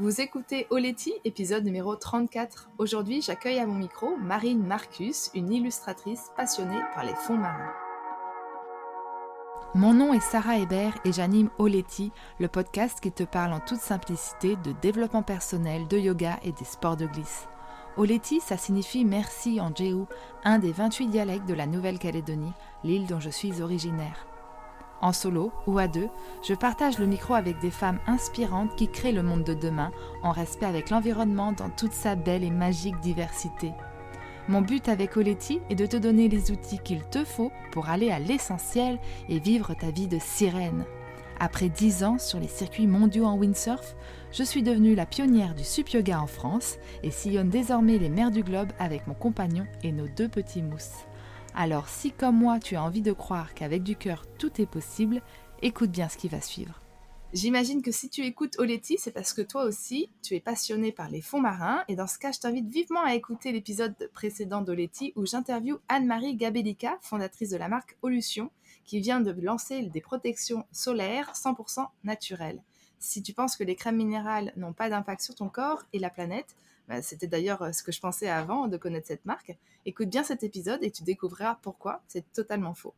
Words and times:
Vous 0.00 0.20
écoutez 0.20 0.68
Oleti, 0.70 1.12
épisode 1.24 1.64
numéro 1.64 1.96
34. 1.96 2.70
Aujourd'hui, 2.78 3.20
j'accueille 3.20 3.58
à 3.58 3.66
mon 3.66 3.74
micro 3.74 4.16
Marine 4.16 4.64
Marcus, 4.64 5.28
une 5.34 5.52
illustratrice 5.52 6.30
passionnée 6.36 6.78
par 6.94 7.04
les 7.04 7.16
fonds 7.16 7.36
marins. 7.36 7.72
Mon 9.74 9.94
nom 9.94 10.14
est 10.14 10.20
Sarah 10.20 10.58
Hébert 10.58 10.94
et 11.04 11.10
j'anime 11.10 11.50
Oleti, 11.58 12.12
le 12.38 12.46
podcast 12.46 13.00
qui 13.00 13.10
te 13.10 13.24
parle 13.24 13.52
en 13.52 13.58
toute 13.58 13.80
simplicité 13.80 14.54
de 14.54 14.70
développement 14.70 15.24
personnel, 15.24 15.88
de 15.88 15.98
yoga 15.98 16.38
et 16.44 16.52
des 16.52 16.64
sports 16.64 16.96
de 16.96 17.06
glisse. 17.06 17.48
Oleti, 17.96 18.38
ça 18.38 18.56
signifie 18.56 19.04
merci 19.04 19.60
en 19.60 19.74
Jéhu, 19.74 20.04
un 20.44 20.60
des 20.60 20.70
28 20.70 21.08
dialectes 21.08 21.48
de 21.48 21.54
la 21.54 21.66
Nouvelle-Calédonie, 21.66 22.52
l'île 22.84 23.08
dont 23.08 23.18
je 23.18 23.30
suis 23.30 23.62
originaire. 23.62 24.28
En 25.00 25.12
solo 25.12 25.52
ou 25.66 25.78
à 25.78 25.86
deux, 25.86 26.08
je 26.42 26.54
partage 26.54 26.98
le 26.98 27.06
micro 27.06 27.34
avec 27.34 27.60
des 27.60 27.70
femmes 27.70 28.00
inspirantes 28.06 28.74
qui 28.76 28.88
créent 28.88 29.12
le 29.12 29.22
monde 29.22 29.44
de 29.44 29.54
demain 29.54 29.92
en 30.22 30.32
respect 30.32 30.66
avec 30.66 30.90
l'environnement 30.90 31.52
dans 31.52 31.70
toute 31.70 31.92
sa 31.92 32.16
belle 32.16 32.42
et 32.42 32.50
magique 32.50 32.98
diversité. 33.00 33.72
Mon 34.48 34.62
but 34.62 34.88
avec 34.88 35.16
Oletti 35.16 35.60
est 35.68 35.74
de 35.74 35.86
te 35.86 35.96
donner 35.96 36.28
les 36.28 36.50
outils 36.50 36.78
qu'il 36.78 37.02
te 37.04 37.24
faut 37.24 37.52
pour 37.70 37.90
aller 37.90 38.10
à 38.10 38.18
l'essentiel 38.18 38.98
et 39.28 39.38
vivre 39.38 39.74
ta 39.74 39.90
vie 39.90 40.08
de 40.08 40.18
sirène. 40.18 40.84
Après 41.38 41.68
dix 41.68 42.02
ans 42.02 42.18
sur 42.18 42.40
les 42.40 42.48
circuits 42.48 42.88
mondiaux 42.88 43.26
en 43.26 43.36
windsurf, 43.36 43.94
je 44.32 44.42
suis 44.42 44.62
devenue 44.62 44.94
la 44.94 45.06
pionnière 45.06 45.54
du 45.54 45.64
sup 45.64 45.90
yoga 45.90 46.20
en 46.20 46.26
France 46.26 46.78
et 47.04 47.10
sillonne 47.12 47.50
désormais 47.50 47.98
les 47.98 48.08
mers 48.08 48.32
du 48.32 48.42
globe 48.42 48.72
avec 48.78 49.06
mon 49.06 49.14
compagnon 49.14 49.66
et 49.84 49.92
nos 49.92 50.08
deux 50.08 50.28
petits 50.28 50.62
mousses. 50.62 51.07
Alors 51.60 51.88
si 51.88 52.12
comme 52.12 52.36
moi 52.36 52.60
tu 52.60 52.76
as 52.76 52.84
envie 52.84 53.02
de 53.02 53.10
croire 53.10 53.52
qu'avec 53.52 53.82
du 53.82 53.96
cœur 53.96 54.26
tout 54.38 54.60
est 54.60 54.70
possible, 54.70 55.20
écoute 55.60 55.90
bien 55.90 56.08
ce 56.08 56.16
qui 56.16 56.28
va 56.28 56.40
suivre. 56.40 56.80
J'imagine 57.32 57.82
que 57.82 57.90
si 57.90 58.08
tu 58.08 58.20
écoutes 58.22 58.60
Oleti, 58.60 58.96
c'est 58.96 59.10
parce 59.10 59.32
que 59.32 59.42
toi 59.42 59.64
aussi, 59.64 60.08
tu 60.22 60.36
es 60.36 60.40
passionné 60.40 60.92
par 60.92 61.10
les 61.10 61.20
fonds 61.20 61.40
marins. 61.40 61.82
Et 61.88 61.96
dans 61.96 62.06
ce 62.06 62.16
cas, 62.16 62.30
je 62.30 62.38
t'invite 62.38 62.68
vivement 62.68 63.02
à 63.02 63.16
écouter 63.16 63.50
l'épisode 63.50 63.96
précédent 64.14 64.60
d'Oleti 64.60 65.12
où 65.16 65.26
j'interviewe 65.26 65.80
Anne-Marie 65.88 66.36
Gabellica, 66.36 66.96
fondatrice 67.02 67.50
de 67.50 67.56
la 67.56 67.68
marque 67.68 67.96
Olution, 68.02 68.52
qui 68.84 69.00
vient 69.00 69.20
de 69.20 69.32
lancer 69.42 69.82
des 69.82 70.00
protections 70.00 70.64
solaires 70.70 71.32
100% 71.34 71.88
naturelles. 72.04 72.62
Si 73.00 73.20
tu 73.20 73.32
penses 73.32 73.56
que 73.56 73.64
les 73.64 73.74
crèmes 73.74 73.96
minérales 73.96 74.52
n'ont 74.56 74.72
pas 74.72 74.90
d'impact 74.90 75.22
sur 75.22 75.34
ton 75.34 75.48
corps 75.48 75.82
et 75.92 75.98
la 75.98 76.08
planète, 76.08 76.54
bah, 76.88 77.02
c'était 77.02 77.26
d'ailleurs 77.26 77.62
euh, 77.62 77.72
ce 77.72 77.82
que 77.82 77.92
je 77.92 78.00
pensais 78.00 78.28
avant 78.28 78.66
de 78.66 78.76
connaître 78.76 79.06
cette 79.06 79.26
marque. 79.26 79.56
Écoute 79.84 80.08
bien 80.08 80.24
cet 80.24 80.42
épisode 80.42 80.82
et 80.82 80.90
tu 80.90 81.02
découvriras 81.04 81.58
pourquoi 81.62 82.02
c'est 82.08 82.32
totalement 82.32 82.74
faux. 82.74 82.94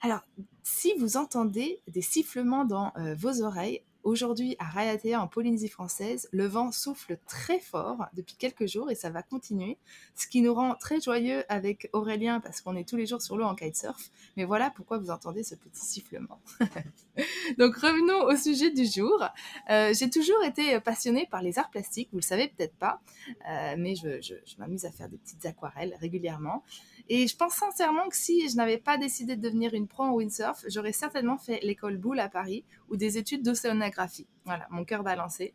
Alors, 0.00 0.24
si 0.62 0.94
vous 0.98 1.16
entendez 1.16 1.80
des 1.88 2.02
sifflements 2.02 2.64
dans 2.64 2.92
euh, 2.96 3.14
vos 3.14 3.42
oreilles, 3.42 3.82
Aujourd'hui, 4.04 4.56
à 4.58 4.64
Raiatea, 4.64 5.20
en 5.20 5.28
Polynésie 5.28 5.68
française, 5.68 6.28
le 6.32 6.46
vent 6.46 6.72
souffle 6.72 7.18
très 7.28 7.60
fort 7.60 8.06
depuis 8.14 8.34
quelques 8.36 8.66
jours 8.66 8.90
et 8.90 8.96
ça 8.96 9.10
va 9.10 9.22
continuer, 9.22 9.78
ce 10.16 10.26
qui 10.26 10.40
nous 10.40 10.52
rend 10.52 10.74
très 10.74 11.00
joyeux 11.00 11.44
avec 11.48 11.88
Aurélien 11.92 12.40
parce 12.40 12.60
qu'on 12.60 12.74
est 12.74 12.88
tous 12.88 12.96
les 12.96 13.06
jours 13.06 13.22
sur 13.22 13.36
l'eau 13.36 13.44
en 13.44 13.54
kitesurf. 13.54 14.10
Mais 14.36 14.44
voilà 14.44 14.70
pourquoi 14.70 14.98
vous 14.98 15.10
entendez 15.10 15.44
ce 15.44 15.54
petit 15.54 15.84
sifflement. 15.84 16.40
Donc 17.58 17.76
revenons 17.76 18.24
au 18.24 18.36
sujet 18.36 18.70
du 18.72 18.86
jour. 18.86 19.24
Euh, 19.70 19.94
j'ai 19.94 20.10
toujours 20.10 20.42
été 20.44 20.80
passionnée 20.80 21.28
par 21.30 21.40
les 21.40 21.60
arts 21.60 21.70
plastiques, 21.70 22.08
vous 22.10 22.18
le 22.18 22.24
savez 22.24 22.48
peut-être 22.48 22.76
pas, 22.76 23.00
euh, 23.48 23.76
mais 23.78 23.94
je, 23.94 24.20
je 24.20 24.56
m'amuse 24.58 24.84
à 24.84 24.90
faire 24.90 25.08
des 25.08 25.18
petites 25.18 25.46
aquarelles 25.46 25.96
régulièrement. 26.00 26.64
Et 27.08 27.26
je 27.26 27.36
pense 27.36 27.54
sincèrement 27.54 28.08
que 28.08 28.16
si 28.16 28.48
je 28.48 28.56
n'avais 28.56 28.78
pas 28.78 28.96
décidé 28.96 29.36
de 29.36 29.42
devenir 29.42 29.74
une 29.74 29.88
pro 29.88 30.04
en 30.04 30.12
windsurf, 30.12 30.64
j'aurais 30.68 30.92
certainement 30.92 31.38
fait 31.38 31.60
l'école 31.62 31.96
Boulle 31.96 32.20
à 32.20 32.28
Paris 32.28 32.64
ou 32.88 32.96
des 32.96 33.18
études 33.18 33.42
d'océanographie. 33.42 34.26
Voilà, 34.44 34.66
mon 34.70 34.84
cœur 34.84 35.02
balancé. 35.02 35.54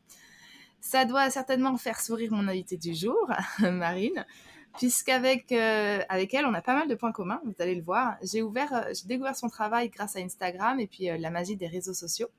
Ça 0.82 1.06
doit 1.06 1.30
certainement 1.30 1.76
faire 1.78 2.00
sourire 2.00 2.32
mon 2.32 2.48
invité 2.48 2.78
du 2.78 2.94
jour, 2.94 3.32
Marine, 3.60 4.26
puisqu'avec 4.78 5.52
euh, 5.52 6.02
avec 6.10 6.34
elle, 6.34 6.46
on 6.46 6.54
a 6.54 6.62
pas 6.62 6.76
mal 6.76 6.88
de 6.88 6.96
points 6.96 7.12
communs, 7.12 7.42
vous 7.44 7.56
allez 7.60 7.76
le 7.76 7.82
voir. 7.82 8.18
J'ai 8.22 8.42
ouvert, 8.42 8.74
euh, 8.74 8.94
découvert 9.06 9.36
son 9.36 9.50
travail 9.50 9.90
grâce 9.90 10.16
à 10.16 10.20
Instagram 10.20 10.80
et 10.80 10.88
puis 10.88 11.10
euh, 11.10 11.18
la 11.18 11.32
magie 11.32 11.56
des 11.56 11.68
réseaux 11.68 11.94
sociaux. 11.94 12.30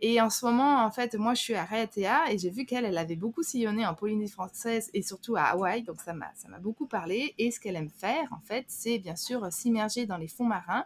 Et 0.00 0.20
en 0.20 0.28
ce 0.28 0.44
moment, 0.44 0.84
en 0.84 0.90
fait, 0.90 1.14
moi, 1.14 1.32
je 1.32 1.40
suis 1.40 1.54
à 1.54 1.64
Raiatea 1.64 2.30
et 2.30 2.38
j'ai 2.38 2.50
vu 2.50 2.66
qu'elle, 2.66 2.84
elle 2.84 2.98
avait 2.98 3.16
beaucoup 3.16 3.42
sillonné 3.42 3.86
en 3.86 3.94
Polynésie 3.94 4.32
française 4.32 4.90
et 4.92 5.00
surtout 5.00 5.36
à 5.36 5.44
Hawaï. 5.44 5.82
Donc, 5.82 6.02
ça 6.02 6.12
m'a, 6.12 6.30
ça 6.34 6.48
m'a 6.48 6.58
beaucoup 6.58 6.86
parlé. 6.86 7.34
Et 7.38 7.50
ce 7.50 7.58
qu'elle 7.60 7.76
aime 7.76 7.88
faire, 7.88 8.28
en 8.32 8.40
fait, 8.44 8.66
c'est 8.68 8.98
bien 8.98 9.16
sûr 9.16 9.50
s'immerger 9.50 10.04
dans 10.04 10.18
les 10.18 10.28
fonds 10.28 10.44
marins, 10.44 10.84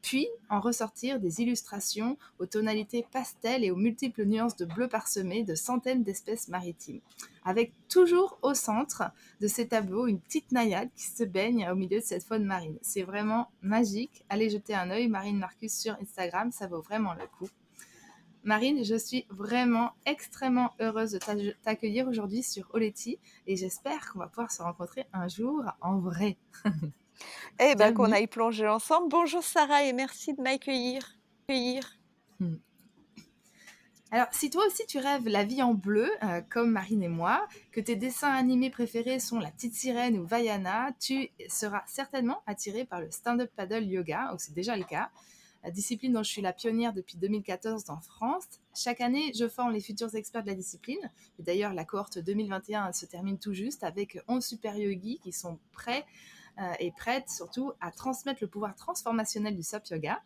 puis 0.00 0.28
en 0.48 0.60
ressortir 0.60 1.20
des 1.20 1.42
illustrations 1.42 2.16
aux 2.38 2.46
tonalités 2.46 3.04
pastel 3.10 3.64
et 3.64 3.70
aux 3.70 3.76
multiples 3.76 4.24
nuances 4.24 4.56
de 4.56 4.64
bleu 4.64 4.88
parsemé 4.88 5.42
de 5.42 5.54
centaines 5.54 6.02
d'espèces 6.02 6.48
maritimes. 6.48 7.00
Avec 7.44 7.72
toujours 7.88 8.38
au 8.40 8.54
centre 8.54 9.02
de 9.40 9.48
ces 9.48 9.68
tableaux 9.68 10.06
une 10.06 10.20
petite 10.20 10.52
naïade 10.52 10.88
qui 10.96 11.04
se 11.04 11.24
baigne 11.24 11.68
au 11.70 11.74
milieu 11.74 11.98
de 11.98 12.04
cette 12.04 12.24
faune 12.24 12.44
marine. 12.44 12.78
C'est 12.80 13.02
vraiment 13.02 13.50
magique. 13.60 14.24
Allez 14.30 14.48
jeter 14.48 14.74
un 14.74 14.90
œil, 14.90 15.08
Marine 15.08 15.38
Marcus 15.38 15.74
sur 15.74 15.94
Instagram, 16.00 16.50
ça 16.52 16.66
vaut 16.66 16.80
vraiment 16.80 17.12
le 17.12 17.26
coup. 17.38 17.50
Marine, 18.48 18.82
je 18.82 18.94
suis 18.94 19.26
vraiment 19.28 19.90
extrêmement 20.06 20.72
heureuse 20.80 21.12
de 21.12 21.54
t'accueillir 21.62 22.08
aujourd'hui 22.08 22.42
sur 22.42 22.66
Oleti 22.72 23.18
et 23.46 23.56
j'espère 23.56 24.10
qu'on 24.10 24.20
va 24.20 24.26
pouvoir 24.26 24.50
se 24.50 24.62
rencontrer 24.62 25.04
un 25.12 25.28
jour 25.28 25.64
en 25.82 25.98
vrai. 25.98 26.38
eh 27.60 27.74
bien, 27.74 27.92
qu'on 27.92 28.10
aille 28.10 28.26
plonger 28.26 28.66
ensemble. 28.66 29.10
Bonjour 29.10 29.42
Sarah 29.42 29.84
et 29.84 29.92
merci 29.92 30.32
de 30.32 30.40
m'accueillir. 30.40 31.18
Hmm. 32.40 32.54
Alors, 34.10 34.28
si 34.32 34.48
toi 34.48 34.64
aussi 34.66 34.86
tu 34.86 34.96
rêves 34.96 35.28
la 35.28 35.44
vie 35.44 35.60
en 35.62 35.74
bleu, 35.74 36.10
euh, 36.22 36.40
comme 36.48 36.70
Marine 36.70 37.02
et 37.02 37.08
moi, 37.08 37.46
que 37.70 37.82
tes 37.82 37.96
dessins 37.96 38.32
animés 38.32 38.70
préférés 38.70 39.20
sont 39.20 39.40
La 39.40 39.50
Petite 39.50 39.74
Sirène 39.74 40.16
ou 40.16 40.24
Vaiana, 40.24 40.92
tu 40.98 41.28
seras 41.48 41.82
certainement 41.86 42.42
attiré 42.46 42.86
par 42.86 43.02
le 43.02 43.10
stand-up 43.10 43.50
paddle 43.54 43.84
yoga, 43.84 44.32
ou 44.32 44.38
c'est 44.38 44.54
déjà 44.54 44.74
le 44.74 44.84
cas 44.84 45.10
la 45.68 45.72
discipline 45.72 46.14
dont 46.14 46.22
je 46.22 46.30
suis 46.30 46.40
la 46.40 46.54
pionnière 46.54 46.94
depuis 46.94 47.18
2014 47.18 47.90
en 47.90 48.00
France. 48.00 48.46
Chaque 48.74 49.02
année, 49.02 49.32
je 49.38 49.46
forme 49.46 49.72
les 49.72 49.82
futurs 49.82 50.14
experts 50.14 50.42
de 50.42 50.48
la 50.48 50.54
discipline. 50.54 51.10
D'ailleurs, 51.38 51.74
la 51.74 51.84
cohorte 51.84 52.18
2021 52.18 52.94
se 52.94 53.04
termine 53.04 53.38
tout 53.38 53.52
juste 53.52 53.84
avec 53.84 54.18
11 54.28 54.42
super 54.42 54.78
yogis 54.78 55.20
qui 55.22 55.30
sont 55.30 55.58
prêts 55.72 56.06
euh, 56.58 56.72
et 56.78 56.90
prêtes 56.90 57.28
surtout 57.28 57.72
à 57.82 57.90
transmettre 57.90 58.38
le 58.40 58.48
pouvoir 58.48 58.76
transformationnel 58.76 59.54
du 59.54 59.62
SOP 59.62 59.88
Yoga. 59.90 60.22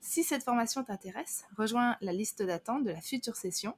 Si 0.00 0.22
cette 0.22 0.44
formation 0.44 0.84
t'intéresse, 0.84 1.44
rejoins 1.58 1.96
la 2.00 2.12
liste 2.12 2.44
d'attente 2.44 2.84
de 2.84 2.90
la 2.90 3.00
future 3.00 3.34
session. 3.34 3.74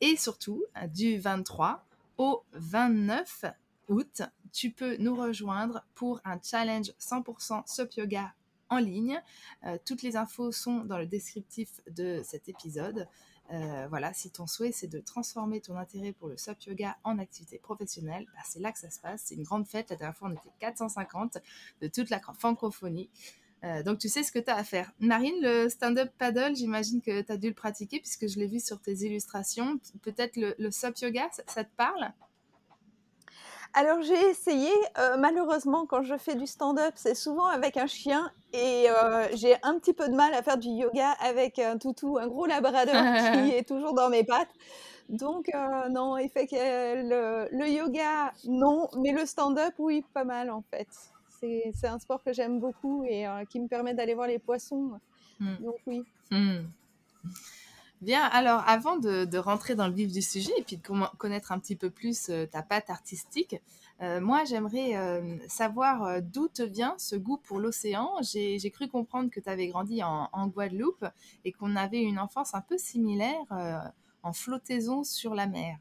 Et 0.00 0.16
surtout, 0.16 0.62
euh, 0.76 0.86
du 0.86 1.18
23 1.18 1.84
au 2.18 2.44
29 2.52 3.46
août, 3.88 4.22
tu 4.52 4.70
peux 4.70 4.96
nous 4.98 5.16
rejoindre 5.16 5.84
pour 5.96 6.20
un 6.24 6.38
challenge 6.40 6.92
100% 7.00 7.66
SOP 7.66 7.94
Yoga 7.94 8.32
en 8.70 8.78
ligne. 8.78 9.20
Euh, 9.66 9.76
toutes 9.84 10.02
les 10.02 10.16
infos 10.16 10.52
sont 10.52 10.84
dans 10.84 10.98
le 10.98 11.06
descriptif 11.06 11.80
de 11.90 12.22
cet 12.24 12.48
épisode. 12.48 13.06
Euh, 13.52 13.86
voilà, 13.88 14.12
si 14.12 14.30
ton 14.30 14.46
souhait 14.46 14.70
c'est 14.70 14.86
de 14.86 15.00
transformer 15.00 15.60
ton 15.60 15.76
intérêt 15.76 16.12
pour 16.12 16.28
le 16.28 16.36
SOP 16.36 16.62
yoga 16.66 16.96
en 17.02 17.18
activité 17.18 17.58
professionnelle, 17.58 18.24
bah, 18.32 18.40
c'est 18.44 18.60
là 18.60 18.70
que 18.70 18.78
ça 18.78 18.90
se 18.90 19.00
passe. 19.00 19.22
C'est 19.26 19.34
une 19.34 19.42
grande 19.42 19.66
fête. 19.66 19.90
La 19.90 19.96
dernière 19.96 20.16
fois, 20.16 20.28
on 20.28 20.32
était 20.32 20.52
450 20.60 21.38
de 21.80 21.88
toute 21.88 22.10
la 22.10 22.20
francophonie. 22.20 23.10
Euh, 23.64 23.82
donc, 23.82 23.98
tu 23.98 24.08
sais 24.08 24.22
ce 24.22 24.32
que 24.32 24.38
tu 24.38 24.50
as 24.50 24.56
à 24.56 24.64
faire. 24.64 24.92
Marine, 25.00 25.34
le 25.42 25.68
stand-up 25.68 26.10
paddle, 26.16 26.54
j'imagine 26.56 27.02
que 27.02 27.20
tu 27.20 27.32
as 27.32 27.36
dû 27.36 27.48
le 27.48 27.54
pratiquer 27.54 27.98
puisque 28.00 28.26
je 28.26 28.38
l'ai 28.38 28.46
vu 28.46 28.60
sur 28.60 28.80
tes 28.80 28.92
illustrations. 28.92 29.78
Peut-être 30.02 30.36
le, 30.36 30.54
le 30.58 30.70
yoga, 31.02 31.28
ça 31.46 31.64
te 31.64 31.74
parle? 31.76 32.12
Alors 33.72 34.02
j'ai 34.02 34.30
essayé, 34.30 34.70
euh, 34.98 35.16
malheureusement 35.16 35.86
quand 35.86 36.02
je 36.02 36.16
fais 36.16 36.34
du 36.34 36.46
stand-up, 36.46 36.92
c'est 36.96 37.14
souvent 37.14 37.46
avec 37.46 37.76
un 37.76 37.86
chien 37.86 38.30
et 38.52 38.86
euh, 38.90 39.28
j'ai 39.34 39.56
un 39.62 39.78
petit 39.78 39.92
peu 39.92 40.08
de 40.08 40.14
mal 40.14 40.34
à 40.34 40.42
faire 40.42 40.58
du 40.58 40.68
yoga 40.68 41.12
avec 41.20 41.58
un 41.58 41.78
toutou, 41.78 42.18
un 42.18 42.26
gros 42.26 42.46
labrador 42.46 42.94
qui 43.44 43.52
est 43.52 43.66
toujours 43.66 43.94
dans 43.94 44.10
mes 44.10 44.24
pattes. 44.24 44.50
Donc 45.08 45.50
euh, 45.54 45.88
non, 45.88 46.16
effectivement, 46.16 46.64
le, 46.64 47.68
yoga, 47.68 48.32
non, 48.46 48.88
mais 48.98 49.12
le 49.12 49.24
stand-up, 49.24 49.74
oui, 49.78 50.04
pas 50.14 50.24
mal 50.24 50.50
en 50.50 50.62
fait. 50.62 50.88
C'est 51.40 51.86
un 51.86 51.98
sport 51.98 52.22
que 52.22 52.34
j'aime 52.34 52.60
beaucoup 52.60 53.02
et 53.04 53.24
qui 53.48 53.60
me 53.60 53.66
permet 53.66 53.94
d'aller 53.94 54.12
voir 54.12 54.26
les 54.26 54.38
poissons. 54.38 54.90
Mmh. 55.38 55.54
Donc 55.60 55.76
oui. 55.86 56.04
Mmh. 56.30 56.58
Bien, 58.00 58.22
alors 58.22 58.62
avant 58.66 58.96
de, 58.96 59.36
rentrer 59.36 59.74
dans 59.74 59.86
le 59.86 59.92
vif 59.92 60.10
du 60.10 60.22
sujet 60.22 60.52
et 60.56 60.62
puis 60.62 60.78
de 60.78 61.16
connaître 61.18 61.52
un 61.52 61.58
petit 61.58 61.76
peu 61.76 61.90
plus 61.90 62.30
euh, 62.30 62.46
ta 62.46 62.62
patte 62.62 62.88
artistique, 62.88 63.56
euh, 64.00 64.22
moi 64.22 64.44
j'aimerais 64.44 64.96
euh, 64.96 65.36
savoir 65.48 66.22
d'où 66.22 66.48
te 66.48 66.62
vient 66.62 66.94
ce 66.96 67.14
goût 67.16 67.36
pour 67.36 67.58
l'océan? 67.58 68.10
J'ai 68.22 68.70
cru 68.70 68.88
comprendre 68.88 69.28
que 69.30 69.38
tu 69.38 69.50
avais 69.50 69.68
grandi 69.68 70.02
en, 70.02 70.46
Guadeloupe 70.46 71.04
et 71.44 71.52
qu'on 71.52 71.76
avait 71.76 72.02
une 72.02 72.18
enfance 72.18 72.54
un 72.54 72.62
peu 72.62 72.78
similaire 72.78 73.44
en 74.22 74.32
flottaison 74.32 75.04
sur 75.04 75.34
la 75.34 75.46
mer. 75.46 75.76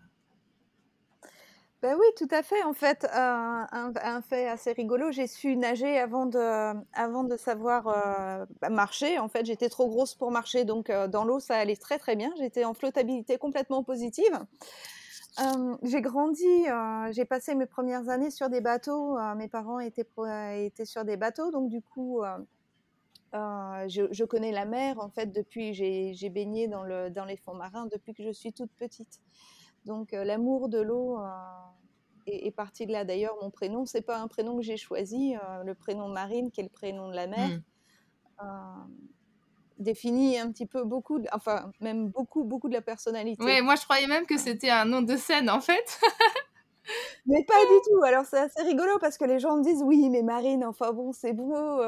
Ben 1.82 1.96
oui, 1.98 2.06
tout 2.18 2.28
à 2.32 2.44
fait. 2.44 2.62
En 2.64 2.74
fait, 2.74 3.08
un, 3.14 4.22
fait 4.22 4.48
assez 4.50 4.74
rigolo, 4.74 5.12
j'ai 5.12 5.28
su 5.28 5.56
nager 5.56 5.98
avant 5.98 6.26
de, 6.26 6.74
avant 6.94 7.24
de 7.24 7.38
savoir 7.38 7.88
euh, 7.88 8.46
bah, 8.60 8.70
marcher. 8.70 9.18
En 9.18 9.30
fait, 9.30 9.46
j'étais 9.46 9.70
trop 9.70 9.88
grosse 9.88 10.14
pour 10.14 10.30
marcher, 10.30 10.66
donc 10.66 10.90
euh, 10.90 11.08
dans 11.08 11.24
l'eau, 11.24 11.40
ça 11.40 11.56
allait 11.56 11.78
très 11.78 11.98
très 11.98 12.18
bien. 12.18 12.34
J'étais 12.38 12.66
en 12.66 12.74
flottabilité 12.74 13.38
complètement 13.38 13.82
positive. 13.84 14.40
Euh, 15.40 15.78
j'ai 15.84 16.02
grandi, 16.02 16.66
j'ai 17.12 17.24
passé 17.24 17.56
mes 17.56 17.66
premières 17.66 18.10
années 18.10 18.32
sur 18.32 18.50
des 18.50 18.60
bateaux. 18.60 19.18
mes 19.38 19.48
parents 19.48 19.80
étaient, 19.80 20.08
étaient 20.58 20.86
sur 20.86 21.06
des 21.06 21.16
bateaux, 21.16 21.50
donc 21.50 21.70
du 21.70 21.82
coup, 21.82 22.22
je, 23.34 24.08
je, 24.12 24.24
connais 24.26 24.52
la 24.52 24.66
mer. 24.66 25.00
En 25.00 25.10
fait, 25.10 25.28
depuis, 25.28 25.74
j'ai 25.74 26.30
baigné 26.30 26.68
dans, 26.68 26.84
le, 26.84 27.10
dans 27.10 27.24
les 27.24 27.38
fonds 27.38 27.54
marins 27.54 27.86
depuis 27.86 28.14
que 28.14 28.24
je 28.24 28.32
suis 28.32 28.52
toute 28.52 28.72
petite. 28.74 29.22
Donc 29.86 30.14
euh, 30.14 30.24
l'amour 30.24 30.70
de 30.70 30.80
l'eau 30.80 31.20
euh, 31.20 31.28
est, 32.28 32.52
parti 32.52 32.86
de 32.86 32.92
là. 32.92 33.06
D'ailleurs, 33.06 33.36
mon 33.42 33.50
prénom, 33.50 33.86
c'est 33.86 34.02
pas 34.02 34.20
un 34.20 34.28
prénom 34.28 34.58
que 34.58 34.64
j'ai 34.64 34.78
choisi. 34.78 35.36
Euh, 35.36 35.64
le 35.64 35.74
prénom 35.74 36.08
Marine, 36.08 36.52
qui 36.52 36.62
est 36.62 36.64
le 36.64 36.70
prénom 36.70 37.10
de 37.10 37.16
la 37.16 37.28
mer, 37.28 37.50
mmh. 38.42 38.44
définit 39.80 40.38
un 40.38 40.52
petit 40.52 40.66
peu 40.66 40.84
beaucoup, 40.84 41.20
enfin 41.32 41.72
même 41.82 42.10
beaucoup, 42.10 42.44
beaucoup 42.44 42.70
de 42.70 42.74
la 42.74 42.82
personnalité. 42.82 43.44
Oui, 43.44 43.62
moi 43.62 43.76
je 43.76 43.84
croyais 43.84 44.08
même 44.08 44.26
que 44.26 44.38
c'était 44.38 44.70
un 44.70 44.86
nom 44.86 45.02
de 45.02 45.16
scène 45.18 45.50
en 45.50 45.62
fait. 45.62 46.00
mais 47.26 47.44
pas 47.44 47.60
du 47.66 47.90
tout. 47.90 48.04
Alors 48.04 48.26
c'est 48.26 48.40
assez 48.40 48.62
rigolo 48.64 48.98
parce 49.00 49.18
que 49.18 49.26
les 49.26 49.40
gens 49.40 49.58
me 49.58 49.64
disent 49.64 49.84
oui, 49.84 50.10
mais 50.10 50.24
Marine, 50.24 50.66
enfin 50.66 50.92
bon, 50.92 51.12
c'est 51.12 51.34
beau. 51.34 51.82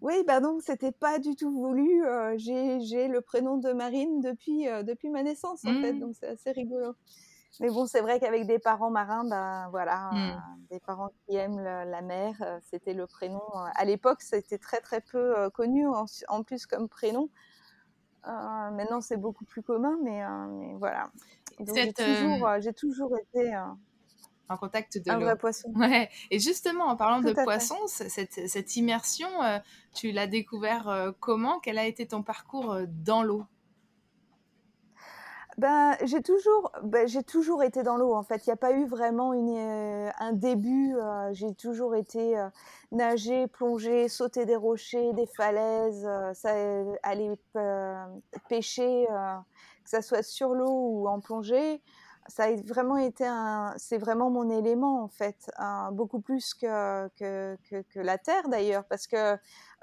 Oui, 0.00 0.14
bah 0.26 0.40
non, 0.40 0.58
c'était 0.60 0.92
pas 0.92 1.18
du 1.18 1.36
tout 1.36 1.50
voulu. 1.50 2.02
j'ai 2.36 3.08
le 3.08 3.20
prénom 3.20 3.58
de 3.58 3.72
Marine 3.72 4.20
depuis, 4.20 4.64
depuis 4.84 5.10
ma 5.10 5.22
naissance 5.22 5.64
en 5.64 5.80
fait, 5.80 5.92
mmh. 5.92 6.00
donc 6.00 6.14
c'est 6.18 6.28
assez 6.28 6.52
rigolo. 6.52 6.94
Mais 7.58 7.68
bon, 7.68 7.84
c'est 7.84 8.00
vrai 8.00 8.20
qu'avec 8.20 8.46
des 8.46 8.58
parents 8.58 8.90
marins, 8.90 9.24
ben 9.24 9.68
voilà, 9.70 10.10
mmh. 10.12 10.42
des 10.70 10.80
parents 10.80 11.10
qui 11.26 11.36
aiment 11.36 11.60
la 11.60 12.02
mer, 12.02 12.60
c'était 12.70 12.94
le 12.94 13.06
prénom. 13.06 13.42
à 13.74 13.84
l'époque, 13.84 14.22
c'était 14.22 14.58
très 14.58 14.80
très 14.80 15.00
peu 15.00 15.50
connu 15.50 15.86
en, 16.28 16.42
plus 16.42 16.66
comme 16.66 16.88
prénom. 16.88 17.28
maintenant, 18.24 19.00
c'est 19.00 19.18
beaucoup 19.18 19.44
plus 19.44 19.62
commun, 19.62 19.98
mais, 20.02 20.22
voilà. 20.78 21.10
J'ai 21.58 21.92
toujours, 21.92 22.48
j'ai 22.60 22.72
toujours 22.72 23.12
été 23.18 23.52
en 24.50 24.56
contact 24.56 24.98
de 24.98 25.10
un 25.10 25.18
vrai 25.18 25.36
poisson. 25.36 25.72
Ouais. 25.76 26.10
Et 26.30 26.38
justement, 26.38 26.84
en 26.84 26.96
parlant 26.96 27.20
de 27.20 27.32
poisson, 27.32 27.76
cette, 27.86 28.48
cette, 28.48 28.76
immersion, 28.76 29.28
tu 29.94 30.12
l'as 30.12 30.26
découvert 30.26 31.14
comment? 31.20 31.60
Quel 31.60 31.78
a 31.78 31.86
été 31.86 32.06
ton 32.06 32.22
parcours 32.22 32.76
dans 33.04 33.22
l'eau? 33.22 33.44
Ben, 35.60 35.94
j'ai 36.04 36.22
toujours, 36.22 36.72
ben, 36.82 37.06
j'ai 37.06 37.22
toujours 37.22 37.62
été 37.62 37.82
dans 37.82 37.98
l'eau. 37.98 38.14
En 38.14 38.22
fait, 38.22 38.46
il 38.46 38.48
n'y 38.48 38.52
a 38.54 38.56
pas 38.56 38.72
eu 38.72 38.86
vraiment 38.86 39.34
une, 39.34 39.54
euh, 39.58 40.10
un 40.18 40.32
début. 40.32 40.96
Euh, 40.96 41.34
j'ai 41.34 41.54
toujours 41.54 41.94
été 41.94 42.38
euh, 42.38 42.48
nager, 42.92 43.46
plonger, 43.46 44.08
sauter 44.08 44.46
des 44.46 44.56
rochers, 44.56 45.12
des 45.12 45.26
falaises, 45.26 46.08
ça, 46.32 46.54
aller 47.02 47.34
pêcher, 48.48 49.06
que 49.84 49.90
ça 49.90 50.00
soit 50.00 50.22
sur 50.22 50.54
l'eau 50.54 50.70
ou 50.70 51.08
en 51.08 51.20
plongée. 51.20 51.82
Ça 52.26 52.44
a 52.44 52.56
vraiment 52.56 52.96
été 52.96 53.26
un, 53.26 53.74
c'est 53.76 53.98
vraiment 53.98 54.30
mon 54.30 54.50
élément 54.50 55.02
en 55.02 55.08
fait, 55.08 55.50
beaucoup 55.92 56.20
plus 56.20 56.54
que, 56.54 57.08
que, 57.16 57.56
que, 57.68 57.82
que 57.82 58.00
la 58.00 58.18
terre 58.18 58.48
d'ailleurs, 58.48 58.84
parce 58.84 59.06
que 59.06 59.36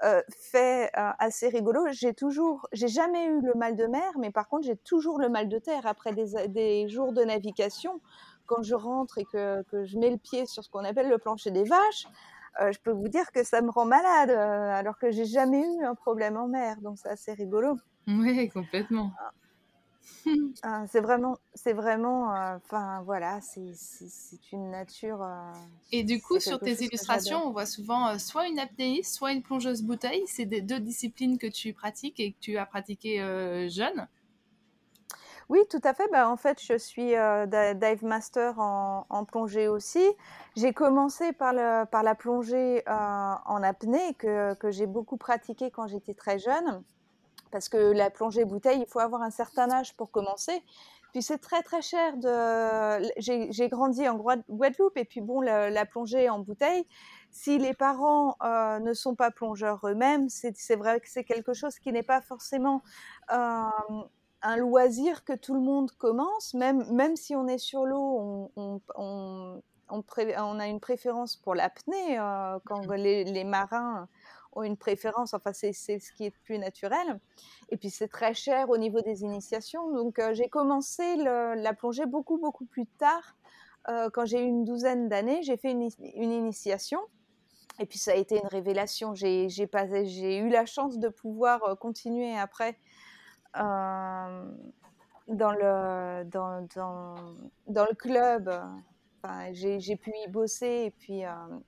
euh, 0.04 0.22
fait 0.30 0.90
euh, 0.96 1.10
assez 1.18 1.48
rigolo. 1.48 1.80
J'ai 1.90 2.14
toujours, 2.14 2.68
j'ai 2.72 2.86
jamais 2.86 3.26
eu 3.26 3.40
le 3.40 3.54
mal 3.54 3.74
de 3.74 3.84
mer, 3.86 4.12
mais 4.16 4.30
par 4.30 4.48
contre 4.48 4.64
j'ai 4.64 4.76
toujours 4.76 5.18
le 5.18 5.28
mal 5.28 5.48
de 5.48 5.58
terre 5.58 5.86
après 5.86 6.12
des, 6.12 6.46
des 6.46 6.88
jours 6.88 7.12
de 7.12 7.24
navigation. 7.24 8.00
Quand 8.46 8.62
je 8.62 8.76
rentre 8.76 9.18
et 9.18 9.24
que, 9.24 9.62
que, 9.64 9.84
je 9.84 9.98
mets 9.98 10.10
le 10.10 10.16
pied 10.16 10.46
sur 10.46 10.62
ce 10.62 10.70
qu'on 10.70 10.84
appelle 10.84 11.08
le 11.08 11.18
plancher 11.18 11.50
des 11.50 11.64
vaches, 11.64 12.06
euh, 12.60 12.70
je 12.70 12.78
peux 12.78 12.92
vous 12.92 13.08
dire 13.08 13.32
que 13.32 13.42
ça 13.42 13.60
me 13.60 13.70
rend 13.70 13.86
malade, 13.86 14.30
alors 14.30 14.98
que 14.98 15.10
j'ai 15.10 15.24
jamais 15.24 15.62
eu 15.62 15.84
un 15.84 15.96
problème 15.96 16.36
en 16.36 16.46
mer. 16.46 16.76
Donc 16.80 16.98
c'est 16.98 17.10
assez 17.10 17.32
rigolo. 17.32 17.76
Oui, 18.06 18.48
complètement. 18.50 19.10
Ah. 20.62 20.84
C'est 20.88 21.00
vraiment, 21.00 21.38
c'est 21.54 21.72
vraiment, 21.72 22.34
euh, 22.34 22.56
enfin 22.56 23.02
voilà, 23.04 23.40
c'est 23.40 23.72
une 24.52 24.70
nature. 24.70 25.22
Euh, 25.22 25.52
et 25.92 26.02
du 26.02 26.20
coup, 26.20 26.40
sur 26.40 26.58
tes 26.58 26.82
illustrations, 26.82 27.46
on 27.46 27.50
voit 27.50 27.66
souvent 27.66 28.08
euh, 28.08 28.18
soit 28.18 28.48
une 28.48 28.58
apnéiste, 28.58 29.14
soit 29.14 29.32
une 29.32 29.42
plongeuse 29.42 29.82
bouteille. 29.82 30.24
C'est 30.26 30.46
des 30.46 30.60
deux 30.60 30.80
disciplines 30.80 31.38
que 31.38 31.46
tu 31.46 31.72
pratiques 31.72 32.20
et 32.20 32.32
que 32.32 32.38
tu 32.40 32.56
as 32.58 32.66
pratiquées 32.66 33.18
jeune. 33.70 34.08
Oui, 35.48 35.60
tout 35.70 35.80
à 35.84 35.94
fait. 35.94 36.06
Bah, 36.12 36.28
en 36.28 36.36
fait, 36.36 36.60
je 36.62 36.76
suis 36.76 37.12
dive 37.12 38.04
master 38.04 38.58
en, 38.58 39.06
en 39.08 39.24
plongée 39.24 39.68
aussi. 39.68 40.04
J'ai 40.56 40.72
commencé 40.72 41.32
par, 41.32 41.52
le, 41.52 41.84
par 41.86 42.02
la 42.02 42.14
plongée 42.14 42.82
en 42.86 43.62
apnée 43.62 44.14
que, 44.18 44.54
que 44.54 44.70
j'ai 44.70 44.86
beaucoup 44.86 45.16
pratiquée 45.16 45.70
quand 45.70 45.86
j'étais 45.86 46.14
très 46.14 46.38
jeune 46.38 46.82
parce 47.50 47.68
que 47.68 47.76
la 47.76 48.10
plongée 48.10 48.44
bouteille, 48.44 48.80
il 48.80 48.86
faut 48.86 49.00
avoir 49.00 49.22
un 49.22 49.30
certain 49.30 49.70
âge 49.70 49.94
pour 49.96 50.10
commencer. 50.10 50.62
Puis 51.12 51.22
c'est 51.22 51.38
très 51.38 51.62
très 51.62 51.80
cher 51.80 52.16
de. 52.16 53.10
J'ai 53.18 53.68
grandi 53.68 54.06
en 54.08 54.16
Guadeloupe 54.16 54.96
et 54.96 55.04
puis 55.04 55.20
bon, 55.20 55.40
la, 55.40 55.86
plongée 55.86 56.28
en 56.28 56.38
bouteille, 56.38 56.86
si 57.30 57.58
les 57.58 57.74
parents 57.74 58.36
euh, 58.42 58.78
ne 58.78 58.92
sont 58.92 59.14
pas 59.14 59.30
plongeurs 59.30 59.80
eux-mêmes, 59.84 60.28
c'est 60.28 60.76
vrai 60.76 61.00
que 61.00 61.08
c'est 61.08 61.24
quelque 61.24 61.54
chose 61.54 61.78
qui 61.78 61.92
n'est 61.92 62.02
pas 62.02 62.20
forcément 62.20 62.82
euh, 63.32 63.64
un 64.42 64.56
loisir 64.56 65.24
que 65.24 65.32
tout 65.32 65.54
le 65.54 65.60
monde 65.60 65.90
commence, 65.92 66.54
même, 66.54 66.84
même 66.92 67.16
si 67.16 67.34
on 67.34 67.46
est 67.48 67.58
sur 67.58 67.86
l'eau, 67.86 68.50
on, 68.56 68.80
on, 68.94 69.62
on, 69.88 70.58
a 70.60 70.66
une 70.66 70.80
préférence 70.80 71.36
pour 71.36 71.54
l'apnée 71.54 72.18
euh, 72.18 72.58
quand 72.66 72.86
mmh. 72.86 72.94
les, 72.94 73.24
les 73.24 73.44
marins 73.44 74.08
une 74.62 74.76
préférence. 74.76 75.34
Enfin, 75.34 75.52
c'est 75.52 75.72
ce 75.72 76.12
qui 76.12 76.24
est 76.24 76.34
plus 76.44 76.58
naturel. 76.58 77.20
Et 77.70 77.76
puis, 77.76 77.90
c'est 77.90 78.08
très 78.08 78.34
cher 78.34 78.70
au 78.70 78.78
niveau 78.78 79.00
des 79.00 79.22
initiations. 79.22 79.92
Donc, 79.92 80.18
euh, 80.18 80.34
j'ai 80.34 80.48
commencé 80.48 81.16
la 81.16 81.72
plongée 81.74 82.06
beaucoup, 82.06 82.38
beaucoup 82.38 82.64
plus 82.64 82.86
tard. 82.86 83.36
Euh, 83.88 84.10
quand 84.10 84.26
j'ai 84.26 84.40
eu 84.40 84.46
une 84.46 84.64
douzaine 84.64 85.08
d'années, 85.08 85.42
j'ai 85.42 85.56
fait 85.56 85.70
une, 85.70 85.88
initiation. 86.32 87.00
Et 87.78 87.86
puis, 87.86 87.98
ça 87.98 88.12
a 88.12 88.14
été 88.14 88.38
une 88.38 88.48
révélation. 88.48 89.14
J'ai 89.14 90.38
eu 90.38 90.48
la 90.48 90.66
chance 90.66 90.98
de 90.98 91.08
pouvoir 91.08 91.62
euh, 91.64 91.74
continuer 91.74 92.36
après 92.36 92.78
dans, 93.54 94.52
le, 95.26 96.24
dans, 96.24 96.66
dans, 96.74 97.14
dans 97.66 97.84
le 97.84 97.94
club. 97.94 98.50
Enfin, 99.22 99.52
j'ai 99.52 99.96
pu 99.96 100.12
y 100.24 100.28
bosser 100.28 100.84
et 100.86 100.90
puis, 100.90 101.22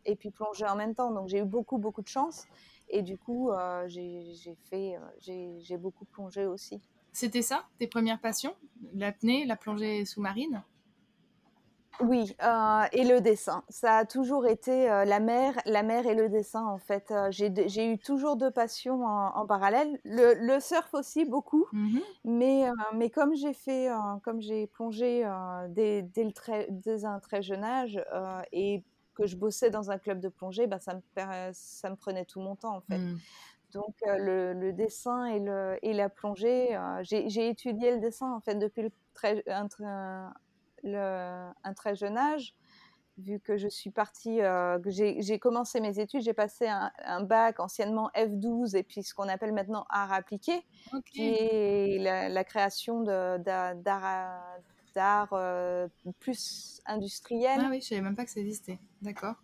et 0.05 0.15
puis 0.15 0.31
plonger 0.31 0.67
en 0.67 0.77
même 0.77 0.95
temps. 0.95 1.11
Donc 1.11 1.29
j'ai 1.29 1.39
eu 1.39 1.45
beaucoup, 1.45 1.79
beaucoup 1.79 2.03
de 2.03 2.09
chance. 2.09 2.47
Et 2.91 3.03
du 3.03 3.17
coup, 3.17 3.51
euh, 3.51 3.85
j'ai 3.89 4.57
fait, 4.69 4.97
euh, 4.97 5.59
j'ai 5.61 5.77
beaucoup 5.77 6.05
plongé 6.05 6.47
aussi. 6.47 6.81
C'était 7.13 7.43
ça, 7.43 7.65
tes 7.79 7.87
premières 7.87 8.21
passions? 8.21 8.55
L'apnée, 8.95 9.47
la 9.47 9.57
plongée 9.57 10.05
sous-marine? 10.05 10.63
Oui, 12.01 12.35
euh, 12.43 12.83
et 12.93 13.05
le 13.05 13.21
dessin. 13.21 13.63
Ça 13.69 13.99
a 13.99 14.05
toujours 14.07 14.47
été 14.47 14.87
la 14.87 15.21
mer, 15.21 15.55
la 15.67 15.83
mer 15.83 16.07
et 16.07 16.15
le 16.15 16.31
dessin 16.31 16.65
en 16.65 16.79
fait. 16.79 17.13
j'ai 17.31 17.93
eu 17.93 17.99
toujours 17.99 18.37
deux 18.37 18.51
passions 18.51 19.05
en, 19.05 19.47
parallèle. 19.47 20.01
Le, 20.05 20.61
surf 20.61 20.95
aussi 20.95 21.25
beaucoup, 21.25 21.67
mmh 21.73 21.99
mais, 22.25 22.65
mais 22.95 23.11
comme 23.11 23.35
j'ai 23.35 23.53
fait, 23.53 23.89
comme 24.25 24.41
j'ai 24.41 24.67
plongé 24.67 25.29
dès, 25.69 26.03
dès, 26.03 26.25
le 26.25 26.33
très, 26.33 26.69
dès 26.71 27.05
un 27.05 27.19
très 27.19 27.43
jeune 27.43 27.65
âge 27.65 28.03
et 28.53 28.83
que 29.21 29.27
je 29.27 29.37
bossais 29.37 29.71
dans 29.71 29.91
un 29.91 29.99
club 29.99 30.21
de 30.21 30.29
plongée, 30.29 30.67
bah, 30.67 30.79
ça, 30.79 30.95
me, 30.95 31.51
ça 31.53 31.91
me 31.91 31.97
prenait 31.97 32.25
tout 32.25 32.41
mon 32.41 32.57
temps 32.57 32.77
en 32.77 32.81
fait. 32.81 32.99
Mmh. 32.99 33.19
Donc 33.73 33.95
euh, 34.07 34.55
le, 34.55 34.73
dessin 34.73 35.27
et, 35.27 35.39
le, 35.39 35.79
et 35.83 35.93
la 35.93 36.09
plongée, 36.09 36.75
euh, 36.75 37.03
j'ai 37.03 37.49
étudié 37.49 37.93
le 37.95 38.01
dessin 38.01 38.33
en 38.33 38.41
fait 38.41 38.57
depuis 38.57 38.83
le 38.83 38.91
très, 39.15 39.45
un, 39.49 40.33
le, 40.83 41.51
un 41.63 41.75
très 41.75 41.95
jeune 41.95 42.17
âge, 42.17 42.55
vu 43.19 43.39
que 43.39 43.57
je 43.57 43.69
suis 43.69 43.91
partie, 43.91 44.41
euh, 44.41 44.79
j'ai 44.89 45.39
commencé 45.39 45.81
mes 45.81 46.01
études, 46.01 46.23
j'ai 46.23 46.33
passé 46.33 46.67
un, 46.67 47.23
bac 47.23 47.61
anciennement 47.61 48.11
F12 48.17 48.77
et 48.77 48.83
puis 48.83 49.03
ce 49.03 49.15
qu'on 49.15 49.29
appelle 49.29 49.53
maintenant 49.53 49.85
art 49.91 50.13
appliqué, 50.13 50.67
qui 51.07 51.23
est 51.23 51.99
la, 52.01 52.45
création 52.45 53.03
d'art 53.03 54.43
d'art 54.95 55.31
euh, 55.33 55.89
plus 56.19 56.81
industriel. 56.87 57.61
Ah 57.63 57.69
oui, 57.71 57.81
je 57.81 57.89
savais 57.89 58.01
même 58.01 58.17
pas 58.17 58.25
que 58.25 58.31
ça 58.31 58.41
existait. 58.41 58.79
D'accord. 59.03 59.37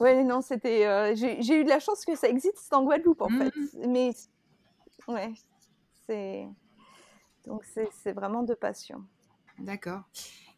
Oui, 0.00 0.24
non, 0.24 0.40
c'était. 0.40 0.86
Euh, 0.86 1.14
j'ai 1.14 1.60
eu 1.60 1.64
de 1.64 1.68
la 1.68 1.80
chance 1.80 2.04
que 2.04 2.16
ça 2.16 2.28
existe 2.28 2.72
en 2.72 2.84
Guadeloupe, 2.84 3.20
en 3.20 3.28
fait. 3.28 3.54
Mmh. 3.56 3.86
Mais, 3.88 4.10
ouais, 5.08 5.32
c'est. 6.06 6.48
Donc, 7.46 7.64
c'est 7.64 8.12
vraiment 8.12 8.42
de 8.42 8.54
passion. 8.54 9.04
D'accord. 9.58 10.02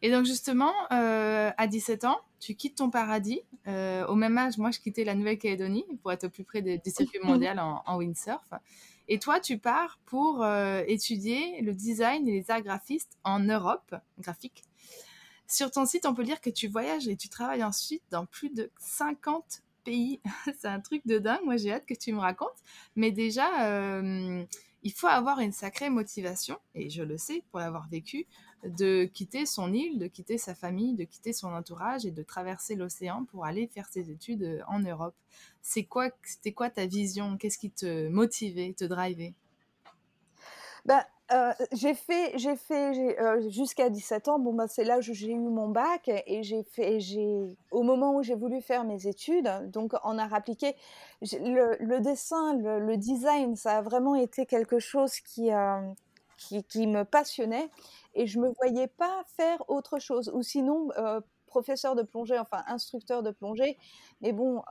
Et 0.01 0.11
donc, 0.11 0.25
justement, 0.25 0.73
euh, 0.91 1.51
à 1.57 1.67
17 1.67 2.05
ans, 2.05 2.19
tu 2.39 2.55
quittes 2.55 2.77
ton 2.77 2.89
paradis. 2.89 3.41
au 3.65 4.15
même 4.15 4.37
âge, 4.37 4.57
moi, 4.57 4.71
je 4.71 4.79
quittais 4.79 5.03
la 5.03 5.15
Nouvelle-Calédonie 5.15 5.85
pour 6.01 6.11
être 6.11 6.25
au 6.25 6.29
plus 6.29 6.43
près 6.43 6.61
du 6.61 6.89
circuit 6.89 7.19
mondial 7.23 7.59
en, 7.59 7.83
en 7.85 7.97
windsurf. 7.97 8.53
Et 9.07 9.19
toi, 9.19 9.39
tu 9.39 9.57
pars 9.57 9.99
pour 10.05 10.43
euh, 10.43 10.83
étudier 10.87 11.61
le 11.61 11.73
design 11.73 12.27
et 12.27 12.31
les 12.31 12.51
arts 12.51 12.61
graphistes 12.61 13.17
en 13.23 13.39
Europe, 13.39 13.95
graphique. 14.19 14.63
Sur 15.47 15.71
ton 15.71 15.85
site, 15.85 16.05
on 16.05 16.13
peut 16.13 16.23
lire 16.23 16.41
que 16.41 16.49
tu 16.49 16.67
voyages 16.67 17.07
et 17.07 17.15
tu 17.15 17.29
travailles 17.29 17.63
ensuite 17.63 18.03
dans 18.11 18.25
plus 18.25 18.49
de 18.49 18.69
50 18.79 19.61
pays. 19.85 20.19
c'est 20.59 20.67
un 20.67 20.81
truc 20.81 21.05
de 21.05 21.19
dingue. 21.19 21.43
Moi, 21.45 21.55
j'ai 21.55 21.71
hâte 21.71 21.85
que 21.85 21.93
tu 21.93 22.11
me 22.11 22.19
racontes. 22.19 22.63
Mais 22.97 23.11
déjà, 23.11 23.69
euh, 23.69 24.43
il 24.87 24.93
faut 24.93 25.07
avoir 25.07 25.41
une 25.41 25.51
sacrée 25.51 25.89
motivation, 25.89 26.57
et 26.73 26.89
je 26.89 27.03
le 27.03 27.17
sais 27.17 27.43
pour 27.51 27.59
l'avoir 27.59 27.89
vécu, 27.89 28.25
de 28.63 29.03
quitter 29.03 29.45
son 29.45 29.73
île, 29.73 29.99
de 29.99 30.07
quitter 30.07 30.37
sa 30.37 30.55
famille, 30.55 30.93
de 30.93 31.03
quitter 31.03 31.33
son 31.33 31.49
entourage 31.49 32.05
et 32.05 32.11
de 32.11 32.23
traverser 32.23 32.75
l'océan 32.75 33.25
pour 33.25 33.45
aller 33.45 33.67
faire 33.67 33.89
ses 33.89 34.09
études 34.09 34.43
euh, 34.43 34.61
en 34.69 34.79
Europe. 34.79 35.13
C'est 35.61 35.83
quoi, 35.83 36.09
c'était 36.23 36.53
quoi 36.53 36.69
ta 36.69 36.85
vision? 36.85 37.35
Qu'est-ce 37.35 37.57
qui 37.57 37.69
te 37.69 38.07
motivait, 38.07 38.73
te 38.77 38.85
drivait? 38.85 39.33
Bah, 40.85 41.05
euh, 41.31 41.51
j'ai 41.73 41.93
fait, 41.93 42.37
j'ai 42.37 42.55
fait 42.55 43.19
euh, 43.19 43.49
jusqu'à 43.49 43.89
17 43.89 44.27
ans. 44.27 44.39
Bon, 44.39 44.53
bah, 44.53 44.67
c'est 44.67 44.83
là 44.83 44.99
où 44.99 45.01
j'ai 45.01 45.31
eu 45.31 45.35
mon 45.35 45.69
bac 45.69 46.09
et 46.09 46.43
j'ai 46.43 46.63
fait, 46.63 46.99
j'ai, 46.99 47.57
au 47.71 47.83
moment 47.83 48.15
où 48.15 48.23
j'ai 48.23 48.35
voulu 48.35 48.61
faire 48.61 48.83
mes 48.83 49.07
études, 49.07 49.49
donc 49.71 49.93
en 50.03 50.17
art 50.17 50.33
appliqué, 50.33 50.75
le, 51.21 51.99
dessin, 51.99 52.55
le, 52.55 52.97
design, 52.97 53.55
ça 53.55 53.77
a 53.77 53.81
vraiment 53.81 54.15
été 54.15 54.45
quelque 54.45 54.79
chose 54.79 55.19
qui, 55.19 55.49
qui, 56.37 56.63
qui, 56.63 56.87
me 56.87 57.03
passionnait 57.03 57.69
et 58.15 58.25
je 58.25 58.39
me 58.39 58.49
voyais 58.61 58.87
pas 58.87 59.23
faire 59.35 59.63
autre 59.69 59.99
chose. 59.99 60.31
Ou 60.33 60.43
sinon, 60.43 60.89
euh, 60.97 61.19
professeur 61.47 61.95
de 61.95 62.03
plongée, 62.03 62.37
enfin 62.37 62.63
instructeur 62.67 63.23
de 63.23 63.31
plongée. 63.31 63.77
Mais 64.21 64.31
bon, 64.33 64.57
euh, 64.57 64.61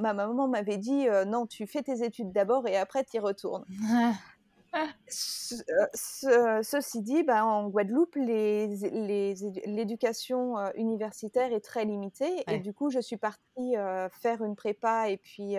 ma 0.00 0.14
maman 0.14 0.48
m'avait 0.48 0.78
dit 0.78 1.08
euh, 1.08 1.26
non, 1.26 1.46
tu 1.46 1.66
fais 1.66 1.82
tes 1.82 2.02
études 2.04 2.32
d'abord 2.32 2.66
et 2.66 2.76
après 2.78 3.04
tu 3.04 3.16
y 3.16 3.20
retournes. 3.20 3.64
Ceci 5.08 7.02
dit, 7.02 7.22
bah, 7.22 7.44
en 7.44 7.68
Guadeloupe, 7.68 8.16
l'éducation 8.16 10.56
universitaire 10.74 11.52
est 11.52 11.60
très 11.60 11.84
limitée 11.84 12.42
et 12.48 12.58
du 12.58 12.72
coup, 12.72 12.90
je 12.90 13.00
suis 13.00 13.18
partie 13.18 13.74
faire 14.10 14.42
une 14.42 14.56
prépa 14.56 15.10
et 15.10 15.18
puis, 15.18 15.56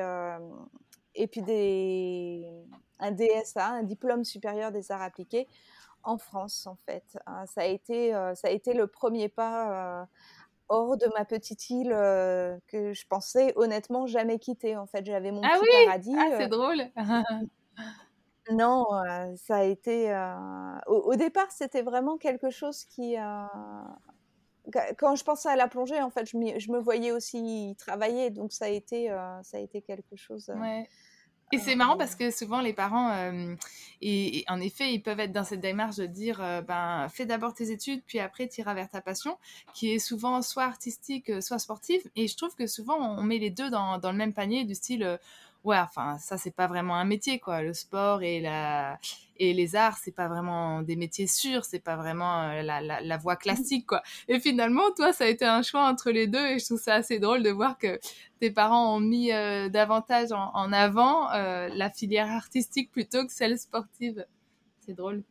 et 1.16 1.28
puis 1.28 1.44
des, 1.44 2.44
un 3.00 3.12
DSA, 3.12 3.68
un 3.68 3.84
diplôme 3.84 4.24
supérieur 4.24 4.72
des 4.72 4.92
arts 4.92 5.02
appliqués 5.02 5.48
en 6.04 6.18
France, 6.18 6.68
en 6.68 6.78
fait. 6.86 7.18
Hein, 7.26 7.46
ça, 7.46 7.62
a 7.62 7.66
été, 7.66 8.14
euh, 8.14 8.36
ça 8.36 8.50
a 8.50 8.52
été 8.52 8.74
le 8.74 8.88
premier 8.88 9.30
pas 9.30 10.02
euh, 10.02 10.06
hors 10.70 10.98
de 10.98 11.08
ma 11.18 11.26
petite 11.26 11.70
île 11.70 11.92
euh, 11.94 12.58
que 12.68 12.94
je 12.94 13.06
pensais 13.08 13.54
honnêtement 13.56 14.06
jamais 14.06 14.40
quitter. 14.40 14.78
En 14.78 14.86
fait, 14.86 15.06
j'avais 15.06 15.32
mon 15.32 15.42
ah 15.44 15.52
petit 15.54 15.62
oui 15.62 15.86
paradis. 15.86 16.16
Ah, 16.18 16.38
c'est 16.38 16.48
drôle. 16.48 16.84
non, 18.52 18.86
ça 19.38 19.58
a 19.58 19.64
été. 19.64 20.14
Au, 20.88 21.16
départ, 21.16 21.52
c'était 21.52 21.82
vraiment 21.82 22.18
quelque 22.18 22.50
chose 22.50 22.84
qui. 22.86 23.16
Quand 24.98 25.16
je 25.16 25.24
pensais 25.24 25.50
à 25.50 25.56
la 25.56 25.68
plongée, 25.68 26.02
en 26.02 26.10
fait, 26.10 26.26
je, 26.26 26.38
je 26.58 26.72
me 26.72 26.80
voyais 26.80 27.12
aussi 27.12 27.76
travailler, 27.78 28.30
donc 28.30 28.54
ça 28.54 28.66
a 28.66 28.70
été, 28.70 29.08
ça 29.44 29.58
a 29.58 29.60
été 29.60 29.82
quelque 29.82 30.16
chose. 30.16 30.52
Ouais. 30.58 30.88
Et 31.52 31.60
c'est 31.60 31.76
marrant 31.76 31.98
parce 31.98 32.16
que 32.16 32.32
souvent 32.32 32.62
les 32.62 32.74
parents, 32.74 33.32
et, 34.02 34.44
en 34.48 34.60
effet, 34.60 34.92
ils 34.92 35.02
peuvent 35.02 35.20
être 35.20 35.32
dans 35.32 35.44
cette 35.44 35.60
démarche 35.60 35.98
de 35.98 36.08
dire, 36.08 36.40
ben, 36.68 37.08
fais 37.10 37.26
d'abord 37.26 37.54
tes 37.54 37.70
études, 37.72 38.02
puis 38.08 38.20
après 38.20 38.48
tu 38.48 38.62
iras 38.62 38.74
vers 38.74 38.90
ta 38.90 39.02
passion, 39.02 39.38
qui 39.74 39.92
est 39.92 40.00
souvent 40.00 40.42
soit 40.42 40.64
artistique, 40.64 41.32
soit 41.44 41.60
sportive. 41.60 42.02
Et 42.16 42.28
je 42.28 42.36
trouve 42.36 42.56
que 42.56 42.66
souvent 42.66 42.96
on 42.96 43.22
met 43.22 43.38
les 43.38 43.52
deux 43.52 43.70
dans, 43.70 44.00
dans 44.00 44.12
le 44.12 44.18
même 44.18 44.34
panier, 44.34 44.64
du 44.64 44.74
style, 44.74 45.20
ouais, 45.64 45.78
enfin, 45.80 46.18
ça, 46.20 46.38
c'est 46.38 46.56
pas 46.56 46.68
vraiment 46.68 46.96
un 46.96 47.06
métier, 47.06 47.40
quoi. 47.40 47.62
Le 47.62 47.74
sport 47.74 48.22
et, 48.22 48.42
la... 48.42 48.98
et 49.38 49.54
les 49.54 49.76
arts, 49.76 49.98
c'est 49.98 50.12
pas 50.12 50.28
vraiment 50.28 50.82
des 50.82 50.96
métiers 50.96 51.28
sûrs, 51.28 51.66
c'est 51.66 51.80
pas 51.80 51.96
vraiment 51.96 52.44
euh, 52.44 52.62
la, 52.62 52.82
la, 52.82 53.18
voie 53.18 53.36
classique, 53.36 53.88
quoi. 53.88 54.04
Et 54.28 54.40
finalement, 54.40 54.92
toi, 54.96 55.14
ça 55.14 55.26
a 55.26 55.28
été 55.28 55.46
un 55.46 55.62
choix 55.62 55.88
entre 55.88 56.12
les 56.12 56.28
deux 56.28 56.46
et 56.46 56.60
je 56.60 56.66
trouve 56.66 56.82
ça 56.82 56.96
assez 56.96 57.20
drôle 57.20 57.44
de 57.44 57.50
voir 57.50 57.78
que 57.78 58.00
tes 58.40 58.52
parents 58.52 58.96
ont 58.96 59.00
mis 59.00 59.32
euh, 59.32 59.70
davantage 59.70 60.32
en, 60.32 60.74
avant 60.74 61.32
euh, 61.32 61.70
la 61.74 61.90
filière 61.90 62.30
artistique 62.32 62.92
plutôt 62.92 63.26
que 63.26 63.32
celle 63.32 63.58
sportive. 63.58 64.26
C'est 64.86 64.94
drôle. 64.94 65.24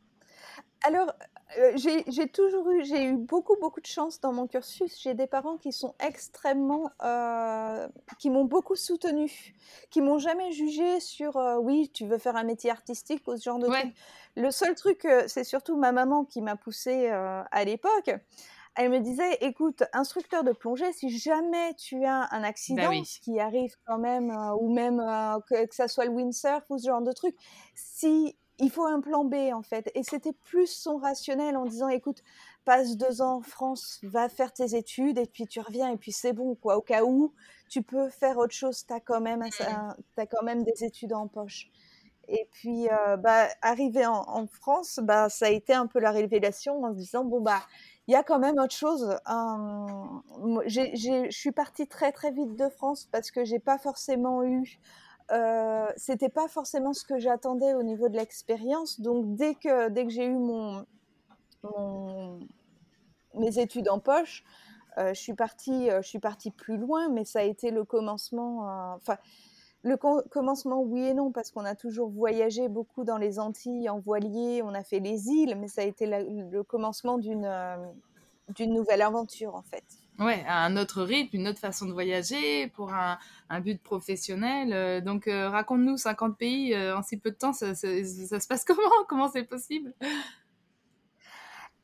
Alors, 0.85 1.13
euh, 1.59 1.73
j'ai 1.77 2.29
toujours 2.29 2.71
eu, 2.71 2.85
j'ai 2.85 3.05
eu 3.05 3.17
beaucoup, 3.17 3.57
beaucoup 3.61 3.81
de 3.81 3.87
chance 3.87 4.21
dans 4.21 4.33
mon 4.33 4.47
cursus. 4.47 5.01
J'ai 5.01 5.15
des 5.15 5.27
parents 5.27 5.57
qui 5.57 5.73
sont 5.73 5.95
extrêmement, 6.01 6.91
euh, 7.03 7.89
qui 8.19 8.31
m'ont 8.31 8.45
beaucoup 8.45 8.77
soutenu, 8.77 9.55
qui 9.91 10.01
m'ont 10.01 10.19
jamais 10.19 10.53
jugé 10.53 11.01
sur, 11.01 11.37
euh, 11.37 11.57
oui, 11.57 11.91
tu 11.93 12.07
veux 12.07 12.19
faire 12.19 12.37
un 12.37 12.45
métier 12.45 12.71
artistique 12.71 13.23
ou 13.27 13.37
ce 13.37 13.43
genre 13.43 13.59
de 13.59 13.67
truc. 13.67 13.93
Le 14.37 14.51
seul 14.51 14.75
truc, 14.75 15.07
c'est 15.27 15.45
surtout 15.45 15.77
ma 15.77 15.93
maman 15.93 16.25
qui 16.25 16.41
m'a 16.41 16.57
poussée 16.57 17.09
à 17.09 17.65
l'époque. 17.65 18.11
Elle 18.75 18.91
me 18.91 19.01
disait, 19.01 19.37
écoute, 19.43 19.83
instructeur 19.93 20.45
de 20.45 20.53
plongée, 20.53 20.91
si 20.95 21.11
jamais 21.11 21.75
tu 21.75 22.07
as 22.07 22.29
un 22.31 22.41
bah 22.41 22.47
accident, 22.47 23.05
ce 23.05 23.21
qui 23.21 23.39
arrive 23.39 23.75
quand 23.87 23.99
même, 23.99 24.31
ou 24.59 24.73
même 24.73 24.97
que, 25.47 25.67
que, 25.67 25.75
ça 25.75 25.89
soit 25.89 26.07
le 26.07 26.13
windsurf 26.13 26.65
ou 26.71 26.79
ce 26.79 26.87
genre 26.87 27.03
de 27.03 27.13
truc, 27.13 27.37
si 27.75 28.35
il 28.59 28.71
faut 28.71 28.85
un 28.85 29.01
plan 29.01 29.25
B 29.25 29.35
en 29.53 29.63
fait. 29.63 29.91
Et 29.95 30.03
c'était 30.03 30.33
plus 30.33 30.67
son 30.67 30.97
rationnel 30.97 31.57
en 31.57 31.65
disant 31.67 31.89
écoute, 31.89 32.23
passe 32.65 32.97
deux 32.97 33.23
ans 33.23 33.37
en 33.37 33.43
France, 33.43 33.99
va 34.03 34.29
faire 34.29 34.53
tes 34.53 34.77
études 34.77 35.19
et 35.19 35.27
puis 35.27 35.47
tu 35.47 35.61
reviens 35.61 35.91
et 35.91 35.97
puis 35.97 36.13
c'est 36.13 36.33
bon 36.33 36.55
quoi. 36.55 36.77
Au 36.77 36.83
cas 36.83 37.03
où 37.05 37.33
tu 37.69 37.83
peux 37.83 38.09
faire 38.11 38.39
autre 38.39 38.55
chose, 38.55 38.85
tu 38.87 38.93
as, 38.93 39.01
quand 39.01 39.21
même 39.21 39.43
as 39.43 40.27
quand 40.27 40.43
même 40.43 40.63
des 40.63 40.85
études 40.85 41.13
en 41.13 41.27
poche. 41.27 41.71
Et 42.29 42.49
puis, 42.53 42.89
euh, 42.89 43.17
bah, 43.17 43.49
arrivé 43.63 44.07
en, 44.07 44.47
France, 44.47 45.01
bah, 45.03 45.29
ça 45.29 45.47
a 45.47 45.49
été 45.51 45.75
un 45.75 45.87
peu 45.87 45.99
la 45.99 46.13
révélation 46.13 46.83
en 46.85 46.93
se 46.93 46.97
disant 46.97 47.25
bon 47.25 47.41
bah 47.41 47.61
il 48.09 48.13
y 48.13 48.17
a 48.17 48.23
quand 48.23 48.39
même 48.39 48.59
autre 48.59 48.75
chose. 48.75 49.17
je 50.67 51.27
suis 51.31 51.53
partie 51.53 51.87
très 51.87 52.13
très 52.13 52.33
vite 52.33 52.57
de 52.57 52.69
France 52.69 53.09
parce 53.13 53.31
que 53.31 53.45
j'ai 53.45 53.59
pas 53.59 53.79
forcément 53.79 54.43
eu 54.45 54.81
euh, 55.33 55.91
c'était 55.97 56.29
pas 56.29 56.47
forcément 56.49 56.93
ce 56.93 57.05
que 57.05 57.19
j'attendais 57.19 57.75
au 57.75 57.83
niveau 57.83 58.09
de 58.09 58.17
l'expérience. 58.17 59.01
Donc 59.01 59.35
dès 59.35 59.55
que 59.55 59.89
dès 59.89 60.05
que 60.05 60.11
j'ai 60.11 60.27
eu 60.27 60.37
mon, 60.37 60.85
mes 63.35 63.59
études 63.59 63.89
en 63.89 63.99
poche, 63.99 64.45
euh, 64.99 65.15
je 65.15 65.21
suis 65.21 65.35
partie 65.35 65.91
euh, 65.91 66.03
je 66.03 66.09
suis 66.09 66.19
partie 66.19 66.51
plus 66.51 66.77
loin, 66.77 67.09
mais 67.09 67.25
ça 67.25 67.41
a 67.41 67.43
été 67.45 67.71
le 67.71 67.85
commencement. 67.85 68.95
Enfin 68.97 69.17
le 69.85 69.97
commencement, 69.97 70.81
oui 70.81 71.03
et 71.03 71.15
non, 71.15 71.33
parce 71.33 71.51
qu'on 71.51 71.65
a 71.65 71.75
toujours 71.75 72.09
voyagé 72.09 72.69
beaucoup 72.69 73.03
dans 73.03 73.19
les 73.19 73.41
Antilles 73.41 73.89
en 73.89 73.99
voilier, 73.99 74.63
on 74.63 74.75
a 74.75 74.85
fait 74.85 75.01
les 75.01 75.27
îles, 75.27 75.57
mais 75.59 75.67
ça 75.67 75.81
a 75.81 75.85
été 75.85 76.07
le 76.07 76.63
commencement 76.63 77.19
d'une 77.19 77.51
d'une 78.49 78.75
nouvelle 78.75 79.03
aventure 79.03 79.55
en 79.57 79.63
fait. 79.63 80.02
Ouais, 80.25 80.45
un 80.47 80.77
autre 80.77 81.03
rythme, 81.03 81.37
une 81.37 81.49
autre 81.49 81.59
façon 81.59 81.87
de 81.87 81.93
voyager 81.93 82.69
pour 82.69 82.93
un, 82.93 83.19
un 83.49 83.61
but 83.61 83.83
professionnel. 83.83 84.73
Euh, 84.73 85.01
donc, 85.01 85.27
euh, 85.27 85.49
raconte-nous 85.49 85.97
50 85.97 86.37
pays 86.37 86.75
euh, 86.75 86.97
en 86.97 87.03
si 87.03 87.17
peu 87.17 87.31
de 87.31 87.37
temps, 87.37 87.53
ça, 87.53 87.75
ça, 87.75 87.89
se 87.89 88.47
passe 88.47 88.65
comment? 88.67 89.05
Comment 89.09 89.29
c'est 89.29 89.43
possible? 89.43 89.95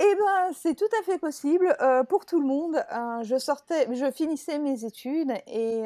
Eh 0.01 0.15
ben, 0.15 0.53
c'est 0.55 0.77
tout 0.77 0.89
à 1.01 1.03
fait 1.03 1.19
possible 1.19 1.77
pour 2.09 2.25
tout 2.25 2.39
le 2.39 2.47
monde. 2.47 2.77
je 3.25 3.37
sortais, 3.37 3.93
je 3.93 4.09
finissais 4.13 4.61
mes 4.61 4.85
études 4.85 5.33
et, 5.49 5.81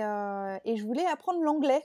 et 0.65 0.77
je 0.77 0.85
voulais 0.85 1.07
apprendre 1.07 1.41
l'anglais. 1.41 1.83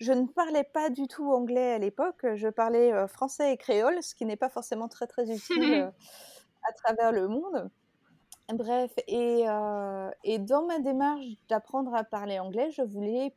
Je 0.00 0.12
ne 0.12 0.26
parlais 0.26 0.64
pas 0.64 0.90
du 0.90 1.06
tout 1.06 1.30
anglais 1.30 1.74
à 1.74 1.78
l'époque. 1.78 2.26
Je 2.34 2.48
parlais 2.48 3.06
français 3.06 3.52
et 3.52 3.56
créole, 3.56 4.02
ce 4.02 4.16
qui 4.16 4.24
n'est 4.24 4.36
pas 4.36 4.48
forcément 4.48 4.88
très 4.88 5.06
très 5.06 5.30
utile 5.30 5.92
à 6.68 6.72
travers 6.72 7.12
le 7.12 7.28
monde. 7.28 7.70
Bref, 8.48 8.92
et, 9.08 9.44
euh, 9.48 10.10
et 10.24 10.38
dans 10.38 10.66
ma 10.66 10.78
démarche 10.78 11.24
d'apprendre 11.48 11.94
à 11.94 12.04
parler 12.04 12.38
anglais, 12.38 12.70
je 12.72 12.82
voulais, 12.82 13.32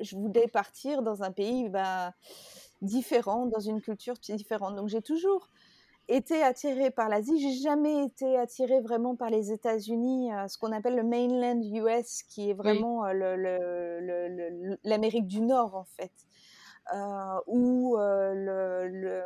je 0.00 0.16
voulais 0.16 0.48
partir 0.48 1.02
dans 1.02 1.22
un 1.22 1.32
pays 1.32 1.68
bah, 1.68 2.14
différent, 2.80 3.46
dans 3.46 3.60
une 3.60 3.80
culture 3.80 4.14
différente. 4.14 4.76
Donc 4.76 4.88
j'ai 4.88 5.02
toujours 5.02 5.50
été 6.08 6.42
attirée 6.42 6.90
par 6.90 7.08
l'Asie. 7.08 7.40
J'ai 7.40 7.60
jamais 7.62 8.04
été 8.04 8.38
attirée 8.38 8.80
vraiment 8.80 9.16
par 9.16 9.28
les 9.28 9.52
États-Unis, 9.52 10.32
euh, 10.32 10.48
ce 10.48 10.56
qu'on 10.56 10.72
appelle 10.72 10.96
le 10.96 11.04
mainland 11.04 11.60
US, 11.62 12.22
qui 12.22 12.50
est 12.50 12.54
vraiment 12.54 13.04
euh, 13.04 14.76
l'Amérique 14.84 15.26
du 15.26 15.42
Nord 15.42 15.74
en 15.74 15.84
fait, 15.84 16.12
ou 17.46 17.96
le, 17.98 19.22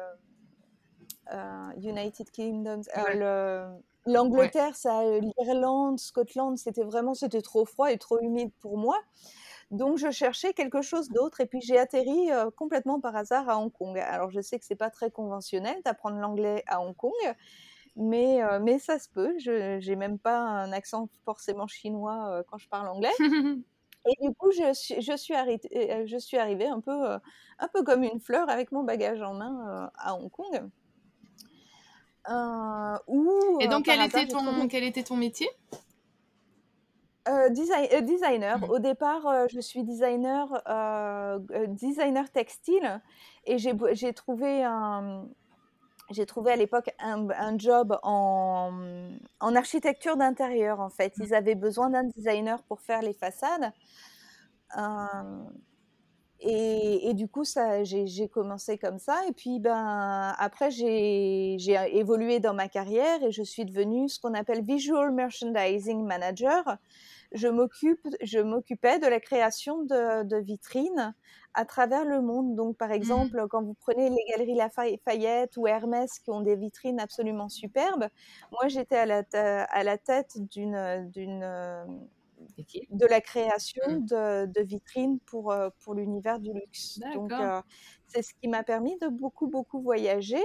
United 1.76 2.30
Kingdom, 2.30 2.82
le 3.14 3.78
L'Angleterre, 4.06 4.76
ça, 4.76 5.02
l'Irlande, 5.18 5.98
Scotland, 5.98 6.56
c'était 6.56 6.84
vraiment, 6.84 7.14
c'était 7.14 7.42
trop 7.42 7.64
froid 7.64 7.90
et 7.90 7.98
trop 7.98 8.20
humide 8.20 8.52
pour 8.60 8.78
moi. 8.78 8.96
Donc 9.72 9.98
je 9.98 10.12
cherchais 10.12 10.52
quelque 10.52 10.80
chose 10.80 11.08
d'autre 11.08 11.40
et 11.40 11.46
puis 11.46 11.60
j'ai 11.60 11.76
atterri 11.76 12.28
complètement 12.54 13.00
par 13.00 13.16
hasard 13.16 13.48
à 13.48 13.58
Hong 13.58 13.72
Kong. 13.72 13.98
Alors 13.98 14.30
je 14.30 14.40
sais 14.40 14.60
que 14.60 14.64
c'est 14.64 14.76
pas 14.76 14.90
très 14.90 15.10
conventionnel 15.10 15.82
d'apprendre 15.84 16.18
l'anglais 16.18 16.62
à 16.68 16.80
Hong 16.80 16.94
Kong, 16.94 17.12
mais, 17.96 18.38
mais 18.60 18.78
ça 18.78 19.00
se 19.00 19.08
peut. 19.08 19.36
Je 19.38 19.84
n'ai 19.84 19.96
même 19.96 20.20
pas 20.20 20.38
un 20.38 20.70
accent 20.72 21.08
forcément 21.24 21.66
chinois 21.66 22.44
quand 22.48 22.58
je 22.58 22.68
parle 22.68 22.88
anglais. 22.88 23.10
Et 24.08 24.24
du 24.24 24.32
coup, 24.34 24.52
je 24.52 24.72
suis, 24.72 25.02
je 25.02 25.16
suis, 25.16 25.34
arrêtée, 25.34 26.06
je 26.06 26.16
suis 26.16 26.36
arrivée 26.36 26.68
un 26.68 26.78
peu, 26.78 27.18
un 27.58 27.68
peu 27.74 27.82
comme 27.82 28.04
une 28.04 28.20
fleur 28.20 28.48
avec 28.48 28.70
mon 28.70 28.84
bagage 28.84 29.20
en 29.20 29.34
main 29.34 29.90
à 29.96 30.14
Hong 30.14 30.30
Kong. 30.30 30.70
Euh, 32.28 32.98
où. 33.06 33.58
Et 33.60 33.68
donc, 33.68 33.84
quel, 33.84 34.00
était 34.00 34.26
ton, 34.26 34.68
quel 34.68 34.84
était 34.84 35.02
ton 35.02 35.16
métier? 35.16 35.48
Designer. 37.50 38.60
Mmh. 38.60 38.70
Au 38.70 38.78
départ, 38.78 39.48
je 39.48 39.58
suis 39.58 39.82
designer, 39.82 40.62
designer 41.68 42.30
textile 42.30 43.00
et 43.44 43.58
j'ai 43.58 44.12
trouvé 44.12 44.62
un, 44.62 45.26
j'ai 46.10 46.24
trouvé 46.24 46.52
à 46.52 46.56
l'époque 46.56 46.90
un, 47.00 47.58
job 47.58 47.98
en, 48.02 48.70
en 49.40 49.56
architecture 49.56 50.16
d'intérieur, 50.16 50.80
en 50.80 50.88
fait. 50.88 51.14
Ils 51.18 51.34
avaient 51.34 51.56
besoin 51.56 51.90
d'un 51.90 52.04
designer 52.04 52.62
pour 52.62 52.80
faire 52.80 53.02
les 53.02 53.12
façades. 53.12 53.72
Euh, 56.44 56.48
et, 56.48 57.10
et, 57.10 57.14
du 57.14 57.28
coup, 57.28 57.44
j'ai 57.82 58.28
commencé 58.28 58.78
comme 58.78 58.98
ça. 58.98 59.20
Et 59.28 59.32
puis, 59.32 59.58
ben, 59.58 60.34
après, 60.38 60.70
j'ai 60.70 61.56
évolué 61.92 62.40
dans 62.40 62.54
ma 62.54 62.68
carrière 62.68 63.22
et 63.22 63.32
je 63.32 63.42
suis 63.42 63.64
devenue 63.64 64.08
ce 64.08 64.20
qu'on 64.20 64.34
appelle 64.34 64.62
Visual 64.62 65.12
Merchandising 65.12 66.04
Manager. 66.04 66.76
Je 67.32 67.48
m'occupais 67.48 68.98
de 68.98 69.06
la 69.06 69.20
création 69.20 69.82
de, 69.82 70.22
de 70.24 70.36
vitrines 70.36 71.14
à 71.54 71.64
travers 71.64 72.04
le 72.04 72.20
monde. 72.20 72.54
Donc, 72.54 72.76
par 72.76 72.90
mmh. 72.90 72.92
exemple, 72.92 73.46
quand 73.50 73.62
vous 73.62 73.74
prenez 73.74 74.10
les 74.10 74.24
galeries 74.30 74.54
Lafayette 74.54 75.56
ou 75.56 75.66
Hermès 75.66 76.18
qui 76.20 76.30
ont 76.30 76.42
des 76.42 76.54
vitrines 76.54 77.00
absolument 77.00 77.48
superbes, 77.48 78.08
moi 78.52 78.68
j'étais 78.68 78.96
à 78.96 79.06
la, 79.06 79.22
à 79.32 79.82
la 79.82 79.98
tête 79.98 80.36
d'une, 80.50 81.10
de 82.90 83.06
la 83.06 83.20
création 83.20 83.82
mmh. 83.88 84.06
de, 84.06 84.46
de, 84.46 84.62
vitrines 84.62 85.18
pour, 85.20 85.52
euh, 85.52 85.70
pour 85.80 85.94
l'univers 85.94 86.38
du 86.38 86.52
luxe. 86.52 87.00
Donc, 87.14 87.32
euh, 87.32 87.60
c'est 88.08 88.22
ce 88.22 88.32
qui 88.34 88.48
m'a 88.48 88.62
permis 88.62 88.96
de 88.98 89.08
beaucoup, 89.08 89.48
beaucoup 89.48 89.80
voyager. 89.80 90.42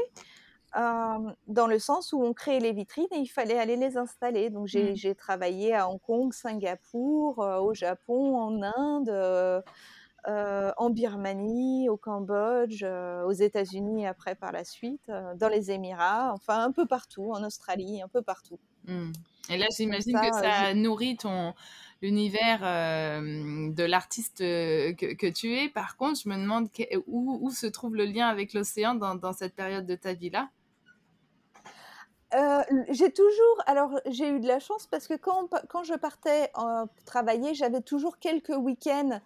Euh, 0.77 1.31
dans 1.47 1.67
le 1.67 1.79
sens 1.79 2.13
où 2.13 2.23
on 2.23 2.33
créait 2.33 2.61
les 2.61 2.71
vitrines 2.71 3.07
et 3.11 3.17
il 3.17 3.27
fallait 3.27 3.59
aller 3.59 3.75
les 3.75 3.97
installer. 3.97 4.49
Donc 4.49 4.67
j'ai, 4.67 4.93
mmh. 4.93 5.15
travaillé 5.15 5.75
à 5.75 5.89
Hong 5.89 5.99
Kong, 5.99 6.33
Singapour, 6.33 7.39
au 7.39 7.73
Japon, 7.73 8.37
en 8.37 8.61
Inde, 8.61 9.09
euh, 9.09 10.71
en 10.77 10.89
Birmanie, 10.89 11.89
au 11.89 11.97
Cambodge, 11.97 12.83
aux 12.83 13.33
États-Unis 13.33 14.07
après 14.07 14.35
par 14.35 14.53
la 14.53 14.63
suite, 14.63 15.11
dans 15.35 15.49
les 15.49 15.71
Émirats, 15.71 16.31
enfin 16.33 16.63
un 16.63 16.71
peu 16.71 16.85
partout, 16.85 17.33
en 17.33 17.43
Australie, 17.43 18.01
un 18.01 18.07
peu 18.07 18.21
partout. 18.21 18.59
Mmh. 18.87 19.11
Et 19.49 19.57
là, 19.57 19.65
j'imagine 19.75 20.19
que 20.19 20.33
ça 20.33 20.73
nourrit 20.73 21.17
ton 21.17 21.53
l'univers 22.01 22.61
de 22.61 23.83
l'artiste 23.83 24.39
que, 24.39 25.29
tu 25.29 25.55
es. 25.55 25.69
Par 25.69 25.97
contre, 25.97 26.19
je 26.23 26.29
me 26.29 26.35
demande 26.35 26.69
où, 27.07 27.49
se 27.51 27.67
trouve 27.67 27.95
le 27.95 28.05
lien 28.05 28.27
avec 28.27 28.53
l'océan 28.53 28.95
dans, 28.95 29.33
cette 29.33 29.55
période 29.55 29.85
de 29.85 29.95
ta 29.95 30.13
vie-là? 30.13 30.49
J'ai 32.89 33.11
toujours, 33.11 33.63
alors 33.65 33.99
j'ai 34.07 34.29
eu 34.29 34.39
de 34.39 34.47
la 34.47 34.59
chance 34.59 34.87
parce 34.87 35.07
que 35.07 35.15
quand, 35.15 35.49
quand 35.69 35.83
je 35.83 35.93
partais 35.93 36.51
travailler, 37.05 37.53
j'avais 37.53 37.81
toujours 37.81 38.19
quelques 38.19 38.55
week-ends 38.55 39.19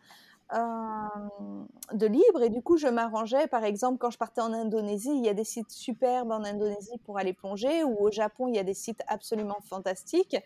de 0.52 2.06
libre 2.06 2.44
et 2.44 2.50
du 2.50 2.62
coup 2.62 2.78
je 2.78 2.88
m'arrangeais 2.88 3.48
par 3.48 3.64
exemple 3.64 3.98
quand 3.98 4.12
je 4.12 4.18
partais 4.20 4.42
en 4.42 4.54
Indonésie 4.54 5.12
il 5.12 5.26
y 5.26 5.30
a 5.30 5.34
des 5.34 5.44
sites 5.44 5.72
superbes 5.72 6.32
en 6.32 6.44
Indonésie 6.44 7.00
pour 7.04 7.18
aller 7.18 7.34
plonger 7.34 7.84
ou 7.84 7.98
au 8.00 8.12
Japon 8.12 8.48
il 8.48 8.56
y 8.56 8.60
a 8.60 8.64
des 8.64 8.76
sites 8.76 9.02
absolument 9.08 9.58
fantastiques 9.68 10.38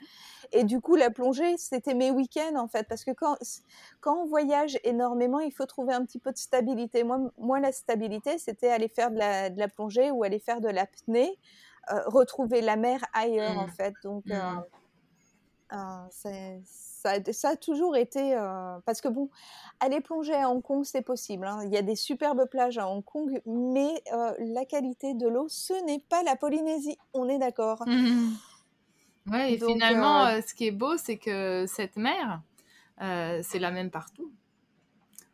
et 0.53 0.63
du 0.63 0.79
coup 0.79 0.95
la 0.95 1.09
plongée 1.09 1.57
c'était 1.57 1.95
mes 1.95 2.11
week-ends 2.11 2.57
en 2.57 2.69
fait 2.69 2.87
parce 2.87 3.03
que 3.03 3.11
quand, 3.11 3.37
quand 3.99 4.23
on 4.23 4.25
voyage 4.25 4.79
énormément 4.85 5.41
il 5.41 5.51
faut 5.51 5.65
trouver 5.65 5.93
un 5.93 6.05
petit 6.05 6.19
peu 6.19 6.31
de 6.31 6.37
stabilité 6.37 7.03
moi, 7.03 7.19
moi 7.37 7.59
la 7.59 7.73
stabilité 7.73 8.37
c'était 8.37 8.69
aller 8.69 8.87
faire 8.87 9.11
de 9.11 9.17
la, 9.17 9.49
de 9.49 9.59
la, 9.59 9.67
plongée 9.67 10.11
ou 10.11 10.23
aller 10.23 10.39
faire 10.39 10.61
de 10.61 10.69
l'apnée 10.69 11.37
euh, 11.91 12.01
retrouver 12.05 12.61
la 12.61 12.77
mer 12.77 13.01
ailleurs 13.11 13.57
en 13.57 13.67
mmh. 13.67 13.71
fait 13.71 13.93
donc 14.03 14.25
mmh. 14.25 14.31
euh, 14.31 14.61
euh, 15.73 16.07
c'est 16.09 16.61
ça, 17.01 17.49
a 17.49 17.55
toujours 17.55 17.95
été 17.95 18.35
euh, 18.35 18.77
parce 18.85 19.01
que 19.01 19.07
bon, 19.07 19.29
aller 19.79 20.01
plonger 20.01 20.33
à 20.33 20.49
Hong 20.49 20.61
Kong 20.61 20.83
c'est 20.83 21.01
possible. 21.01 21.45
Hein. 21.45 21.61
Il 21.65 21.73
y 21.73 21.77
a 21.77 21.81
des 21.81 21.95
superbes 21.95 22.45
plages 22.49 22.77
à 22.77 22.87
Hong 22.89 23.03
Kong, 23.03 23.41
mais 23.45 24.03
euh, 24.13 24.33
la 24.39 24.65
qualité 24.65 25.13
de 25.13 25.27
l'eau, 25.27 25.47
ce 25.49 25.73
n'est 25.85 26.03
pas 26.09 26.23
la 26.23 26.35
Polynésie. 26.35 26.97
On 27.13 27.29
est 27.29 27.39
d'accord. 27.39 27.83
Mmh 27.85 28.33
ouais, 29.31 29.53
et 29.53 29.57
finalement, 29.59 30.25
euh, 30.25 30.41
ce 30.45 30.53
qui 30.53 30.67
est 30.67 30.71
beau, 30.71 30.97
c'est 30.97 31.17
que 31.17 31.65
cette 31.67 31.97
mer, 31.97 32.41
c'est 32.99 33.59
la 33.59 33.71
même 33.71 33.91
partout. 33.91 34.31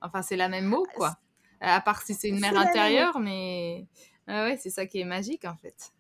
Enfin, 0.02 0.22
c'est 0.22 0.36
la 0.36 0.50
même 0.50 0.72
eau, 0.74 0.86
quoi. 0.96 1.18
À 1.62 1.82
part 1.82 2.02
si 2.02 2.14
c'est 2.14 2.28
une 2.28 2.40
mer 2.40 2.56
intérieure, 2.58 3.20
mais 3.20 3.88
ouais, 4.28 4.58
c'est 4.62 4.70
ça 4.70 4.86
qui 4.86 5.00
est 5.00 5.06
magique 5.06 5.46
en 5.46 5.56
fait. 5.56 5.94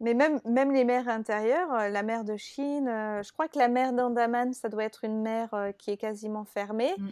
Mais 0.00 0.14
même, 0.14 0.40
même 0.44 0.72
les 0.72 0.84
mers 0.84 1.08
intérieures, 1.08 1.72
euh, 1.72 1.88
la 1.88 2.02
mer 2.02 2.24
de 2.24 2.36
Chine, 2.36 2.88
euh, 2.88 3.22
je 3.22 3.32
crois 3.32 3.48
que 3.48 3.58
la 3.58 3.68
mer 3.68 3.92
d'Andaman, 3.92 4.52
ça 4.52 4.68
doit 4.68 4.84
être 4.84 5.04
une 5.04 5.22
mer 5.22 5.52
euh, 5.54 5.72
qui 5.72 5.90
est 5.90 5.96
quasiment 5.96 6.44
fermée. 6.44 6.94
Mm. 6.98 7.08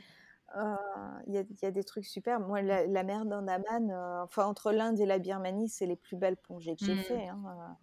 Il 1.28 1.46
y, 1.62 1.64
a 1.64 1.70
des 1.70 1.82
trucs 1.82 2.04
super. 2.04 2.38
Moi, 2.38 2.60
la, 2.60 3.02
mer 3.04 3.24
d'Andaman, 3.24 3.90
enfin, 4.22 4.44
entre 4.44 4.70
l'Inde 4.70 5.00
et 5.00 5.06
la 5.06 5.18
Birmanie, 5.18 5.70
c'est 5.70 5.86
les 5.86 5.96
plus 5.96 6.14
belles 6.14 6.36
plongées 6.36 6.76
que 6.76 6.84
j'ai 6.84 6.94
faites. 6.94 7.06
fait. 7.06 7.28
Hein, 7.28 7.78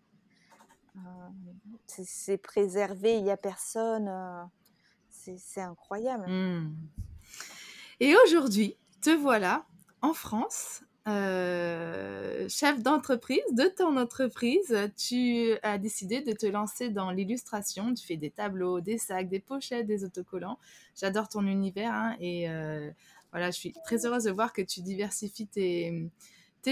c'est 1.87 2.37
préservé, 2.37 3.17
il 3.17 3.23
n'y 3.23 3.31
a 3.31 3.37
personne. 3.37 4.13
c'est 5.09 5.61
incroyable. 5.61 6.29
Mm. 6.29 6.75
Et 8.01 8.15
aujourd'hui, 8.23 8.77
te 9.01 9.09
voilà 9.09 9.65
en 10.03 10.13
France 10.13 10.83
euh, 11.09 12.47
chef 12.49 12.81
d'entreprise 12.81 13.41
de 13.51 13.63
ton 13.65 13.97
entreprise, 13.97 14.75
tu 14.97 15.53
as 15.63 15.77
décidé 15.77 16.21
de 16.21 16.31
te 16.31 16.45
lancer 16.45 16.89
dans 16.89 17.11
l'illustration. 17.11 17.93
Tu 17.93 18.05
fais 18.05 18.17
des 18.17 18.29
tableaux, 18.29 18.81
des 18.81 18.97
sacs, 18.97 19.29
des 19.29 19.39
pochettes, 19.39 19.87
des 19.87 20.03
autocollants. 20.03 20.57
J'adore 20.99 21.29
ton 21.29 21.45
univers 21.45 21.93
hein, 21.93 22.15
et 22.19 22.49
euh, 22.49 22.89
voilà, 23.31 23.51
je 23.51 23.57
suis 23.57 23.73
très 23.83 24.05
heureuse 24.05 24.23
de 24.23 24.31
voir 24.31 24.53
que 24.53 24.61
tu 24.61 24.81
diversifies 24.81 25.47
tes, 25.47 26.09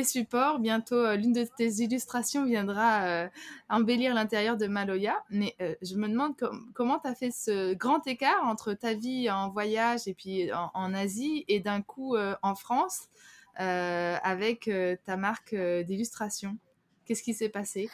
supports. 0.03 0.59
Bientôt, 0.59 0.95
euh, 0.95 1.15
l'une 1.15 1.33
de 1.33 1.45
tes 1.57 1.81
illustrations 1.81 2.45
viendra 2.45 3.29
embellir 3.69 4.13
l'intérieur 4.13 4.57
de 4.57 4.67
Maloya. 4.67 5.15
Mais 5.31 5.55
je 5.81 5.95
me 5.95 6.07
demande 6.07 6.35
comment 6.73 6.99
tu 6.99 7.07
as 7.07 7.15
fait 7.15 7.31
ce 7.31 7.73
grand 7.73 8.05
écart 8.07 8.45
entre 8.45 8.73
ta 8.73 8.93
vie 8.93 9.29
en 9.29 9.49
voyage 9.49 10.07
et 10.07 10.13
puis 10.13 10.51
en 10.53 10.93
Asie 10.93 11.45
et 11.47 11.59
d'un 11.59 11.81
coup 11.81 12.15
en 12.17 12.55
France. 12.55 13.09
Euh, 13.59 14.17
avec 14.21 14.67
euh, 14.67 14.95
ta 15.03 15.17
marque 15.17 15.53
euh, 15.53 15.81
d'illustration. 15.81 16.57
Qu'est-ce 17.05 17.23
qui 17.23 17.33
s'est 17.33 17.49
passé? 17.49 17.89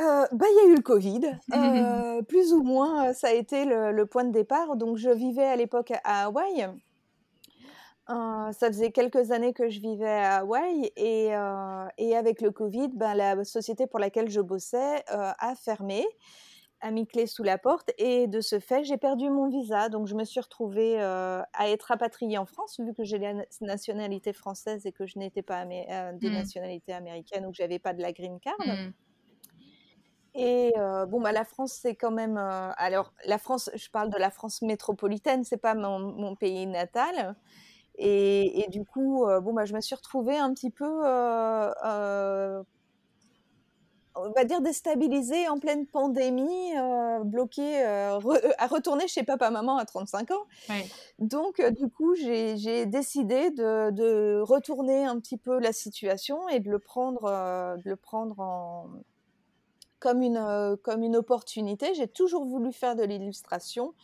Bah, 0.00 0.26
il 0.32 0.64
y 0.64 0.68
a 0.68 0.72
eu 0.72 0.76
le 0.76 0.82
Covid, 0.82 1.20
plus 2.28 2.52
ou 2.52 2.62
moins, 2.62 3.12
ça 3.12 3.28
a 3.28 3.32
été 3.32 3.64
le, 3.64 4.04
point 4.06 4.24
de 4.24 4.32
départ. 4.32 4.76
Donc, 4.76 4.96
je 4.96 5.10
vivais 5.10 5.44
à 5.44 5.56
l'époque 5.56 5.92
à 6.04 6.26
Hawaï. 6.26 6.68
ça 8.06 8.66
faisait 8.68 8.92
quelques 8.92 9.32
années 9.32 9.52
que 9.52 9.68
je 9.68 9.80
vivais 9.80 10.08
à 10.08 10.38
Hawaï 10.38 10.92
et, 10.96 11.30
et 11.98 12.16
avec 12.16 12.40
le 12.42 12.52
Covid, 12.52 12.90
ben, 12.94 13.14
la 13.14 13.44
société 13.44 13.88
pour 13.88 13.98
laquelle 13.98 14.30
je 14.30 14.40
bossais 14.40 15.04
a 15.08 15.54
fermé 15.56 16.06
a 16.80 16.90
mis 16.90 17.06
clé 17.06 17.26
sous 17.26 17.42
la 17.42 17.58
porte 17.58 17.90
et 17.98 18.26
de 18.26 18.40
ce 18.40 18.60
fait, 18.60 18.84
j'ai 18.84 18.96
perdu 18.96 19.30
mon 19.30 19.48
visa. 19.48 19.88
Donc, 19.88 20.06
je 20.06 20.14
me 20.14 20.24
suis 20.24 20.40
retrouvée 20.40 21.00
euh, 21.00 21.42
à 21.52 21.68
être 21.68 21.84
rapatriée 21.84 22.38
en 22.38 22.46
France, 22.46 22.78
vu 22.80 22.94
que 22.94 23.04
j'ai 23.04 23.18
la 23.18 23.34
nationalité 23.60 24.32
française 24.32 24.86
et 24.86 24.92
que 24.92 25.06
je 25.06 25.18
n'étais 25.18 25.42
pas 25.42 25.64
euh, 25.64 26.12
de 26.12 26.28
mmh. 26.28 26.32
nationalité 26.32 26.92
américaine 26.92 27.46
ou 27.46 27.50
que 27.50 27.56
j'avais 27.56 27.78
pas 27.78 27.94
de 27.94 28.02
la 28.02 28.12
green 28.12 28.38
card. 28.40 28.54
Mmh. 28.58 28.92
Et 30.34 30.72
euh, 30.78 31.06
bon, 31.06 31.20
bah, 31.20 31.32
la 31.32 31.44
France, 31.44 31.78
c'est 31.82 31.96
quand 31.96 32.12
même. 32.12 32.36
alors, 32.36 33.12
la 33.26 33.38
France, 33.38 33.70
je 33.74 33.90
parle 33.90 34.10
de 34.10 34.18
la 34.18 34.30
France 34.30 34.62
métropolitaine, 34.62 35.42
c'est 35.42 35.56
pas 35.56 35.74
mon, 35.74 35.98
mon, 35.98 36.36
pays 36.36 36.66
natal. 36.66 37.34
Et, 37.96 38.60
et 38.62 38.68
du 38.68 38.84
coup, 38.84 39.26
bon, 39.42 39.52
bah, 39.52 39.64
je 39.64 39.74
me 39.74 39.80
suis 39.80 39.96
retrouvée 39.96 40.36
un 40.36 40.54
petit 40.54 40.70
peu 40.70 41.02
on 44.24 44.30
va 44.32 44.44
dire 44.44 44.60
déstabilisée 44.60 45.48
en 45.48 45.58
pleine 45.58 45.86
pandémie, 45.86 46.76
euh, 46.76 47.20
bloquée, 47.24 47.82
euh, 47.84 48.18
euh, 48.24 48.52
à 48.58 48.66
retourner 48.66 49.08
chez 49.08 49.22
papa-maman 49.22 49.76
à 49.76 49.84
35 49.84 50.30
ans. 50.30 50.46
Donc, 51.18 51.60
du 51.60 51.88
coup, 51.88 52.14
j'ai 52.14 52.86
décidé 52.86 53.50
de, 53.50 54.40
retourner 54.42 55.04
un 55.04 55.18
petit 55.20 55.36
peu 55.36 55.58
la 55.58 55.72
situation 55.72 56.48
et 56.48 56.60
de 56.60 56.70
le 56.70 56.78
prendre, 56.78 57.22
de 57.22 57.88
le 57.88 57.96
prendre 57.96 58.40
en, 58.40 58.86
comme, 59.98 60.22
une, 60.22 60.76
comme 60.82 61.02
une 61.02 61.16
opportunité. 61.16 61.94
J'ai 61.94 62.08
toujours 62.08 62.44
voulu 62.44 62.72
faire 62.72 62.96
de 62.96 63.04
l'illustration. 63.04 63.94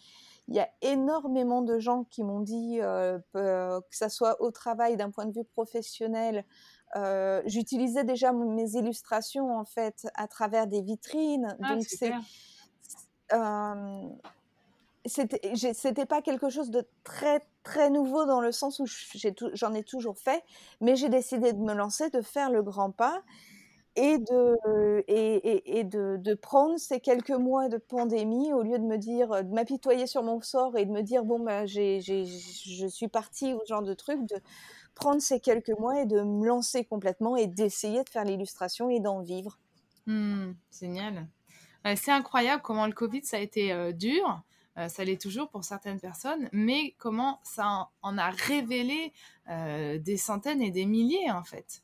Il 0.48 0.54
y 0.54 0.60
a 0.60 0.68
énormément 0.82 1.62
de 1.62 1.78
gens 1.78 2.04
qui 2.04 2.22
m'ont 2.22 2.40
dit, 2.40 2.78
que 2.78 3.80
ça 3.90 4.08
soit 4.08 4.40
au 4.42 4.50
travail 4.50 4.96
d'un 4.96 5.10
point 5.10 5.26
de 5.26 5.32
vue 5.32 5.44
professionnel, 5.44 6.44
euh, 6.96 7.42
j'utilisais 7.46 8.04
déjà 8.04 8.32
mes 8.32 8.76
illustrations 8.76 9.56
en 9.56 9.64
fait 9.64 10.06
à 10.14 10.28
travers 10.28 10.66
des 10.66 10.80
vitrines. 10.80 11.56
Ah, 11.62 11.74
donc 11.74 11.84
c'est 11.84 12.12
c'était 15.06 16.06
pas 16.06 16.22
quelque 16.22 16.48
chose 16.48 16.70
de 16.70 16.86
très 17.02 17.42
très 17.62 17.90
nouveau 17.90 18.24
dans 18.26 18.40
le 18.40 18.52
sens 18.52 18.80
où 18.80 18.86
j'en 19.54 19.74
ai, 19.74 19.82
toujours 19.82 20.18
fait, 20.18 20.42
mais 20.80 20.96
j'ai 20.96 21.08
décidé 21.08 21.52
de 21.52 21.58
me 21.58 21.74
lancer, 21.74 22.10
de 22.10 22.22
faire 22.22 22.50
le 22.50 22.62
grand 22.62 22.90
pas. 22.90 23.22
et 23.96 24.18
de, 24.18 25.04
et, 25.06 25.78
et, 25.78 25.84
de, 25.84 26.16
de, 26.18 26.34
prendre 26.34 26.78
ces 26.78 26.98
quelques 26.98 27.30
mois 27.30 27.68
de 27.68 27.76
pandémie 27.76 28.52
au 28.52 28.62
lieu 28.62 28.78
de 28.78 28.84
me 28.84 28.98
dire, 28.98 29.44
de 29.44 29.54
m'apitoyer 29.54 30.08
sur 30.08 30.24
mon 30.24 30.40
sort 30.40 30.76
et 30.76 30.84
de 30.84 30.90
me 30.90 31.02
dire 31.02 31.24
bon 31.24 31.38
bah 31.38 31.64
j'ai, 31.64 32.00
je 32.00 32.86
suis 32.88 33.08
partie 33.08 33.52
ou 33.54 33.60
ce 33.60 33.68
genre 33.68 33.82
de 33.82 33.94
truc, 33.94 34.26
de 34.26 34.36
prendre 34.94 35.20
ces 35.20 35.40
quelques 35.40 35.76
mois 35.78 36.00
et 36.00 36.06
de 36.06 36.22
me 36.22 36.46
lancer 36.46 36.84
complètement 36.84 37.36
et 37.36 37.46
d'essayer 37.46 38.02
de 38.04 38.08
faire 38.08 38.24
l'illustration 38.24 38.90
et 38.90 39.00
d'en 39.00 39.20
vivre. 39.20 39.58
Mmh, 40.06 40.52
génial. 40.80 41.26
c'est 41.96 42.10
incroyable 42.10 42.62
comment 42.62 42.86
le 42.86 42.92
Covid 42.92 43.24
ça 43.24 43.38
a 43.38 43.40
été 43.40 43.72
euh, 43.72 43.92
dur. 43.92 44.42
Euh, 44.76 44.88
ça 44.88 45.04
l'est 45.04 45.20
toujours 45.20 45.48
pour 45.50 45.64
certaines 45.64 46.00
personnes, 46.00 46.48
mais 46.52 46.94
comment 46.98 47.40
ça 47.44 47.90
en, 48.02 48.18
a 48.18 48.30
révélé 48.30 49.12
euh, 49.48 49.98
des 49.98 50.16
centaines 50.16 50.62
et 50.62 50.72
des 50.72 50.84
milliers 50.84 51.30
en 51.30 51.44
fait. 51.44 51.82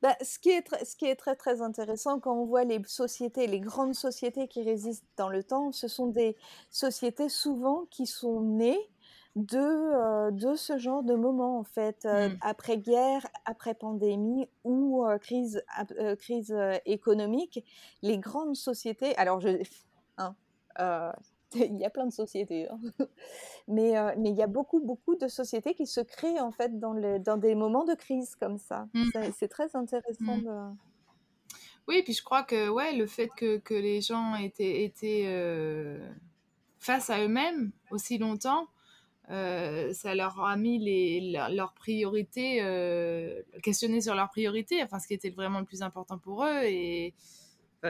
Bah, 0.00 0.16
ce, 0.22 0.38
qui 0.38 0.50
est 0.50 0.84
ce 0.84 0.96
qui 0.96 1.06
est 1.06 1.16
très 1.16 1.34
très 1.34 1.62
intéressant 1.62 2.20
quand 2.20 2.34
on 2.34 2.44
voit 2.44 2.64
les 2.64 2.80
sociétés, 2.84 3.46
les 3.46 3.60
grandes 3.60 3.94
sociétés 3.94 4.48
qui 4.48 4.62
résistent 4.62 5.06
dans 5.16 5.30
le 5.30 5.42
temps, 5.42 5.72
ce 5.72 5.88
sont 5.88 6.06
des 6.06 6.36
sociétés 6.70 7.28
souvent 7.28 7.86
qui 7.90 8.06
sont 8.06 8.40
nées 8.40 8.90
de, 9.36 9.58
euh, 9.58 10.30
de 10.30 10.54
ce 10.54 10.78
genre 10.78 11.02
de 11.02 11.14
moment 11.14 11.58
en 11.58 11.64
fait, 11.64 12.04
euh, 12.04 12.28
mmh. 12.28 12.38
après 12.40 12.78
guerre, 12.78 13.26
après 13.44 13.74
pandémie 13.74 14.48
ou 14.62 15.04
euh, 15.04 15.18
crise, 15.18 15.62
crise 16.18 16.56
économique, 16.86 17.64
les 18.02 18.18
grandes 18.18 18.54
sociétés, 18.54 19.16
alors 19.16 19.40
je, 19.40 19.48
hein, 20.18 20.34
il 21.54 21.76
y 21.78 21.84
a 21.84 21.90
plein 21.90 22.06
de 22.06 22.12
sociétés, 22.12 22.68
hein. 22.68 22.78
mais, 23.68 23.94
mais 24.18 24.30
il 24.30 24.36
y 24.36 24.42
a 24.42 24.46
beaucoup, 24.46 24.80
beaucoup 24.80 25.16
de 25.16 25.26
sociétés 25.26 25.74
qui 25.74 25.86
se 25.86 26.00
créent 26.00 26.40
en 26.40 26.52
fait 26.52 26.78
dans, 26.78 26.94
dans 27.18 27.36
des 27.36 27.54
moments 27.54 27.84
de 27.84 27.94
crise 27.94 28.36
comme 28.36 28.58
ça. 28.58 28.86
Mmh. 28.94 29.10
C'est 29.36 29.48
très 29.48 29.74
intéressant 29.74 30.36
mmh. 30.36 30.76
Oui, 31.86 32.02
puis 32.02 32.14
je 32.14 32.22
crois 32.22 32.44
que 32.44 32.70
ouais, 32.70 32.94
le 32.94 33.06
fait 33.06 33.28
que, 33.36 33.58
que 33.58 33.74
les 33.74 34.00
gens 34.00 34.36
étaient, 34.36 34.84
étaient 34.84 36.00
face 36.78 37.10
à 37.10 37.20
eux-mêmes 37.20 37.72
aussi 37.90 38.16
longtemps, 38.16 38.68
ça 39.28 40.14
leur 40.14 40.40
a 40.40 40.56
mis 40.56 41.32
leurs 41.32 41.72
priorités, 41.74 42.58
questionner 43.62 44.00
sur 44.00 44.14
leurs 44.14 44.30
priorités, 44.30 44.82
enfin 44.82 44.98
ce 44.98 45.06
qui 45.06 45.14
était 45.14 45.30
vraiment 45.30 45.60
le 45.60 45.64
plus 45.64 45.82
important 45.82 46.18
pour 46.18 46.44
eux. 46.44 46.62
Et, 46.64 47.14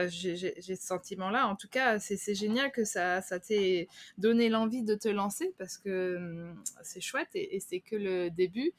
j'ai 0.07 0.61
ce 0.61 0.75
sentiment-là. 0.75 1.47
En 1.47 1.55
tout 1.55 1.69
cas, 1.69 1.99
c'est 1.99 2.35
génial 2.35 2.71
que 2.71 2.83
ça, 2.83 3.21
t'ait 3.39 3.87
donné 4.17 4.49
l'envie 4.49 4.83
de 4.83 4.95
te 4.95 5.07
lancer 5.07 5.53
parce 5.57 5.77
que 5.77 6.17
hum, 6.17 6.63
c'est 6.83 7.01
chouette 7.01 7.29
et, 7.33 7.59
c'est 7.59 7.79
que 7.79 7.95
le 7.95 8.29
début. 8.29 8.73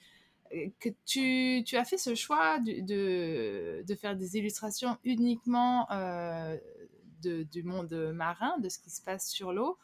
Que 0.78 0.90
tu, 1.04 1.76
as 1.76 1.84
fait 1.84 1.98
ce 1.98 2.14
choix 2.14 2.60
de, 2.60 3.84
faire 4.00 4.14
des 4.14 4.36
illustrations 4.36 4.96
uniquement 5.02 5.90
euh, 5.90 6.56
du 7.20 7.64
monde 7.64 8.12
marin, 8.14 8.56
de 8.60 8.68
ce 8.68 8.78
qui 8.78 8.90
se 8.90 9.02
passe 9.02 9.28
sur 9.28 9.52
l'eau, 9.52 9.76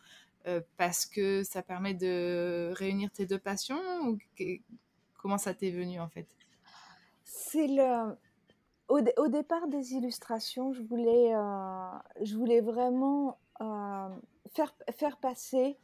euh, 0.47 0.61
parce 0.77 1.07
que 1.07 1.43
ça 1.45 1.63
permet 1.63 1.95
de 1.95 2.73
réunir 2.75 3.11
tes 3.11 3.27
deux 3.27 3.39
passions 3.39 3.81
comment 5.17 5.39
ça 5.39 5.55
t'est 5.55 5.71
venu 5.71 6.01
en 6.01 6.09
fait? 6.09 6.27
C'est 7.25 7.69
le 7.69 8.17
au, 8.89 9.29
départ 9.29 9.69
des 9.69 9.95
illustrations, 9.95 10.73
je 10.73 10.83
voulais, 10.83 11.35
euh, 11.35 11.99
je 12.21 12.37
voulais 12.37 12.61
vraiment 12.61 13.39
euh, 13.63 14.09
faire, 14.55 14.75
faire 14.91 15.17
passer 15.17 15.79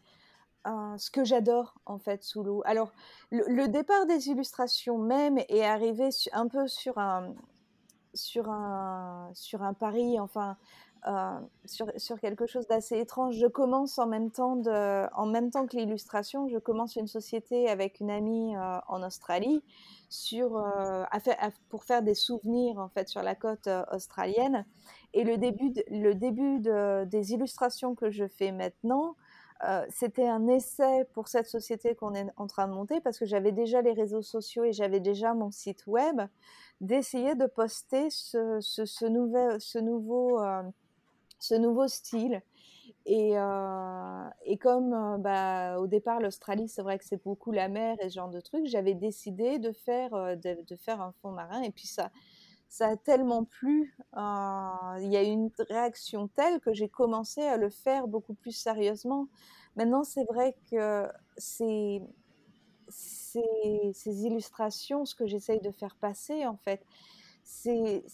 ce 0.99 1.11
que 1.11 1.25
j'adore 1.25 1.77
en 1.87 1.99
fait 1.99 2.23
sous 2.23 2.43
l'eau. 2.43 2.61
Alors, 2.67 2.93
le, 3.31 3.69
départ 3.69 4.05
des 4.05 4.29
illustrations 4.29 4.99
même 4.99 5.39
est 5.49 5.65
arrivé 5.65 6.11
un 6.33 6.47
peu 6.47 6.69
sur 6.69 6.99
un, 6.99 7.33
sur 8.13 8.51
un, 8.51 9.31
sur 9.33 9.63
un 9.63 9.73
pari, 9.73 10.21
enfin, 10.21 10.59
sur, 11.65 11.91
sur, 11.97 12.21
quelque 12.21 12.47
chose 12.47 12.67
d'assez 12.67 12.99
étrange. 12.99 13.37
Je 13.37 13.47
commence 13.47 13.99
en 13.99 14.07
même 14.07 14.31
temps, 14.31 14.61
en 15.15 15.27
même 15.27 15.51
temps 15.51 15.67
que 15.67 15.77
l'illustration, 15.77 16.49
je 16.49 16.59
commence 16.59 16.97
une 16.97 17.07
société 17.07 17.69
avec 17.69 18.01
une 18.01 18.11
amie 18.11 18.55
en 18.89 19.03
Australie 19.03 19.63
sur, 20.09 20.57
euh, 20.57 21.05
pour 21.69 21.85
faire 21.85 22.03
des 22.03 22.15
souvenirs 22.15 22.79
en 22.79 22.89
fait 22.89 23.09
sur 23.09 23.23
la 23.23 23.35
côte 23.35 23.67
euh, 23.67 23.85
australienne. 23.93 24.65
Et 25.15 25.25
le 25.25 25.39
début, 25.39 25.73
le 25.91 26.15
début 26.15 26.61
des 26.61 27.33
illustrations 27.33 27.95
que 27.95 28.11
je 28.11 28.27
fais 28.27 28.53
maintenant, 28.53 29.17
euh, 29.65 29.85
c'était 29.89 30.29
un 30.29 30.47
essai 30.49 31.05
pour 31.15 31.29
cette 31.29 31.47
société 31.47 31.95
qu'on 31.95 32.15
est 32.15 32.27
en 32.37 32.47
train 32.47 32.69
de 32.69 32.73
monter 32.73 33.01
parce 33.01 33.19
que 33.19 33.27
j'avais 33.27 33.53
déjà 33.53 33.83
les 33.83 33.93
réseaux 33.93 34.23
sociaux 34.23 34.65
et 34.65 34.73
j'avais 34.73 35.01
déjà 35.01 35.35
mon 35.35 35.51
site 35.51 35.87
web, 35.87 36.21
d'essayer 36.81 37.35
de 37.35 37.47
poster 37.47 38.09
ce, 38.11 38.61
ce, 38.61 38.85
ce, 38.85 39.07
ce, 39.59 39.79
nouveau, 39.79 40.39
ce 41.39 41.55
nouveau 41.55 41.89
style 41.89 42.43
et, 43.11 43.39
euh, 43.39 44.29
et 44.45 44.59
comme 44.59 44.93
euh, 44.93 45.17
bah, 45.17 45.81
au 45.81 45.87
départ, 45.87 46.21
l'Australie, 46.21 46.69
c'est 46.69 46.83
vrai 46.83 46.99
que 46.99 47.07
c'est 47.07 47.23
beaucoup 47.25 47.53
la 47.53 47.69
mer 47.69 47.97
et 48.01 48.11
ce 48.11 48.17
genre 48.17 48.29
de 48.29 48.39
trucs, 48.39 48.67
j'avais 48.67 48.93
décidé 48.93 49.59
de 49.59 49.73
faire, 49.73 50.13
euh, 50.13 50.37
de, 50.37 50.77
faire 50.77 51.01
un 51.01 51.13
fond 51.23 51.31
marin. 51.31 51.63
Et 51.63 51.71
puis 51.71 51.87
ça, 51.87 52.11
ça 52.69 52.89
a 52.89 52.97
tellement 52.97 53.45
plu, 53.45 53.97
il 54.15 55.09
y 55.11 55.17
a 55.17 55.23
eu 55.23 55.29
une 55.29 55.51
réaction 55.71 56.29
telle 56.29 56.61
que 56.61 56.75
j'ai 56.75 56.91
commencé 56.91 57.41
à 57.43 57.57
le 57.57 57.71
faire 57.71 58.09
beaucoup 58.09 58.35
plus 58.35 58.53
sérieusement. 58.53 59.29
Maintenant, 59.77 60.05
c'est 60.05 60.25
vrai 60.25 60.55
que 60.71 61.09
c'est 61.39 62.03
ces 62.91 64.27
illustrations, 64.27 65.07
ce 65.07 65.15
que 65.15 65.27
j'essaye 65.27 65.61
de 65.61 65.71
faire 65.71 65.97
passer, 65.97 66.47
en 66.47 66.57
fait, 66.59 66.85
c'est 67.43 68.05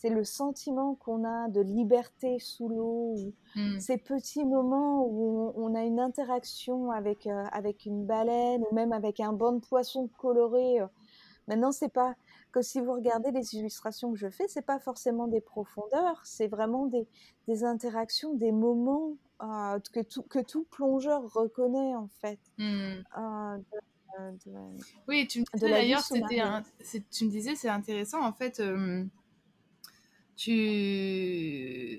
c'est 0.00 0.10
le 0.10 0.22
sentiment 0.22 0.94
qu'on 0.94 1.24
a 1.24 1.48
de 1.48 1.60
liberté 1.60 2.38
sous 2.38 2.68
l'eau, 2.68 3.16
mmh. 3.56 3.80
ces 3.80 3.98
petits 3.98 4.44
moments 4.44 5.04
où 5.04 5.52
on, 5.56 5.74
a 5.74 5.82
une 5.82 5.98
interaction 5.98 6.92
avec, 6.92 7.26
euh, 7.26 7.44
avec 7.50 7.84
une 7.84 8.06
baleine 8.06 8.62
ou 8.70 8.72
même 8.72 8.92
avec 8.92 9.18
un 9.18 9.32
banc 9.32 9.54
de 9.54 9.58
poissons 9.58 10.08
coloré. 10.16 10.80
Euh. 10.80 10.86
Maintenant, 11.48 11.72
c'est 11.72 11.92
pas 11.92 12.14
que 12.52 12.62
si 12.62 12.80
vous 12.80 12.92
regardez 12.92 13.32
les 13.32 13.56
illustrations 13.56 14.12
que 14.12 14.18
je 14.18 14.30
fais, 14.30 14.46
c'est 14.46 14.64
pas 14.64 14.78
forcément 14.78 15.26
des 15.26 15.40
profondeurs, 15.40 16.20
c'est 16.22 16.46
vraiment 16.46 16.86
des, 16.86 17.08
des, 17.48 17.64
interactions, 17.64 18.34
des 18.34 18.52
moments 18.52 19.16
euh, 19.42 19.80
que, 19.92 20.00
tout, 20.00 20.22
que 20.22 20.38
tout 20.38 20.64
plongeur 20.70 21.24
reconnaît 21.32 21.96
en 21.96 22.08
fait. 22.20 22.38
Mmh. 22.58 23.02
oui, 25.08 25.26
tu 25.26 25.40
me 25.40 25.44
disais 25.54 25.70
d'ailleurs, 25.70 26.04
tu 27.10 27.24
me 27.24 27.30
disais, 27.30 27.56
c'est 27.56 27.68
intéressant 27.68 28.22
en 28.22 28.32
fait 28.32 28.62
tu, 30.38 31.98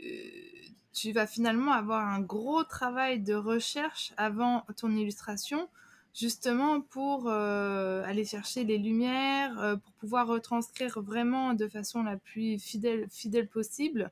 tu 0.94 1.12
vas 1.12 1.28
finalement 1.28 1.74
avoir 1.74 2.08
un 2.08 2.22
gros 2.22 2.64
travail 2.64 3.20
de 3.20 3.34
recherche 3.36 4.14
avant 4.16 4.64
ton 4.78 4.96
illustration, 4.96 5.68
justement 6.16 6.80
pour 6.80 7.26
euh, 7.28 8.02
aller 8.06 8.24
chercher 8.24 8.64
les 8.64 8.78
lumières, 8.78 9.62
euh, 9.62 9.76
pour 9.76 9.92
pouvoir 9.94 10.28
retranscrire 10.28 11.02
vraiment 11.02 11.54
de 11.54 11.68
façon 11.68 12.02
la 12.02 12.16
plus 12.16 12.58
fidèle, 12.60 13.08
fidèle 13.12 13.48
possible 13.48 14.10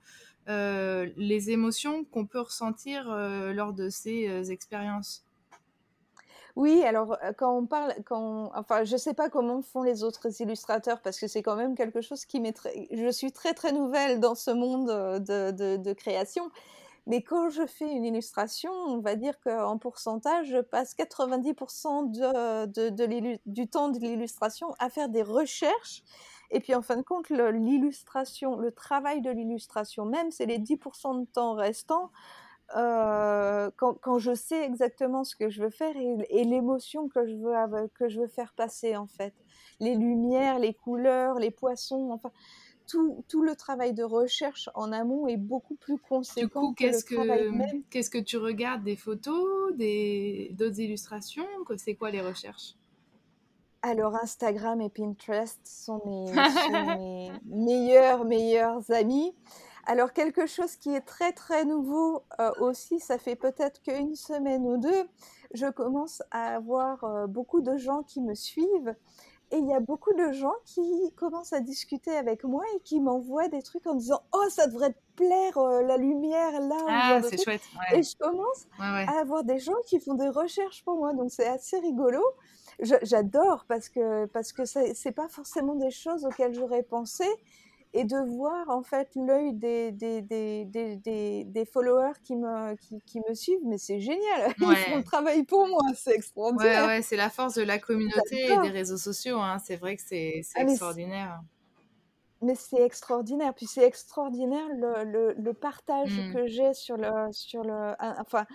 euh, 0.49 1.09
les 1.15 1.49
émotions 1.51 2.03
qu'on 2.03 2.25
peut 2.25 2.41
ressentir 2.41 3.07
lors 3.53 3.71
de 3.73 3.89
ces 3.89 4.51
expériences. 4.51 5.23
Oui, 6.57 6.83
alors 6.83 7.19
quand 7.37 7.55
on 7.55 7.67
parle, 7.67 7.93
quand 8.03 8.49
enfin, 8.55 8.83
je 8.83 8.97
sais 8.97 9.13
pas 9.13 9.29
comment 9.29 9.61
font 9.61 9.83
les 9.83 10.03
autres 10.03 10.41
illustrateurs 10.41 11.01
parce 11.03 11.19
que 11.19 11.27
c'est 11.27 11.43
quand 11.43 11.55
même 11.55 11.75
quelque 11.75 12.01
chose 12.01 12.25
qui 12.25 12.39
m'est 12.39 12.51
très... 12.51 12.87
Je 12.91 13.11
suis 13.11 13.31
très 13.31 13.53
très 13.53 13.71
nouvelle 13.71 14.19
dans 14.19 14.33
ce 14.33 14.49
monde 14.49 14.87
de, 14.87 15.77
de, 15.77 15.93
création, 15.93 16.49
mais 17.05 17.21
quand 17.21 17.51
je 17.51 17.67
fais 17.67 17.87
une 17.87 18.05
illustration, 18.05 18.71
on 18.87 18.97
va 19.01 19.13
dire 19.15 19.39
qu'en 19.39 19.77
pourcentage, 19.77 20.47
je 20.47 20.57
passe 20.57 20.95
90% 20.95 22.09
de, 22.09 22.89
de, 22.89 23.39
du 23.45 23.67
temps 23.67 23.89
de 23.89 23.99
l'illustration 23.99 24.73
à 24.79 24.89
faire 24.89 25.09
des 25.09 25.21
recherches. 25.21 26.01
Et 26.49 26.59
puis 26.59 26.73
en 26.73 26.81
fin 26.81 26.95
de 26.95 27.03
compte, 27.03 27.29
l'illustration, 27.29 28.57
le 28.57 28.71
travail 28.71 29.21
de 29.21 29.29
l'illustration 29.29 30.05
même, 30.05 30.31
c'est 30.31 30.47
les 30.47 30.57
10% 30.57 31.19
de 31.19 31.25
temps 31.27 31.53
restants 31.53 32.09
euh, 32.75 33.71
quand, 33.77 33.93
quand, 33.93 34.19
je 34.19 34.33
sais 34.33 34.63
exactement 34.65 35.23
ce 35.23 35.35
que 35.35 35.49
je 35.49 35.61
veux 35.61 35.69
faire 35.69 35.95
et, 35.95 36.43
l'émotion 36.43 37.07
que 37.07 37.25
je 37.25 37.35
veux 37.35 37.87
que 37.95 38.09
je 38.09 38.19
veux 38.19 38.27
faire 38.27 38.53
passer 38.53 38.97
en 38.97 39.07
fait, 39.07 39.33
les 39.79 39.95
lumières, 39.95 40.59
les 40.59 40.73
couleurs, 40.73 41.39
les 41.39 41.51
poissons, 41.51 42.11
enfin 42.11 42.31
tout, 42.87 43.23
tout 43.29 43.41
le 43.41 43.55
travail 43.55 43.93
de 43.93 44.03
recherche 44.03 44.69
en 44.73 44.91
amont 44.91 45.27
est 45.27 45.37
beaucoup 45.37 45.75
plus 45.75 45.97
conséquent. 45.97 46.61
Du 46.61 46.67
coup, 46.67 46.73
qu'est-ce 46.73 47.05
que 47.05 47.89
qu'est-ce 47.89 48.09
que 48.09 48.17
tu 48.17 48.37
regardes 48.37 48.83
des 48.83 48.95
photos, 48.95 49.73
des 49.75 50.51
d'autres 50.57 50.79
illustrations, 50.79 51.47
c'est 51.77 51.95
quoi 51.95 52.11
les 52.11 52.21
recherches? 52.21 52.75
Alors 53.81 54.15
Instagram 54.15 54.81
et 54.81 54.89
Pinterest 54.89 55.59
sont 55.63 56.01
mes, 56.05 56.33
sont 56.65 56.97
mes 56.97 57.31
meilleurs 57.45 58.25
meilleurs 58.25 58.91
amis. 58.91 59.33
Alors 59.89 60.11
quelque 60.11 60.47
chose 60.47 60.75
qui 60.75 60.93
est 60.93 61.01
très 61.01 61.31
très 61.31 61.63
nouveau 61.63 62.25
euh, 62.41 62.51
aussi, 62.59 62.99
ça 62.99 63.17
fait 63.17 63.37
peut-être 63.37 63.81
qu'une 63.81 64.15
semaine 64.15 64.67
ou 64.67 64.77
deux, 64.77 65.09
je 65.53 65.65
commence 65.65 66.21
à 66.29 66.55
avoir 66.55 67.05
euh, 67.05 67.25
beaucoup 67.25 67.61
de 67.61 67.77
gens 67.77 68.03
qui 68.03 68.19
me 68.19 68.35
suivent 68.35 68.93
Et 69.51 69.57
il 69.57 69.65
y 69.65 69.73
a 69.73 69.79
beaucoup 69.79 70.13
de 70.13 70.33
gens 70.33 70.53
qui 70.65 70.83
commencent 71.15 71.53
à 71.53 71.61
discuter 71.61 72.11
avec 72.11 72.43
moi 72.43 72.65
et 72.75 72.81
qui 72.81 72.99
m'envoient 72.99 73.47
des 73.47 73.61
trucs 73.61 73.87
en 73.87 73.95
disant 73.95 74.21
Oh, 74.33 74.49
ça 74.49 74.67
devrait 74.67 74.91
te 74.91 74.99
plaire, 75.15 75.57
euh, 75.57 75.81
la 75.83 75.95
lumière 75.95 76.59
là. 76.59 76.85
Ah, 76.89 77.21
c'est 77.23 77.41
chouette. 77.41 77.61
Et 77.93 78.03
je 78.03 78.17
commence 78.17 78.67
à 78.77 79.17
avoir 79.21 79.45
des 79.45 79.59
gens 79.59 79.81
qui 79.87 80.01
font 80.01 80.15
des 80.15 80.27
recherches 80.27 80.83
pour 80.83 80.97
moi. 80.97 81.13
Donc 81.13 81.31
c'est 81.31 81.47
assez 81.47 81.79
rigolo. 81.79 82.21
J'adore 82.81 83.63
parce 83.69 83.87
que 83.87 84.25
parce 84.25 84.51
que 84.51 84.65
c'est 84.65 85.13
pas 85.13 85.29
forcément 85.29 85.75
des 85.75 85.91
choses 85.91 86.25
auxquelles 86.25 86.53
j'aurais 86.53 86.83
pensé 86.83 87.23
et 87.97 88.03
de 88.03 88.17
voir 88.35 88.69
en 88.69 88.83
fait 88.83 89.09
l'œil 89.15 89.53
des, 89.53 89.91
des, 89.91 90.21
des, 90.21 90.65
des, 90.65 91.43
des 91.45 91.65
followers 91.65 92.13
qui 92.23 92.35
me, 92.35 92.75
qui, 92.75 93.01
qui 93.07 93.19
me 93.27 93.33
suivent, 93.33 93.65
mais 93.65 93.79
c'est 93.79 93.99
génial, 93.99 94.53
ils 94.59 94.75
font 94.75 94.97
le 94.97 95.03
travail 95.03 95.43
pour 95.43 95.67
moi, 95.67 95.81
c'est 95.95 96.13
extraordinaire. 96.13 96.83
Ouais, 96.83 96.97
ouais, 96.97 97.01
c'est 97.01 97.15
la 97.15 97.31
force 97.31 97.55
de 97.55 97.63
la 97.63 97.79
communauté 97.79 98.45
et 98.45 98.57
des 98.61 98.69
réseaux 98.69 98.97
sociaux, 98.97 99.39
hein. 99.39 99.57
c'est 99.57 99.77
vrai 99.77 99.95
que 99.95 100.03
c'est 100.05 100.41
ah, 100.55 100.61
extraordinaire. 100.61 101.41
Mais 102.43 102.53
c'est 102.53 102.83
extraordinaire, 102.83 103.51
puis 103.55 103.65
c'est 103.65 103.83
extraordinaire 103.83 104.67
le, 104.75 105.03
le, 105.03 105.33
le 105.33 105.53
partage 105.53 106.11
mmh. 106.11 106.33
que 106.33 106.45
j'ai 106.45 106.73
sur 106.75 106.97
le, 106.97 107.31
sur 107.31 107.63
le, 107.63 107.95
enfin, 108.19 108.45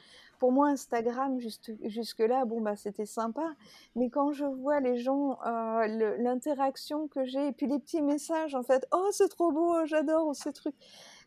pour 0.43 0.51
moi, 0.51 0.71
Instagram, 0.71 1.39
juste, 1.39 1.71
jusque-là, 1.85 2.45
bon, 2.47 2.61
bah, 2.61 2.75
c'était 2.75 3.07
sympa. 3.07 3.55
Mais 3.95 4.11
quand 4.11 4.33
je 4.33 4.45
vois 4.45 4.81
les 4.81 4.99
gens, 4.99 5.39
euh, 5.47 6.17
l'interaction 6.19 7.07
que 7.07 7.25
j'ai, 7.25 7.47
et 7.47 7.53
puis 7.53 7.69
les 7.69 7.79
petits 7.79 8.03
messages, 8.03 8.57
en 8.57 8.65
fait, 8.65 8.85
oh, 8.91 9.07
c'est 9.13 9.29
trop 9.29 9.53
beau, 9.53 9.73
oh, 9.73 9.87
j'adore 9.87 10.35
ces 10.35 10.53
trucs. 10.53 10.75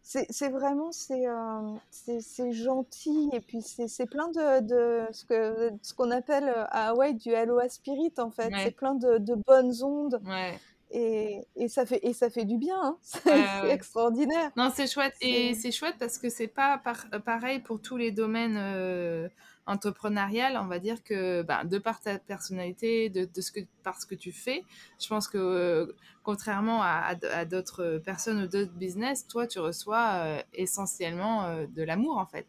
C'est 0.04 0.50
vraiment, 0.50 0.90
euh, 1.12 1.76
c'est 1.92 2.52
gentil, 2.52 3.30
et 3.32 3.40
puis 3.40 3.62
c'est 3.62 4.06
plein 4.06 4.28
de, 4.28 4.60
de 4.60 5.06
ce 5.14 5.26
qu'on 5.26 5.80
ce 5.82 5.94
qu'on 5.94 6.12
appelle 6.12 6.50
à 6.50 6.90
Hawaï 6.90 7.14
du 7.14 7.34
Aloha 7.34 7.70
Spirit, 7.70 8.16
en 8.18 8.32
fait. 8.32 8.52
C'est 8.66 8.76
plein 8.76 8.96
de, 8.96 9.18
de, 9.18 9.36
bonnes 9.36 9.82
ondes. 9.82 10.20
Ouais. 10.26 10.60
Et, 10.92 11.42
et, 11.56 11.68
ça 11.68 11.86
fait, 11.86 12.00
et 12.04 12.14
ça 12.14 12.30
fait 12.30 12.46
du 12.46 12.58
bien, 12.58 12.80
hein. 12.82 12.98
c'est 13.02 13.70
extraordinaire. 13.70 14.52
Non, 14.56 14.72
c'est 14.74 14.88
chouette. 14.88 15.16
Et 15.20 15.54
c'est 15.56 15.72
chouette 15.72 15.96
parce 16.00 16.18
que 16.18 16.30
c'est 16.30 16.48
pas 16.48 16.82
pareil 17.26 17.60
pour 17.60 17.82
tous 17.82 17.98
les 17.98 18.12
domaines 18.12 18.58
euh, 18.58 19.28
entrepreneurial. 19.66 20.58
On 20.58 20.68
va 20.68 20.80
dire 20.80 21.04
que 21.04 21.42
ben, 21.42 21.66
de 21.66 21.78
par 21.78 22.00
ta 22.02 22.20
personnalité, 22.20 23.10
de, 23.10 23.26
de, 23.26 23.42
ce 23.42 23.52
que, 23.52 23.62
par 23.84 24.00
ce 24.00 24.06
que 24.06 24.16
tu 24.16 24.32
fais, 24.32 24.64
je 25.02 25.08
pense 25.08 25.28
que 25.28 25.38
euh, 25.38 25.96
contrairement 26.24 26.82
à, 26.82 27.16
à, 27.32 27.46
d'autres 27.46 28.02
personnes 28.04 28.44
ou 28.44 28.48
d'autres 28.48 28.74
business, 28.74 29.28
toi, 29.28 29.48
tu 29.48 29.60
reçois 29.60 30.12
euh, 30.14 30.42
essentiellement 30.54 31.46
euh, 31.46 31.66
de 31.68 31.84
l'amour 31.84 32.18
en 32.18 32.26
fait. 32.26 32.48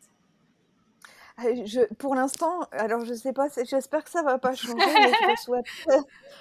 Je, 1.39 1.93
pour 1.95 2.15
l'instant, 2.15 2.61
alors 2.73 3.05
je 3.05 3.13
sais 3.13 3.35
pas, 3.35 3.49
j'espère 3.63 4.05
que 4.05 4.11
ça 4.11 4.23
va 4.23 4.39
pas 4.39 4.55
changer, 4.55 4.75
mais 4.77 5.13
je 5.13 5.31
reçois. 5.31 5.61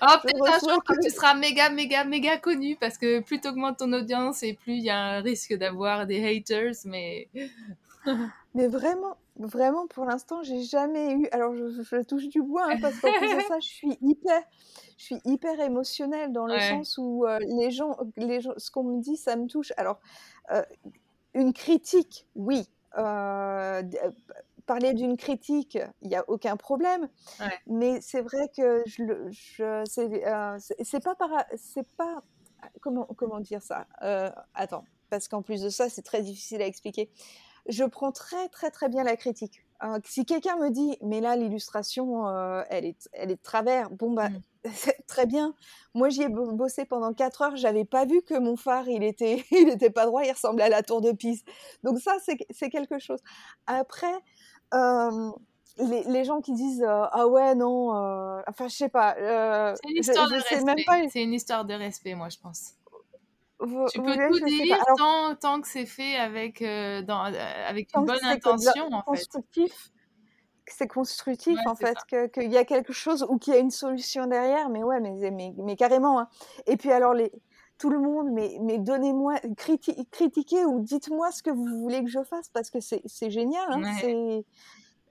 oh, 0.02 0.16
peut-être 0.24 0.48
un 0.48 0.60
jour 0.60 0.84
quand 0.86 0.96
tu 1.02 1.10
seras 1.10 1.34
méga, 1.34 1.70
méga, 1.70 2.06
méga 2.06 2.38
connu, 2.38 2.78
parce 2.78 2.98
que 2.98 3.20
plus 3.20 3.42
tu 3.42 3.48
augmentes 3.50 3.80
ton 3.80 3.92
audience 3.92 4.42
et 4.42 4.54
plus 4.54 4.76
il 4.76 4.84
y 4.84 4.90
a 4.90 4.98
un 4.98 5.22
risque 5.22 5.54
d'avoir 5.54 6.08
des 6.08 6.26
haters, 6.26 6.76
mais. 6.86 7.28
mais 8.56 8.68
vraiment, 8.68 9.18
vraiment, 9.38 9.86
pour 9.88 10.06
l'instant, 10.06 10.44
j'ai 10.44 10.64
jamais 10.64 11.12
eu. 11.12 11.28
Alors 11.34 11.54
je, 11.56 11.68
je, 11.68 12.02
touche 12.04 12.30
du 12.30 12.42
bois, 12.42 12.68
hein, 12.70 12.78
parce 12.82 12.98
qu'en 13.00 13.12
plus 13.12 13.36
de 13.36 13.42
ça, 13.50 13.60
je 13.60 13.68
suis 13.68 13.98
hyper. 14.02 14.42
Je 14.98 15.04
suis 15.04 15.22
hyper 15.26 15.60
émotionnelle 15.60 16.32
dans 16.32 16.46
le 16.46 16.58
sens 16.58 16.98
où 16.98 17.26
euh, 17.26 17.38
les, 17.40 17.70
gens, 17.70 17.98
les 18.16 18.40
gens, 18.40 18.54
ce 18.56 18.72
qu'on 18.72 18.84
me 18.84 19.02
dit, 19.02 19.18
ça 19.18 19.36
me 19.36 19.48
touche. 19.48 19.74
Alors, 19.76 20.00
euh, 20.52 20.64
une 21.34 21.52
critique, 21.52 22.28
oui. 22.36 22.66
Euh, 22.98 23.84
parler 24.66 24.94
d'une 24.94 25.18
critique, 25.18 25.78
il 26.02 26.10
n'y 26.10 26.16
a 26.16 26.24
aucun 26.28 26.58
problème. 26.58 27.08
Mais 27.68 28.02
c'est 28.02 28.22
vrai 28.22 28.50
que 28.56 28.84
je, 28.86 29.04
je 29.30 29.64
euh, 29.64 30.58
c'est 30.84 31.04
pas 31.04 31.16
c'est 31.56 31.88
pas 31.98 32.24
comment 32.82 33.06
comment 33.16 33.40
dire 33.40 33.62
ça. 33.62 33.88
Euh, 34.02 34.30
attends, 34.54 34.86
parce 35.10 35.28
qu'en 35.28 35.42
plus 35.42 35.62
de 35.62 35.70
ça, 35.70 35.90
c'est 35.90 36.02
très 36.02 36.22
difficile 36.22 36.62
à 36.62 36.66
expliquer. 36.66 37.10
Je 37.68 37.84
prends 37.84 38.12
très 38.12 38.50
très 38.50 38.72
très 38.72 38.90
bien 38.90 39.04
la 39.04 39.16
critique. 39.16 39.66
Euh, 39.84 40.00
si 40.06 40.26
quelqu'un 40.26 40.58
me 40.58 40.70
dit, 40.70 40.98
mais 41.02 41.22
là 41.22 41.36
l'illustration, 41.36 42.28
elle 42.70 42.86
est 42.86 43.10
elle 43.14 43.32
est 43.32 43.36
de 43.36 43.42
travers. 43.42 43.90
Bon 43.90 44.12
bah 44.12 44.30
mmh. 44.30 44.42
très 45.08 45.26
bien. 45.26 45.54
Moi, 45.94 46.10
j'y 46.10 46.24
ai 46.24 46.30
bossé 46.30 46.86
pendant 46.86 47.14
4 47.14 47.42
heures. 47.42 47.56
J'avais 47.56 47.86
pas 47.86 48.06
vu 48.06 48.22
que 48.22 48.38
mon 48.38 48.56
phare, 48.56 48.88
il 48.88 49.04
était, 49.04 49.44
il 49.52 49.70
était 49.70 49.90
pas 49.90 50.06
droit. 50.06 50.24
Il 50.24 50.32
ressemblait 50.32 50.64
à 50.64 50.70
la 50.70 50.84
tour 50.84 51.02
de 51.02 51.12
Pise. 51.12 51.44
Donc 51.84 52.00
ça, 52.00 52.18
c'est 52.50 52.70
quelque 52.70 53.00
chose. 53.00 53.20
Après, 53.68 54.14
les, 55.78 56.04
les, 56.04 56.24
gens 56.24 56.42
qui 56.42 56.54
disent 56.54 56.86
ah 56.86 57.28
ouais 57.28 57.54
non 57.56 57.90
enfin 58.48 58.68
je 58.68 58.76
sais 58.76 58.90
pas 58.90 59.14
c'est 59.16 59.90
une 59.90 59.98
histoire 59.98 60.30
de 60.30 60.36
respect 60.36 61.10
c'est 61.10 61.24
une 61.24 61.34
histoire 61.34 61.66
de 61.66 61.74
respect 61.74 62.16
moi 62.16 62.30
je 62.30 62.38
pense 62.40 62.74
tu 63.60 64.02
peux 64.02 64.16
tout 64.28 64.46
dire 64.46 64.84
tant, 64.98 65.36
tant, 65.36 65.62
que 65.62 65.68
c'est 65.68 65.86
fait 65.86 66.18
avec 66.18 66.62
dans, 67.06 67.22
avec 67.68 67.90
une 67.96 68.06
bonne 68.06 68.24
intention 68.24 68.88
en 68.92 69.02
constructif, 69.02 69.72
fait 69.72 69.95
c'est 70.72 70.88
constructif 70.88 71.60
en 71.66 71.76
fait 71.76 71.98
qu'il 72.08 72.52
y 72.52 72.58
a 72.58 72.66
quelque 72.66 72.94
chose 72.94 73.26
ou 73.30 73.38
qu'il 73.38 73.54
y 73.54 73.58
a 73.58 73.60
une 73.60 73.72
solution 73.72 74.26
derrière 74.26 74.70
mais 74.70 74.84
ouais 74.84 75.00
mais 75.00 75.32
mais, 75.32 75.54
mais 75.58 75.76
carrément 75.76 76.20
hein. 76.20 76.28
et 76.66 76.78
puis 76.78 76.92
alors 76.92 77.14
les 77.14 77.32
tout 77.78 77.90
le 77.90 78.00
monde, 78.00 78.30
mais, 78.32 78.58
mais 78.62 78.78
donnez-moi, 78.78 79.36
critiquez 79.58 80.66
ou 80.66 80.80
dites-moi 80.80 81.32
ce 81.32 81.44
que 81.44 81.50
vous 81.50 81.66
voulez 81.82 82.04
que 82.04 82.10
je 82.10 82.24
fasse 82.24 82.50
parce 82.50 82.70
que 82.70 82.80
c'est 82.80 83.30
génial. 83.30 83.66
Hein, 83.70 83.94
C'est 84.00 84.46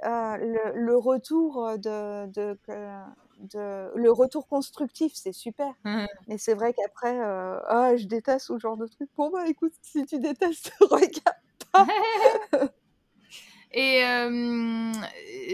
euh, 0.05 0.73
le, 0.75 0.97
retour 0.97 1.79
de, 1.79 2.27
de, 2.27 2.59
de, 3.39 3.91
le 3.95 4.11
retour 4.11 4.47
constructif, 4.49 5.13
c'est 5.15 5.33
super. 5.33 5.73
Mais 5.85 6.39
c'est 6.39 6.55
vrai 6.55 6.73
qu'après, 6.73 7.19
euh, 7.19 7.59
ah, 7.67 7.97
je 7.97 8.07
déteste 8.07 8.47
ce 8.47 8.59
genre 8.59 8.77
de 8.77 8.87
truc. 8.87 9.09
Bon 9.17 9.31
bah 9.31 9.47
écoute, 9.47 9.73
si 9.83 10.05
tu 10.07 10.19
détestes, 10.19 10.73
regarde 10.81 11.37
pas. 11.73 11.87
Et 13.77 14.05
euh, 14.05 14.93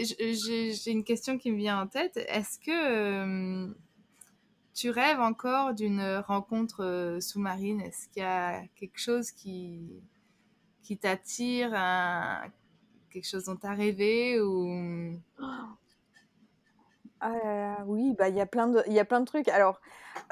j'ai 0.05 0.91
une 0.91 1.03
question 1.03 1.39
qui 1.39 1.51
me 1.51 1.57
vient 1.57 1.81
en 1.81 1.87
tête. 1.87 2.17
Est-ce 2.27 2.59
que 2.59 3.73
tu 4.75 4.91
rêves 4.91 5.19
encore 5.19 5.73
d'une 5.73 6.21
rencontre 6.27 6.83
euh, 6.83 7.19
sous-marine? 7.19 7.81
Est-ce 7.81 8.07
qu'il 8.09 8.21
y 8.21 8.25
a 8.25 8.61
quelque 8.75 8.99
chose 8.99 9.31
qui, 9.31 10.03
qui 10.83 10.99
t'attire, 10.99 11.71
quelque 13.09 13.27
chose 13.27 13.45
dont 13.45 13.55
tu 13.55 13.65
as 13.65 13.73
rêvé 13.73 14.39
ou... 14.39 15.19
Ah 17.23 17.83
oui, 17.85 18.15
bah, 18.17 18.29
il 18.29 18.35
y 18.35 18.41
a 18.41 18.47
plein 18.47 18.67
de 18.67 18.83
y 18.87 18.99
a 18.99 19.05
plein 19.05 19.19
de 19.19 19.25
trucs. 19.25 19.47
Alors, 19.47 19.79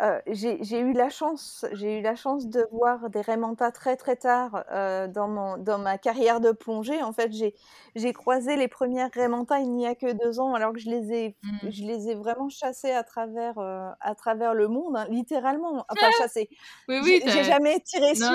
euh, 0.01 0.19
j'ai 0.27 0.79
eu 0.79 0.93
la 0.93 1.09
chance 1.09 1.65
j'ai 1.73 1.99
eu 1.99 2.01
la 2.01 2.15
chance 2.15 2.47
de 2.47 2.65
voir 2.71 3.09
des 3.09 3.21
Raimentas 3.21 3.71
très, 3.71 3.95
très 3.95 4.15
tard, 4.15 4.63
euh, 4.71 5.07
dans 5.07 5.27
mon 5.27 5.57
dans 5.57 5.77
ma 5.77 5.97
carrière 5.97 6.39
de 6.39 6.51
plongée. 6.51 7.01
En 7.03 7.11
fait, 7.11 7.31
j'ai 7.31 7.53
j'ai 7.95 8.13
croisé 8.13 8.55
les 8.55 8.67
premières 8.67 9.09
Raimentas 9.13 9.59
il 9.59 9.71
n'y 9.71 9.85
a 9.85 9.95
que 9.95 10.11
deux 10.11 10.39
ans, 10.39 10.53
alors 10.53 10.73
que 10.73 10.79
je 10.79 10.89
les 10.89 11.13
ai 11.13 11.35
mmh. 11.43 11.69
je 11.69 11.83
les 11.83 12.09
ai 12.09 12.15
vraiment 12.15 12.49
chassées 12.49 12.91
à 12.91 13.03
travers, 13.03 13.57
euh, 13.57 13.89
à 13.99 14.15
travers 14.15 14.53
le 14.53 14.67
monde, 14.67 14.95
hein, 14.95 15.05
littéralement. 15.09 15.85
Enfin, 16.01 16.11
chassées. 16.17 16.49
Oui, 16.87 16.99
oui, 17.03 17.21
J'ai 17.25 17.43
jamais 17.43 17.79
tiré 17.81 18.15
sur 18.15 18.29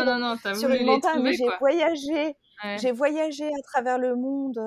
sur 0.55 0.71
une 0.71 0.87
montagne, 0.87 1.23
mais 1.23 1.33
j'ai 1.33 1.49
voyagé 1.61 2.37
j'ai 2.79 2.93
voyagé 2.93 3.47
à 3.47 3.63
travers 3.63 3.99
le 3.99 4.17
monde 4.17 4.59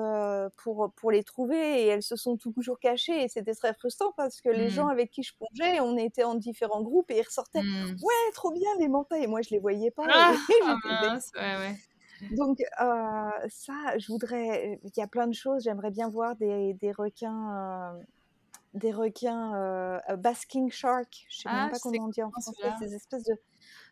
pour, 0.56 0.92
pour 0.94 1.10
les 1.10 1.24
trouver 1.24 1.82
et 1.82 1.86
elles 1.86 2.02
se 2.02 2.16
sont 2.16 2.36
toujours 2.36 2.78
cachées 2.78 3.24
et 3.24 3.28
c'était 3.28 3.54
très 3.54 3.74
frustrant 3.74 4.12
parce 4.16 4.40
que 4.40 4.50
les 4.50 4.68
gens 4.68 4.86
mmh. 4.86 4.90
avec 4.90 5.10
qui 5.10 5.22
je 5.22 5.32
plongeais, 5.34 5.80
on 5.80 5.96
était 5.96 6.22
en 6.22 6.34
différents 6.34 6.67
groupes 6.82 7.10
et 7.10 7.18
ils 7.18 7.22
ressortaient 7.22 7.62
mmh. 7.62 7.96
Ouais, 8.02 8.32
trop 8.34 8.50
bien 8.52 8.68
les 8.78 8.88
montagnes!» 8.88 9.22
et 9.24 9.26
moi 9.26 9.42
je 9.42 9.50
les 9.50 9.58
voyais 9.58 9.90
pas. 9.90 10.04
Ah, 10.08 10.34
ah 10.64 10.76
Donc 12.36 12.58
ça, 13.48 13.98
je 13.98 14.06
voudrais... 14.08 14.80
Il 14.82 14.90
y 14.96 15.02
a 15.02 15.06
plein 15.06 15.26
de 15.26 15.34
choses, 15.34 15.64
j'aimerais 15.64 15.90
bien 15.90 16.08
voir 16.08 16.36
des, 16.36 16.74
des 16.74 16.92
requins... 16.92 17.94
des 18.74 18.92
requins 18.92 20.00
basking 20.16 20.70
shark, 20.70 21.26
je 21.28 21.40
sais 21.40 21.48
même 21.48 21.68
ah, 21.68 21.70
pas 21.70 21.78
comment 21.78 22.04
on 22.04 22.08
dit 22.08 22.22
en 22.22 22.30
français, 22.30 22.52
ces 22.80 22.94
espèces 22.94 23.24
de 23.24 23.34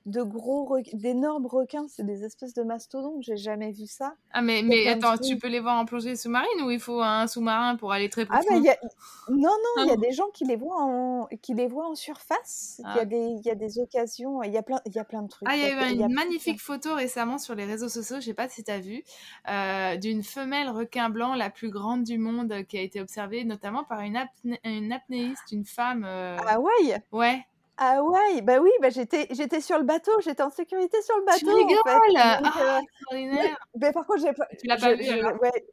de 0.07 0.23
gros, 0.23 0.79
d'énormes 0.93 1.47
requins, 1.47 1.87
c'est 1.89 2.07
des 2.07 2.25
espèces 2.25 2.55
de 2.55 2.63
mastodontes, 2.63 3.23
j'ai 3.23 3.37
jamais 3.37 3.73
vu 3.73 3.87
ça. 3.87 4.15
Ah 4.31 4.41
mais, 4.41 4.63
mais 4.63 4.87
attends, 4.87 5.19
tu 5.19 5.37
peux 5.37 5.49
les 5.49 5.59
voir 5.59 5.79
en 5.79 5.85
plongée 5.85 6.15
sous-marine 6.15 6.63
ou 6.65 6.71
il 6.71 6.79
faut 6.79 7.03
un 7.03 7.27
sous-marin 7.27 7.75
pour 7.75 7.93
aller 7.93 8.09
très 8.09 8.25
profond? 8.25 8.45
ah, 8.49 8.61
bah, 8.61 8.89
Non, 9.31 9.51
non, 9.51 9.85
il 9.85 9.89
y 9.89 9.91
a 9.91 9.97
des 9.97 10.13
gens 10.13 10.29
qui 10.33 10.45
les 10.45 10.55
voient 10.55 10.81
en, 10.81 11.27
qui 11.43 11.55
les 11.55 11.67
voient 11.67 11.89
en 11.89 11.97
surface, 11.97 12.77
il, 12.79 12.85
y 12.85 12.99
a 12.99 13.03
ah. 13.03 13.05
des, 13.05 13.17
il 13.17 13.45
y 13.45 13.51
a 13.51 13.57
des 13.57 13.81
occasions, 13.81 14.45
il 14.45 14.53
y 14.53 14.57
a 14.57 14.63
plein, 14.63 14.81
il 14.87 14.95
y 14.95 14.99
a 15.01 15.05
plein 15.05 15.23
de 15.23 15.29
trucs. 15.29 15.49
Ah, 15.51 15.57
il 15.57 15.63
y 15.63 15.67
a 15.67 15.91
eu 15.91 15.95
une 15.95 16.13
magnifique 16.13 16.61
photo 16.61 16.95
récemment 16.95 17.39
sur 17.39 17.57
les 17.57 17.65
réseaux 17.65 17.89
sociaux, 17.89 18.17
je 18.21 18.27
sais 18.27 18.35
pas 18.35 18.49
si 18.49 18.63
tu 18.63 18.71
as 18.71 18.79
vu, 18.79 19.03
euh, 19.51 19.97
d'une 19.97 20.23
femelle 20.23 20.71
requin 20.71 21.11
blanc 21.11 21.35
la 21.35 21.51
plus 21.51 21.71
grande 21.71 22.05
du 22.05 22.17
monde 22.19 22.55
qui 22.69 22.79
a 22.79 22.81
été 22.81 23.01
observée 23.01 23.45
notamment 23.45 23.83
par 23.83 24.03
une, 24.03 24.25
une 24.63 24.93
apnéiste, 24.93 25.51
une 25.51 25.65
femme... 25.65 26.05
Euh... 26.07 26.37
Ah 26.47 26.61
ouais? 26.61 27.03
Ouais, 27.11 27.45
ah 27.79 28.03
ouais, 28.03 28.41
bah 28.43 28.59
oui, 28.61 28.71
bah 28.81 28.91
j'étais 28.91 29.27
j'étais 29.31 29.61
sur 29.61 29.79
le 29.79 29.85
bateau, 29.85 30.13
j'étais 30.21 30.43
en 30.43 30.51
sécurité 30.51 31.01
sur 31.03 31.17
le 31.19 31.25
bateau. 31.25 31.39
Tu 31.39 31.53
rigoles 31.53 31.79
en 31.85 31.91
fait. 31.91 32.59
ah, 32.59 32.81
extraordinaire. 32.83 33.59
Mais, 33.75 33.93
par 33.93 34.07
contre, 34.07 34.21
j'ai 34.23 34.33
pas. 34.33 34.47
Tu 34.59 34.67
l'as 34.67 34.77
pas 34.77 34.95
vu 34.95 35.05
ouais. 35.05 35.67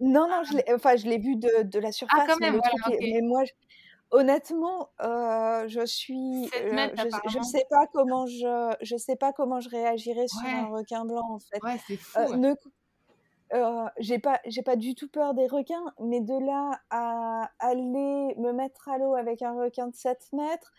Non, 0.00 0.28
non, 0.28 0.44
je 0.44 0.56
l'ai, 0.56 0.64
enfin, 0.72 0.94
je 0.94 1.06
l'ai 1.06 1.18
vu 1.18 1.34
de, 1.36 1.62
de 1.62 1.78
la 1.80 1.90
surface. 1.90 2.20
Ah, 2.22 2.26
quand 2.28 2.38
même, 2.38 2.60
mais, 2.88 2.98
mais 3.00 3.20
moi, 3.20 3.42
Honnêtement, 4.10 4.88
euh, 5.02 5.68
je 5.68 5.84
suis, 5.84 6.48
7 6.50 6.64
euh, 6.64 6.72
mètres 6.72 7.06
je 7.26 7.38
je 7.38 7.42
sais 7.42 7.64
pas 7.68 7.86
comment 7.92 8.26
je 8.26 8.74
je 8.80 8.96
sais 8.96 9.16
pas 9.16 9.34
comment 9.34 9.60
je 9.60 9.68
réagirais 9.68 10.26
sur 10.28 10.48
un 10.48 10.68
requin 10.68 11.04
blanc, 11.04 11.28
en 11.28 11.38
fait. 11.38 11.62
ouais, 11.62 11.78
c'est 11.86 11.96
fou. 11.96 12.18
Ouais. 12.18 12.36
ne 12.38 12.54
j'ai 13.98 14.18
pas 14.18 14.40
j'ai 14.46 14.62
pas 14.62 14.76
du 14.76 14.94
tout 14.94 15.08
peur 15.08 15.34
des 15.34 15.46
requins, 15.46 15.92
mais 16.00 16.22
de 16.22 16.38
là 16.38 16.80
à 16.88 17.50
aller 17.58 17.84
me 17.84 18.52
mettre 18.52 18.88
à 18.88 18.96
l'eau 18.96 19.14
avec 19.14 19.42
un 19.42 19.52
requin 19.52 19.88
de 19.88 19.94
7 19.94 20.28
mètres, 20.32 20.72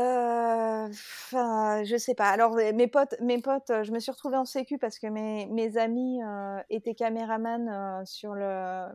heu, 0.00 0.90
enfin, 0.90 1.84
je 1.84 1.96
sais 1.96 2.14
pas. 2.14 2.28
Alors, 2.30 2.54
mes 2.56 2.88
potes 2.88 3.14
mes 3.20 3.40
potes, 3.40 3.70
heu, 3.70 3.84
je 3.84 3.92
me 3.92 4.00
suis 4.00 4.10
retrouvée 4.12 4.36
en 4.36 4.44
sécu 4.44 4.78
parce 4.78 4.98
que 4.98 5.06
mes 5.08 5.46
mes 5.46 5.76
amis, 5.76 6.22
heu, 6.22 6.58
étaient 6.70 6.94
caméramans, 6.94 7.68
heu, 8.02 8.04
sur 8.06 8.34
le 8.34 8.88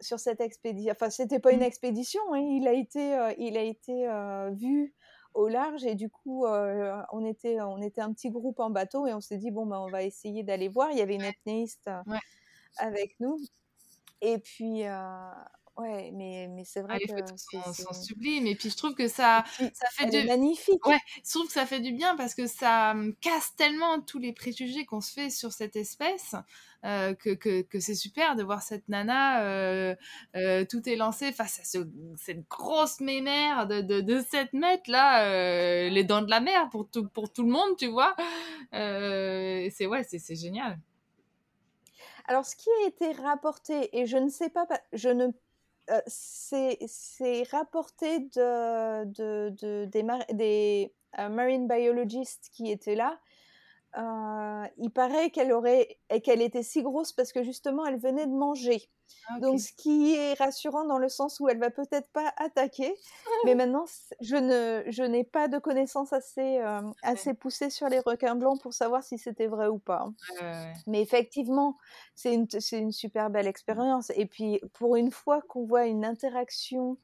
sur 0.00 0.20
cette 0.20 0.40
expédi 0.40 0.90
enfin, 0.90 1.10
c'était 1.10 1.40
pas 1.40 1.52
une 1.52 1.62
Mmh. 1.62 1.64
expédition, 1.64 2.20
hein, 2.34 2.38
il 2.38 2.68
a 2.68 2.72
été, 2.72 3.34
il 3.38 3.56
a 3.58 3.62
été, 3.62 4.08
vu 4.52 4.94
au 5.34 5.48
large 5.48 5.84
et 5.84 5.94
du 5.96 6.10
coup, 6.10 6.46
on 6.46 7.24
était 7.24 7.60
on 7.60 7.80
était 7.82 8.00
un 8.02 8.12
petit 8.12 8.30
groupe 8.30 8.60
en 8.60 8.70
bateau 8.70 9.06
et 9.06 9.14
on 9.14 9.20
s'est 9.20 9.38
dit: 9.38 9.50
«Bon, 9.50 9.66
bah, 9.66 9.80
on 9.80 9.90
va 9.90 10.02
essayer 10.04 10.42
d'aller 10.44 10.68
voir». 10.68 10.90
Il 10.92 10.98
y 10.98 11.02
avait 11.02 11.16
une 11.16 11.26
apnéiste, 11.26 11.90
Ouais. 12.06 12.20
avec 12.78 13.16
nous 13.20 13.38
et 14.22 14.38
puis, 14.38 14.84
ouais, 15.78 16.10
mais 16.12 16.48
mais 16.48 16.64
c'est 16.64 16.82
Ah, 16.90 16.96
vrai 16.96 17.00
les 17.00 17.06
que 17.06 17.12
photos 17.14 17.76
sont 17.76 17.92
sublimes 17.92 18.46
et 18.46 18.56
puis 18.56 18.70
je 18.70 18.76
trouve 18.76 18.94
que 18.94 19.08
ça 19.08 19.44
puis 19.52 19.72
ça 19.72 19.86
fait 19.92 20.06
du 20.06 20.18
magnifique. 20.22 20.86
ouais, 20.86 20.98
je 21.24 21.30
trouve 21.30 21.46
que 21.48 21.52
ça 21.52 21.66
fait 21.66 21.80
du 21.80 21.92
bien 21.92 22.16
parce 22.16 22.34
que 22.34 22.46
ça, 22.46 22.94
mmh, 22.94 23.14
casse 23.20 23.54
tellement 23.56 24.00
tous 24.00 24.18
les 24.18 24.32
préjugés 24.32 24.86
qu'on 24.86 25.00
se 25.02 25.12
fait 25.12 25.28
sur 25.30 25.52
cette 25.52 25.76
espèce, 25.76 26.34
heu, 26.86 27.14
que 27.14 27.34
que 27.34 27.62
que 27.62 27.80
c'est 27.80 27.94
super 27.94 28.36
de 28.36 28.42
voir 28.44 28.62
cette 28.62 28.88
nana, 28.88 29.44
heu 29.92 29.96
heu, 30.36 30.66
tout 30.70 30.88
est 30.88 30.96
lancé 30.96 31.32
face 31.32 31.60
à 31.60 31.64
ce 31.64 31.78
cette 32.16 32.48
grosse 32.48 33.00
mémère 33.00 33.66
de 33.66 33.80
de 33.82 34.00
de 34.00 34.20
7 34.22 34.52
mètres 34.54 34.90
là, 34.90 35.88
les 35.90 36.04
dents 36.04 36.22
de 36.22 36.30
la 36.30 36.40
mer 36.40 36.70
pour 36.70 36.88
tout 36.90 37.08
pour 37.08 37.32
tout 37.32 37.42
le 37.44 37.50
monde, 37.52 37.76
tu 37.78 37.88
vois? 37.88 38.16
C'est 38.72 39.86
ouais, 39.86 40.04
c'est 40.04 40.18
c'est 40.18 40.36
génial. 40.36 40.78
Alors 42.26 42.44
ce 42.46 42.54
qui 42.56 42.68
a 42.84 42.86
été 42.88 43.12
rapporté 43.12 43.96
et 43.98 44.06
je 44.06 44.16
ne 44.18 44.28
sais 44.28 44.50
pas 44.50 44.66
pa 44.66 44.80
je 44.92 45.08
ne 45.08 45.28
heu, 45.90 46.02
c'est 46.06 46.78
rapporté 47.50 48.20
de 48.20 49.04
de 49.06 49.50
de 49.60 49.84
des 49.86 50.02
des, 50.32 50.92
heu, 51.18 51.28
marine 51.30 51.68
biologistes 51.68 52.48
qui 52.52 52.70
étaient 52.70 52.94
là. 52.96 53.18
Heu, 53.96 54.68
il 54.78 54.90
paraît 54.92 55.30
qu'elle 55.30 55.52
aurait 55.52 55.98
et 56.10 56.20
qu'elle 56.20 56.42
était 56.42 56.62
si 56.62 56.82
grosse 56.82 57.12
parce 57.12 57.32
que 57.32 57.42
justement 57.42 57.86
elle 57.86 57.98
venait 57.98 58.26
de 58.26 58.32
manger. 58.32 58.90
Ah 59.24 59.38
Donc 59.40 59.60
ce 59.60 59.72
qui 59.76 60.14
est 60.14 60.34
rassurant 60.34 60.84
dans 60.84 60.98
le 60.98 61.08
sens 61.08 61.40
où 61.40 61.48
elle 61.48 61.58
va 61.58 61.70
peut-être 61.70 62.10
pas 62.12 62.32
attaquer, 62.36 63.00
mais 63.44 63.54
maintenant 63.56 63.84
je 64.20 64.36
ne 64.36 64.84
je 64.90 65.02
n'ai 65.04 65.24
pas 65.24 65.48
de 65.48 65.58
connaissances 65.58 66.12
assez, 66.12 66.58
Ouais. 66.60 66.94
assez 67.02 67.34
poussées 67.34 67.70
sur 67.70 67.88
les 67.88 68.00
requins 68.00 68.34
blancs 68.36 68.60
pour 68.60 68.74
savoir 68.74 69.02
si 69.04 69.16
c'était 69.18 69.46
vrai 69.48 69.68
ou 69.68 69.78
pas, 69.78 70.02
hein. 70.06 70.14
Ouais, 70.30 70.44
ouais, 70.44 70.52
ouais. 70.64 70.84
Mais 70.86 71.02
effectivement, 71.02 71.76
c'est 72.14 72.34
une 72.34 72.48
t 72.48 72.60
c'est 72.60 72.78
une 72.78 72.92
super 72.92 73.30
belle 73.30 73.46
expérience 73.46 74.10
et 74.16 74.26
puis 74.26 74.60
pour 74.74 74.96
une 74.96 75.10
fois 75.10 75.42
qu'on 75.42 75.64
voit 75.66 75.86
une 75.86 76.04
interaction 76.04 76.98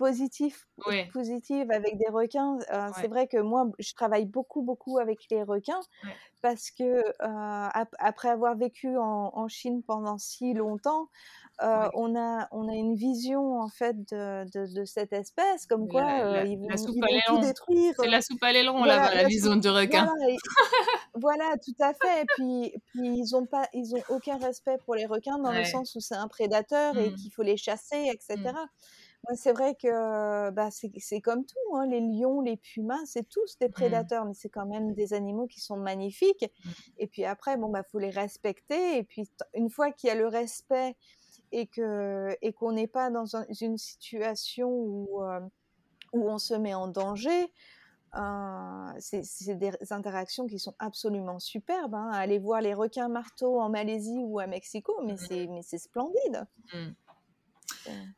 positive 0.00 0.56
Ouais, 0.86 1.12
positive 1.12 1.70
avec 1.72 1.98
des 1.98 2.08
requins, 2.10 2.58
c'est 2.98 3.08
vrai 3.08 3.28
que 3.28 3.38
moi, 3.38 3.66
je 3.78 3.92
travaille 3.94 4.26
beaucoup, 4.26 4.62
beaucoup 4.62 4.98
avec 4.98 5.20
les 5.30 5.42
requins 5.44 5.80
ouais, 6.02 6.20
parce 6.42 6.70
que, 6.72 7.02
ap 7.20 7.90
après 8.00 8.30
avoir 8.30 8.56
vécu 8.56 8.96
en 8.98 9.30
en 9.34 9.48
Chine 9.48 9.82
pendant 9.84 10.18
si 10.18 10.54
longtemps, 10.54 11.08
ouais. 11.72 11.90
on 11.94 12.16
a 12.16 12.48
on 12.52 12.68
a 12.68 12.74
une 12.74 12.96
vision 12.96 13.60
en 13.60 13.68
fait 13.70 13.96
de 14.12 14.44
de 14.54 14.62
de 14.80 14.84
cette 14.86 15.12
espèce 15.14 15.66
comme 15.66 15.88
quoi, 15.88 16.04
la 16.32 16.44
ils 16.44 16.58
la 16.68 16.76
vont 16.76 16.78
soupe 16.78 16.96
ils 16.96 17.04
à 17.04 17.08
vont 17.10 17.20
tout 17.26 17.38
détruire, 17.38 17.94
C'est 17.94 18.08
la 18.08 18.22
soupe 18.22 18.42
à 18.42 18.52
l'aileron 18.52 18.84
voilà 18.84 19.10
la 19.14 19.14
la 19.14 19.24
vision 19.24 19.56
du 19.56 19.68
requin. 19.68 20.06
voilà 20.06 20.30
et 20.30 20.36
voilà, 21.14 21.56
tout 21.64 21.74
à 21.80 21.94
fait 21.94 22.22
et 22.22 22.26
puis 22.26 22.74
puis 22.88 23.08
ils 23.18 23.36
ont 23.36 23.46
pas 23.46 23.68
ils 23.74 23.94
ont 23.96 24.04
aucun 24.08 24.38
respect 24.38 24.78
pour 24.84 24.94
les 24.96 25.06
requins 25.06 25.38
dans 25.38 25.52
le 25.52 25.64
sens 25.64 25.94
où 25.96 26.00
c'est 26.00 26.16
un 26.16 26.28
prédateur 26.28 26.98
et 26.98 27.12
Mmh. 27.12 27.14
qu'il 27.14 27.32
faut 27.32 27.42
les 27.42 27.56
chasser 27.58 27.96
et 28.12 28.18
Mmh. 28.34 28.50
C'est 29.34 29.52
vrai 29.52 29.74
que, 29.74 30.50
bah, 30.50 30.70
c'est 30.70 30.90
c'est 30.98 31.20
comme 31.20 31.44
tout, 31.46 31.76
hein, 31.76 31.86
les 31.86 32.00
lions, 32.00 32.40
les 32.40 32.56
pumas, 32.56 33.04
c'est 33.06 33.28
tous 33.28 33.58
des 33.58 33.68
Mmh. 33.68 33.70
prédateurs, 33.70 34.24
mais 34.24 34.34
c'est 34.34 34.48
quand 34.50 34.66
même 34.66 34.94
des 34.94 35.12
animaux 35.14 35.46
qui 35.46 35.60
sont 35.60 35.76
magnifiques 35.76 36.46
Mmh. 36.64 36.92
et 36.98 37.06
puis 37.06 37.24
après, 37.24 37.56
bon, 37.56 37.70
bah, 37.70 37.82
faut 37.84 37.98
les 37.98 38.10
respecter 38.10 38.98
et 38.98 39.04
puis 39.04 39.26
t 39.28 39.44
une 39.54 39.70
fois 39.70 39.92
qu'il 39.92 40.08
y 40.08 40.10
a 40.10 40.14
le 40.16 40.26
respect 40.28 40.96
et 41.52 41.66
que 41.68 42.36
et 42.42 42.52
qu'on 42.54 42.72
n'est 42.72 42.88
pas 42.88 43.10
dans 43.10 43.36
un 43.36 43.46
une 43.62 43.78
situation 43.78 44.70
où, 44.70 45.22
heu, 45.24 45.40
où 46.14 46.28
on 46.30 46.38
se 46.38 46.54
met 46.54 46.74
en 46.74 46.88
danger, 46.88 47.52
Heu, 48.16 48.94
c'est 49.00 49.22
c'est 49.24 49.56
des 49.56 49.72
interactions 49.92 50.46
qui 50.46 50.58
sont 50.58 50.74
absolument 50.80 51.38
superbes, 51.40 51.94
hein. 51.94 52.10
Aller 52.12 52.38
voir 52.40 52.60
les 52.62 52.74
requins 52.74 53.08
marteaux 53.08 53.60
en 53.60 53.70
Malaisie 53.70 54.18
ou 54.24 54.38
à 54.40 54.46
Mexico, 54.48 54.94
mais 55.04 55.16
c'est 55.18 55.46
Mmh. 55.46 55.50
mais 55.50 55.62
c'est 55.62 55.78
splendide. 55.78 56.46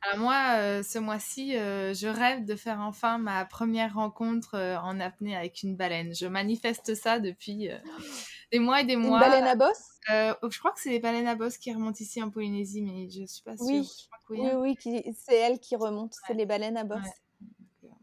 Alors 0.03 0.19
moi, 0.19 0.57
heu, 0.59 0.83
ce 0.83 0.99
mois-ci, 0.99 1.55
heu, 1.57 1.93
je 1.95 2.09
rêve 2.09 2.45
de 2.45 2.57
faire 2.57 2.81
enfin 2.81 3.19
ma 3.19 3.45
première 3.45 3.95
rencontre, 3.95 4.57
heu, 4.57 4.77
en 4.77 4.99
apnée 5.01 5.37
avec 5.37 5.63
une 5.63 5.77
baleine. 5.77 6.15
Je 6.15 6.27
manifeste 6.27 6.95
ça 6.95 7.21
depuis, 7.21 7.69
des 8.51 8.59
mois 8.59 8.81
et 8.81 8.85
des 8.85 8.95
une 8.95 9.11
mois. 9.11 9.21
baleine 9.21 9.47
à 9.47 9.55
bosse? 9.55 10.01
Oh, 10.11 10.51
je 10.51 10.59
crois 10.59 10.73
que 10.73 10.81
c'est 10.81 10.91
les 10.91 10.99
baleines 10.99 11.29
à 11.29 11.35
bosse 11.37 11.59
qui 11.59 11.73
remontent 11.73 11.99
ici 12.01 12.23
en 12.23 12.31
Polynésie, 12.31 12.83
mais 12.83 13.09
je 13.09 13.25
suis 13.27 13.43
pas 13.43 13.57
sûre. 13.57 13.67
Oui, 13.67 13.89
oui, 14.31 14.77
oui, 14.85 15.13
c'est 15.17 15.37
elles 15.37 15.61
qui 15.61 15.77
remontent, 15.77 16.17
c'est 16.27 16.35
les 16.35 16.47
baleines 16.47 16.77
à 16.77 16.85
bosse 16.85 16.99
ouais. 16.99 17.11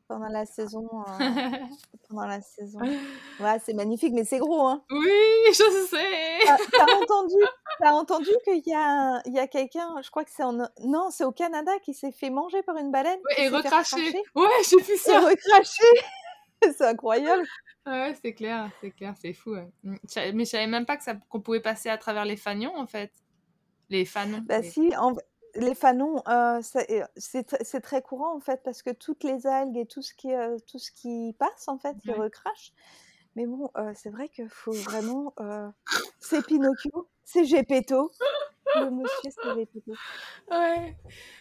pendant 0.08 0.30
la 0.30 0.46
saison, 0.46 0.88
pendant 2.10 2.26
la 2.26 2.42
saison. 2.42 2.80
Ouais, 3.40 3.58
c'est 3.60 3.74
magnifique, 3.74 4.14
mais 4.14 4.26
c'est 4.26 4.40
gros, 4.40 4.68
hein. 4.68 4.84
Oui, 4.92 5.10
je 5.54 5.88
sais! 5.90 6.40
Tu 6.44 6.50
as 6.50 6.58
tu 6.58 6.82
as 6.82 6.90
entendu? 6.92 7.36
tu 7.82 7.88
as 7.88 7.94
entendu 7.96 8.32
qu'il 8.46 8.62
y 8.68 8.74
a 8.76 9.22
il 9.26 9.34
y 9.34 9.40
a 9.40 9.48
quelqu'un, 9.48 10.02
je 10.04 10.10
crois 10.12 10.26
que 10.26 10.32
c'est 10.32 10.44
en 10.44 10.54
non, 10.84 11.10
c'est 11.12 11.24
au 11.26 11.32
Canada, 11.32 11.72
qui 11.84 11.94
s'est 11.94 12.12
fait 12.12 12.30
manger 12.32 12.64
par 12.64 12.78
une 12.78 12.92
baleine, 12.92 13.20
Ouais 13.26 13.44
et 13.46 13.50
recracher 13.50 14.16
Ouais, 14.36 14.48
j'ai 14.70 14.78
vu 14.82 14.98
et 15.06 15.18
ça! 15.18 15.20
recracher. 15.20 15.84
C'est 16.64 16.82
incroyable. 16.84 17.48
Ouais, 17.86 18.14
c'est 18.22 18.34
clair, 18.34 18.72
c'est 18.82 18.92
clair, 18.92 19.16
c'est 19.18 19.34
fou, 19.34 19.52
ouais. 19.52 19.68
Savais 20.08 20.34
mais 20.34 20.46
je 20.46 20.50
savais 20.52 20.68
même 20.68 20.86
pas 20.86 20.98
que 20.98 21.04
ça 21.04 21.16
qu'on 21.30 21.42
pouvait 21.42 21.62
passer 21.62 21.90
à 21.90 21.98
travers 21.98 22.26
les 22.26 22.38
fanions, 22.38 22.76
en 22.78 22.88
fait. 22.88 23.14
Les 23.90 24.06
fanons, 24.06 24.48
Bah 24.48 24.62
les 24.62 24.74
si, 24.74 24.96
en 24.98 25.16
les 25.56 25.74
fanons, 25.76 26.22
c'est 26.62 26.90
et 26.90 27.04
c'est 27.18 27.82
très 27.82 28.02
courant 28.04 28.36
en 28.36 28.40
fait 28.40 28.62
parce 28.64 28.84
que 28.84 28.92
toutes 28.92 29.24
les 29.24 29.48
algues 29.48 29.78
et 29.78 29.86
tout 29.88 30.02
ce 30.04 30.14
qui, 30.14 30.32
heu, 30.32 30.58
tout 30.68 30.78
ce 30.80 30.92
qui 30.92 31.34
passe 31.40 31.68
en 31.68 31.78
fait, 31.80 31.98
ils 32.08 32.14
ouais. 32.14 32.20
recrachent. 32.20 32.72
Mais 33.36 33.46
bon, 33.48 33.70
heu, 33.78 33.92
c'est 33.96 34.10
vrai 34.12 34.30
qu'il 34.30 34.50
faut 34.50 34.82
vraiment, 34.82 35.34
c'est 36.20 36.44
Pinocchio, 36.44 37.10
c'est 37.32 37.46
Geppetto, 37.46 38.16
le 38.74 38.92
monsieur 38.92 39.30
c'est. 39.32 39.68
Ouais. 40.50 40.96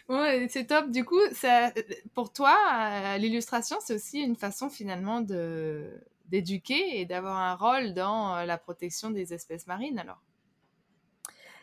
Ouais, 0.09 0.47
c'est 0.49 0.65
top. 0.67 0.91
Du 0.91 1.05
coup, 1.05 1.19
ça 1.33 1.73
pour 2.13 2.33
toi, 2.33 2.55
heu, 3.15 3.19
l'illustration, 3.19 3.77
c'est 3.81 3.95
aussi 3.95 4.19
une 4.21 4.35
façon 4.35 4.69
finalement 4.69 5.21
de 5.21 6.01
d'éduquer 6.25 6.99
et 7.01 7.05
d'avoir 7.05 7.37
un 7.37 7.55
rôle 7.55 7.93
dans, 7.93 8.37
heu, 8.41 8.45
la 8.45 8.57
protection 8.57 9.09
des 9.11 9.33
espèces 9.33 9.67
marines 9.67 9.99
alors? 9.99 10.23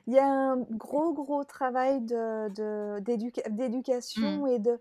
Il 0.07 0.15
y 0.15 0.19
a 0.19 0.27
un 0.27 0.57
gros, 0.71 1.13
gros 1.13 1.45
travail 1.45 2.01
de 2.01 2.49
de 2.51 3.01
Mmh. 4.17 4.41
d'éducation 4.41 4.47
et 4.47 4.59
de 4.59 4.81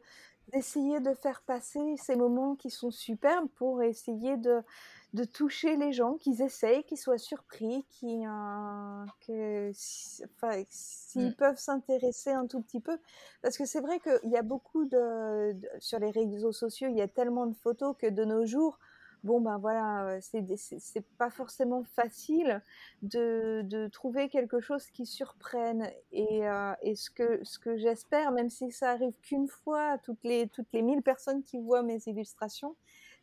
d'essayer 0.53 0.99
de 0.99 1.13
faire 1.13 1.41
passer 1.43 1.95
ces 1.97 2.15
moments 2.15 2.55
qui 2.55 2.69
sont 2.69 2.91
superbes 2.91 3.49
pour 3.55 3.81
essayer 3.81 4.37
de 4.37 4.61
de 5.15 5.23
toucher 5.25 5.77
les 5.77 5.93
gens, 5.93 6.15
qu'ils 6.17 6.41
essayent, 6.41 6.83
qu'ils 6.83 6.97
soient 6.99 7.17
surpris, 7.17 7.85
qui, 7.89 8.25
heu, 8.25 9.05
que 9.25 9.71
enfin, 10.25 10.63
s'ils 10.69 11.31
Mmh. 11.31 11.35
peuvent 11.35 11.57
s'intéresser 11.57 12.31
un 12.31 12.47
tout 12.47 12.61
petit 12.61 12.81
peu. 12.81 12.99
Parce 13.41 13.57
que 13.57 13.65
c'est 13.65 13.81
vrai 13.81 13.99
qu'il 13.99 14.29
y 14.31 14.37
a 14.37 14.41
beaucoup 14.43 14.85
de 14.85 15.53
de 15.53 15.67
sur 15.79 15.99
les 15.99 16.11
réseaux 16.11 16.51
sociaux, 16.51 16.89
il 16.89 16.97
y 16.97 17.01
a 17.01 17.07
tellement 17.07 17.47
de 17.47 17.55
photos 17.55 17.95
que 17.97 18.07
de 18.07 18.25
nos 18.25 18.45
jours, 18.45 18.79
bon, 19.23 19.41
ben, 19.41 19.57
voilà, 19.57 20.19
c'est 20.21 21.07
pas 21.17 21.29
forcément 21.31 21.83
facile 21.83 22.61
de 23.01 23.61
de 23.63 23.87
trouver 23.87 24.29
quelque 24.29 24.59
chose 24.59 24.87
qui 24.91 25.05
surprenne 25.05 25.89
et 26.11 26.45
heu 26.47 26.73
et 26.81 26.95
ce 26.95 27.09
que 27.09 27.43
ce 27.43 27.59
que 27.59 27.77
j'espère, 27.77 28.31
même 28.31 28.49
si 28.49 28.71
ça 28.71 28.91
arrive 28.91 29.17
qu'une 29.21 29.47
fois 29.47 29.97
toutes 29.99 30.23
les 30.23 30.47
toutes 30.49 30.71
les 30.73 30.81
1000 30.81 31.01
personnes 31.03 31.43
qui 31.43 31.59
voient 31.59 31.83
mes 31.83 31.99
illustrations, 32.07 32.75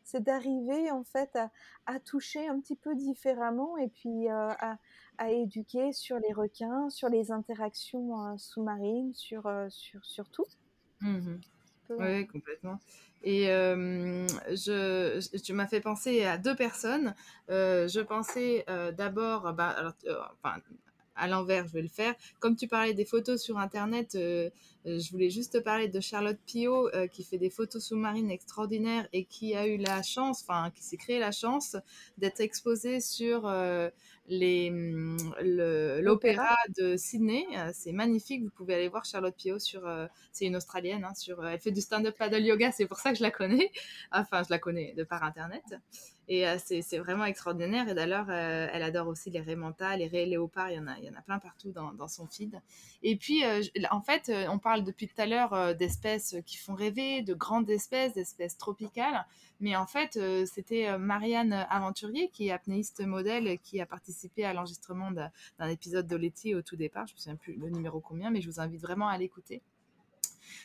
c'est 0.03 0.21
d'arriver 0.23 0.91
en 0.91 1.03
fait 1.03 1.35
à 1.35 1.51
à 1.85 1.99
toucher 1.99 2.47
un 2.47 2.59
petit 2.59 2.75
peu 2.75 2.95
différemment 2.95 3.77
et 3.77 3.89
puis, 3.89 4.27
heu, 4.29 4.31
à 4.33 4.77
à 5.17 5.31
éduquer 5.31 5.91
sur 5.93 6.17
les 6.19 6.33
requins, 6.33 6.89
sur 6.89 7.09
les 7.09 7.31
interactions, 7.31 8.33
heu, 8.33 8.37
sous-marines, 8.37 9.13
sur, 9.13 9.47
heu, 9.47 9.69
sur 9.69 10.05
sur 10.05 10.29
tout. 10.31 10.45
Mmh 11.01 11.39
heu 11.99 12.25
complètement. 12.31 12.79
Et 13.23 13.45
je 13.47 15.19
je 15.33 15.37
tu 15.39 15.53
m'as 15.53 15.67
fait 15.67 15.81
penser 15.81 16.25
à 16.25 16.37
2 16.37 16.55
personnes. 16.55 17.15
Je 17.49 18.01
pensais, 18.01 18.65
d'abord, 18.97 19.53
bah, 19.53 19.69
alors, 19.69 19.93
heu, 20.07 20.17
enfin, 20.43 20.61
à 21.15 21.27
l'envers, 21.27 21.67
je 21.67 21.73
vais 21.73 21.81
le 21.81 21.87
faire. 21.87 22.15
Comme 22.39 22.55
tu 22.55 22.67
parlais 22.67 22.93
des 22.93 23.05
photos 23.05 23.41
sur 23.41 23.57
Internet, 23.57 24.15
euh, 24.15 24.49
euh, 24.85 24.99
je 24.99 25.11
voulais 25.11 25.29
juste 25.29 25.53
te 25.53 25.57
parler 25.57 25.87
de 25.87 25.99
Charlotte 25.99 26.39
Pio 26.45 26.89
qui 27.11 27.23
fait 27.23 27.37
des 27.37 27.49
photos 27.49 27.83
sous-marines 27.85 28.29
extraordinaires 28.29 29.07
et 29.13 29.25
qui 29.25 29.55
a 29.55 29.67
eu 29.67 29.77
la 29.77 30.03
chance, 30.03 30.41
enfin 30.41 30.71
qui 30.71 30.83
s'est 30.83 30.97
créé 30.97 31.19
la 31.19 31.31
chance 31.31 31.77
d'être 32.17 32.41
exposée 32.41 32.99
sur 32.99 33.47
mm, 33.47 35.17
l'opéra 36.01 36.55
de 36.77 36.97
Sydney. 36.97 37.45
c'est 37.73 37.93
magnifique, 37.93 38.43
vous 38.43 38.51
pouvez 38.51 38.75
aller 38.75 38.89
voir 38.89 39.05
Charlotte 39.05 39.35
Pio 39.35 39.59
sur, 39.59 39.89
c'est 40.31 40.45
une 40.45 40.57
Australienne, 40.57 41.05
hein, 41.05 41.13
sur, 41.15 41.45
elle 41.45 41.59
fait 41.59 41.71
du 41.71 41.81
stand-up 41.81 42.15
paddle 42.17 42.43
yoga, 42.43 42.71
c'est 42.71 42.87
pour 42.87 42.97
ça 42.97 43.11
que 43.11 43.17
je 43.17 43.23
la 43.23 43.31
connais. 43.31 43.71
Enfin, 44.11 44.43
je 44.43 44.49
la 44.49 44.59
connais 44.59 44.93
de 44.93 45.03
par 45.03 45.23
Internet. 45.23 45.63
Et 46.27 46.47
euh, 46.47 46.57
c'est 46.57 46.97
vraiment 46.97 47.25
extraordinaire. 47.25 47.87
Et 47.89 47.93
d'ailleurs, 47.93 48.27
euh, 48.29 48.67
elle 48.71 48.83
adore 48.83 49.07
aussi 49.07 49.29
les 49.29 49.41
raies 49.41 49.57
les 49.97 50.07
raies 50.07 50.25
léopards. 50.25 50.69
Il 50.71 50.75
y 50.75 50.79
en 50.79 50.87
a, 50.87 50.97
il 50.99 51.05
y 51.05 51.09
en 51.09 51.15
a 51.15 51.21
plein 51.21 51.39
partout 51.39 51.71
dans, 51.71 52.07
son 52.07 52.27
feed. 52.27 52.61
Et 53.01 53.15
puis, 53.15 53.43
euh, 53.43 53.61
en 53.91 54.01
fait, 54.01 54.31
on 54.49 54.59
parle 54.59 54.83
depuis 54.83 55.07
tout 55.07 55.21
à 55.21 55.25
l'heure 55.25 55.75
d'espèces 55.75 56.35
qui 56.45 56.57
font 56.57 56.73
rêver, 56.73 57.21
de 57.21 57.33
grandes 57.33 57.69
espèces, 57.69 58.13
d'espèces 58.13 58.57
tropicales. 58.57 59.25
Mais 59.59 59.75
en 59.75 59.85
fait, 59.85 60.19
c'était 60.45 60.97
Marianne 60.97 61.53
Aventurier, 61.69 62.29
qui 62.29 62.47
est 62.47 62.51
apnéiste 62.51 63.01
modèle, 63.01 63.59
qui 63.59 63.79
a 63.79 63.85
participé 63.85 64.43
à 64.43 64.53
l'enregistrement 64.53 65.11
d'un 65.11 65.67
épisode 65.69 66.07
d'Oleti 66.07 66.55
au 66.55 66.61
tout 66.61 66.75
départ. 66.75 67.07
Je 67.07 67.13
ne 67.13 67.15
me 67.15 67.19
souviens 67.19 67.35
plus 67.35 67.53
le 67.55 67.69
numéro 67.69 67.99
combien, 68.01 68.29
mais 68.29 68.41
je 68.41 68.49
vous 68.49 68.59
invite 68.59 68.81
vraiment 68.81 69.07
à 69.07 69.17
l'écouter 69.17 69.61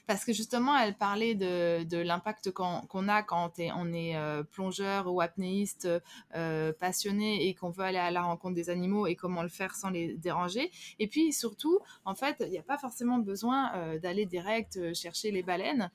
parce 0.06 0.24
que 0.24 0.32
justement, 0.32 0.76
elle 0.76 0.94
parlait 0.94 1.34
de, 1.34 1.84
de 1.84 1.98
l'impact 1.98 2.50
qu'on 2.50 3.08
a 3.08 3.22
quand 3.22 3.52
on 3.58 3.92
est 3.92 4.16
euh, 4.16 4.42
plongeur 4.42 5.12
ou 5.12 5.20
apnéiste 5.20 5.88
euh, 6.34 6.72
passionné 6.72 7.48
et 7.48 7.54
qu'on 7.54 7.70
veut 7.70 7.84
aller 7.84 7.98
à 7.98 8.10
la 8.10 8.22
rencontre 8.22 8.54
des 8.54 8.70
animaux 8.70 9.06
et 9.06 9.14
comment 9.14 9.42
le 9.42 9.48
faire 9.48 9.74
sans 9.74 9.90
les 9.90 10.14
déranger. 10.14 10.70
Et 10.98 11.08
puis 11.08 11.32
surtout, 11.32 11.78
en 12.04 12.14
fait, 12.14 12.36
il 12.40 12.50
n'y 12.50 12.58
a 12.58 12.62
pas 12.62 12.78
forcément 12.78 13.18
besoin 13.18 13.72
euh, 13.74 13.98
d'aller 13.98 14.26
direct 14.26 14.94
chercher 14.94 15.30
les 15.30 15.42
baleines, 15.42 15.90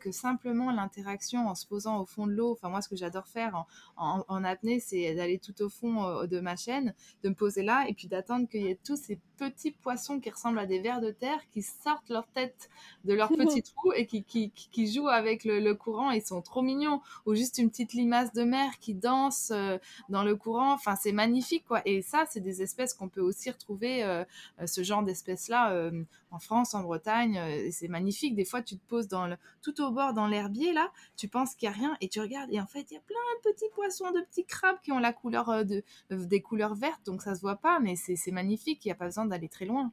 que 0.00 0.12
simplement 0.12 0.70
l'interaction 0.70 1.48
en 1.48 1.56
se 1.56 1.66
posant 1.66 1.98
au 1.98 2.06
fond 2.06 2.28
de 2.28 2.32
l'eau, 2.32 2.52
enfin 2.52 2.68
moi 2.68 2.80
ce 2.80 2.88
que 2.88 2.94
j'adore 2.94 3.26
faire 3.26 3.64
en, 3.96 4.24
en, 4.28 4.44
apnée, 4.44 4.78
c'est 4.78 5.16
d'aller 5.16 5.40
tout 5.40 5.62
au 5.62 5.68
fond 5.68 6.24
de 6.26 6.38
ma 6.38 6.54
chaîne, 6.54 6.94
de 7.24 7.28
me 7.28 7.34
poser 7.34 7.64
là 7.64 7.84
et 7.88 7.94
puis 7.94 8.06
d'attendre 8.06 8.48
qu'il 8.48 8.62
y 8.62 8.68
ait 8.68 8.78
tous 8.84 8.96
ces 8.96 9.18
petits 9.36 9.72
poissons 9.72 10.20
qui 10.20 10.30
ressemblent 10.30 10.60
à 10.60 10.66
des 10.66 10.78
vers 10.78 11.00
de 11.00 11.10
terre 11.10 11.40
qui 11.50 11.62
sortent 11.62 12.08
leur 12.08 12.26
tête 12.28 12.70
de 13.04 13.14
leur 13.14 13.23
petit 13.28 13.62
trou 13.62 13.92
et 13.92 14.06
qui, 14.06 14.24
qui, 14.24 14.50
qui 14.50 14.92
jouent 14.92 15.08
avec 15.08 15.44
le, 15.44 15.72
courant. 15.74 16.10
Ils 16.10 16.22
sont 16.22 16.42
trop 16.42 16.62
mignons. 16.62 17.00
Ou 17.26 17.34
juste 17.34 17.58
une 17.58 17.70
petite 17.70 17.92
limace 17.92 18.32
de 18.32 18.42
mer 18.44 18.78
qui 18.80 18.94
danse 18.94 19.50
euh, 19.52 19.78
dans 20.08 20.24
le 20.24 20.36
courant. 20.36 20.72
Enfin, 20.72 20.96
c'est 20.96 21.12
magnifique, 21.12 21.64
quoi. 21.66 21.82
Et 21.84 22.02
ça, 22.02 22.24
c'est 22.28 22.40
des 22.40 22.62
espèces 22.62 22.94
qu'on 22.94 23.08
peut 23.08 23.20
aussi 23.20 23.50
retrouver, 23.50 24.02
euh, 24.04 24.24
euh, 24.60 24.66
ce 24.66 24.82
genre 24.82 25.02
d'espèces-là, 25.02 25.90
en 26.30 26.38
France, 26.38 26.74
en 26.74 26.82
Bretagne. 26.82 27.70
c'est 27.70 27.88
magnifique. 27.88 28.34
Des 28.34 28.44
fois, 28.44 28.62
tu 28.62 28.76
te 28.76 28.86
poses 28.88 29.08
dans 29.08 29.26
le, 29.26 29.36
tout 29.62 29.80
au 29.82 29.90
bord 29.90 30.14
dans 30.14 30.26
l'herbier, 30.26 30.72
là. 30.72 30.90
Tu 31.16 31.28
penses 31.28 31.54
qu'il 31.54 31.68
n'y 31.68 31.74
a 31.74 31.78
rien 31.78 31.96
et 32.00 32.08
tu 32.08 32.20
regardes. 32.20 32.50
Et 32.52 32.60
en 32.60 32.66
fait, 32.66 32.90
il 32.90 32.94
y 32.94 32.96
a 32.96 33.00
plein 33.00 33.16
de 33.44 33.52
petits 33.52 33.68
poissons, 33.74 34.10
de 34.10 34.20
petits 34.20 34.44
crabes 34.44 34.78
qui 34.82 34.92
ont 34.92 34.98
la 34.98 35.12
couleur 35.12 35.64
de, 35.64 35.82
des 36.10 36.40
couleurs 36.40 36.74
vertes. 36.74 37.04
Donc, 37.06 37.22
ça 37.22 37.34
se 37.34 37.40
voit 37.40 37.56
pas, 37.56 37.80
mais 37.80 37.94
c'est 37.96 38.32
magnifique. 38.32 38.84
Il 38.84 38.88
n'y 38.88 38.92
a 38.92 38.96
pas 38.96 39.06
besoin 39.06 39.26
d'aller 39.26 39.48
très 39.48 39.64
loin. 39.64 39.92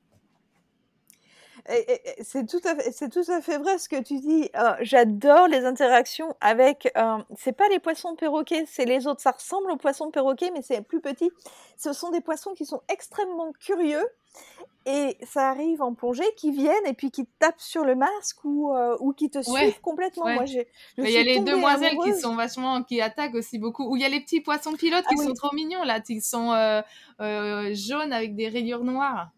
C'est 2.23 2.47
tout, 2.47 2.61
à 2.65 2.75
fait, 2.75 3.09
tout 3.09 3.31
à 3.31 3.41
fait 3.41 3.57
vrai 3.57 3.77
ce 3.77 3.87
que 3.89 4.01
tu 4.01 4.19
dis. 4.19 4.49
Euh, 4.55 4.73
j'adore 4.81 5.47
les 5.47 5.65
interactions 5.65 6.35
avec. 6.41 6.91
Euh, 6.97 7.17
c'est 7.37 7.51
pas 7.51 7.67
les 7.69 7.79
poissons 7.79 8.15
perroquets, 8.15 8.65
c'est 8.67 8.85
les 8.85 9.07
autres. 9.07 9.21
Ça 9.21 9.31
ressemble 9.31 9.71
aux 9.71 9.77
poissons 9.77 10.11
perroquets, 10.11 10.51
mais 10.51 10.61
c'est 10.61 10.81
plus 10.81 11.01
petit. 11.01 11.31
Ce 11.77 11.93
sont 11.93 12.09
des 12.09 12.21
poissons 12.21 12.53
qui 12.53 12.65
sont 12.65 12.81
extrêmement 12.89 13.51
curieux 13.59 14.03
et 14.85 15.17
ça 15.23 15.49
arrive 15.49 15.81
en 15.81 15.93
plongée, 15.93 16.23
qui 16.37 16.51
viennent 16.51 16.85
et 16.85 16.93
puis 16.93 17.11
qui 17.11 17.25
tapent 17.39 17.59
sur 17.59 17.83
le 17.83 17.95
masque 17.95 18.43
ou, 18.43 18.73
euh, 18.73 18.97
ou 18.99 19.13
qui 19.13 19.29
te 19.29 19.41
suivent 19.41 19.81
complètement. 19.81 20.33
Moi, 20.33 20.45
il 20.97 21.09
y 21.09 21.17
a 21.17 21.23
les 21.23 21.39
demoiselles 21.39 21.97
qui 22.03 22.13
sont 22.15 22.35
vachement, 22.35 22.81
qui 22.83 23.01
attaquent 23.01 23.35
aussi 23.35 23.59
beaucoup. 23.59 23.85
Ou 23.91 23.97
il 23.97 24.01
y 24.01 24.05
a 24.05 24.09
les 24.09 24.21
petits 24.21 24.41
poissons 24.41 24.73
pilotes 24.73 25.05
qui 25.05 25.15
ah 25.19 25.23
sont 25.23 25.33
trop 25.33 25.53
mignons 25.53 25.83
là, 25.83 25.99
qui 25.99 26.21
sont 26.21 26.53
jaunes 27.19 28.13
avec 28.13 28.35
des 28.35 28.47
rayures 28.47 28.83
noires. 28.83 29.29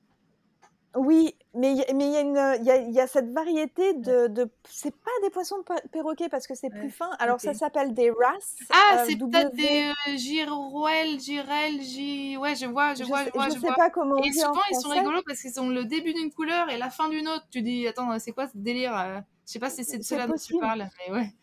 Oui, 0.95 1.35
mais 1.55 1.71
il 1.71 1.77
y, 1.79 1.83
a 1.83 2.21
une, 2.21 2.93
y, 2.93 2.99
a, 2.99 3.07
cette 3.07 3.31
variété 3.31 3.93
de, 3.95 4.27
de 4.27 4.47
c'est 4.69 4.95
pas 4.95 5.11
des 5.23 5.31
poissons 5.31 5.63
perroquets 5.91 6.29
parce 6.29 6.45
que 6.45 6.53
c'est 6.53 6.69
plus 6.69 6.91
fin. 6.91 7.09
Alors 7.17 7.41
ça 7.41 7.55
s'appelle 7.55 7.95
des 7.95 8.11
wrasse. 8.11 8.55
Ah, 8.69 8.97
euh, 8.99 9.05
c'est 9.07 9.15
peut-être 9.17 9.55
des 9.55 9.91
euh, 10.07 10.17
girouel, 10.17 11.19
girel, 11.19 11.81
gi... 11.81 12.37
ouais, 12.37 12.55
je 12.55 12.67
vois, 12.67 12.93
je, 12.93 13.05
vois, 13.05 13.25
je 13.25 13.31
vois, 13.31 13.49
je, 13.49 13.59
sais 13.59 13.73
pas 13.75 13.89
comment. 13.89 14.17
Et 14.17 14.31
souvent 14.31 14.61
ils 14.69 14.75
sont 14.75 14.89
rigolos 14.89 15.23
parce 15.25 15.41
qu'ils 15.41 15.59
ont 15.59 15.69
le 15.69 15.83
début 15.83 16.13
d'une 16.13 16.31
couleur 16.31 16.69
et 16.69 16.77
la 16.77 16.91
fin 16.91 17.09
d'une 17.09 17.27
autre. 17.27 17.47
Tu 17.49 17.63
dis, 17.63 17.87
attends, 17.87 18.19
c'est 18.19 18.31
quoi 18.31 18.47
ce 18.47 18.55
délire 18.55 18.95
euh? 18.95 19.19
Je 19.47 19.53
sais 19.53 19.59
pas 19.59 19.71
si 19.71 19.83
c'est 19.83 19.97
de 19.97 20.03
cela 20.03 20.27
dont 20.27 20.35
tu 20.35 20.57
parles, 20.59 20.87
mais 20.99 21.13
ouais. 21.13 21.33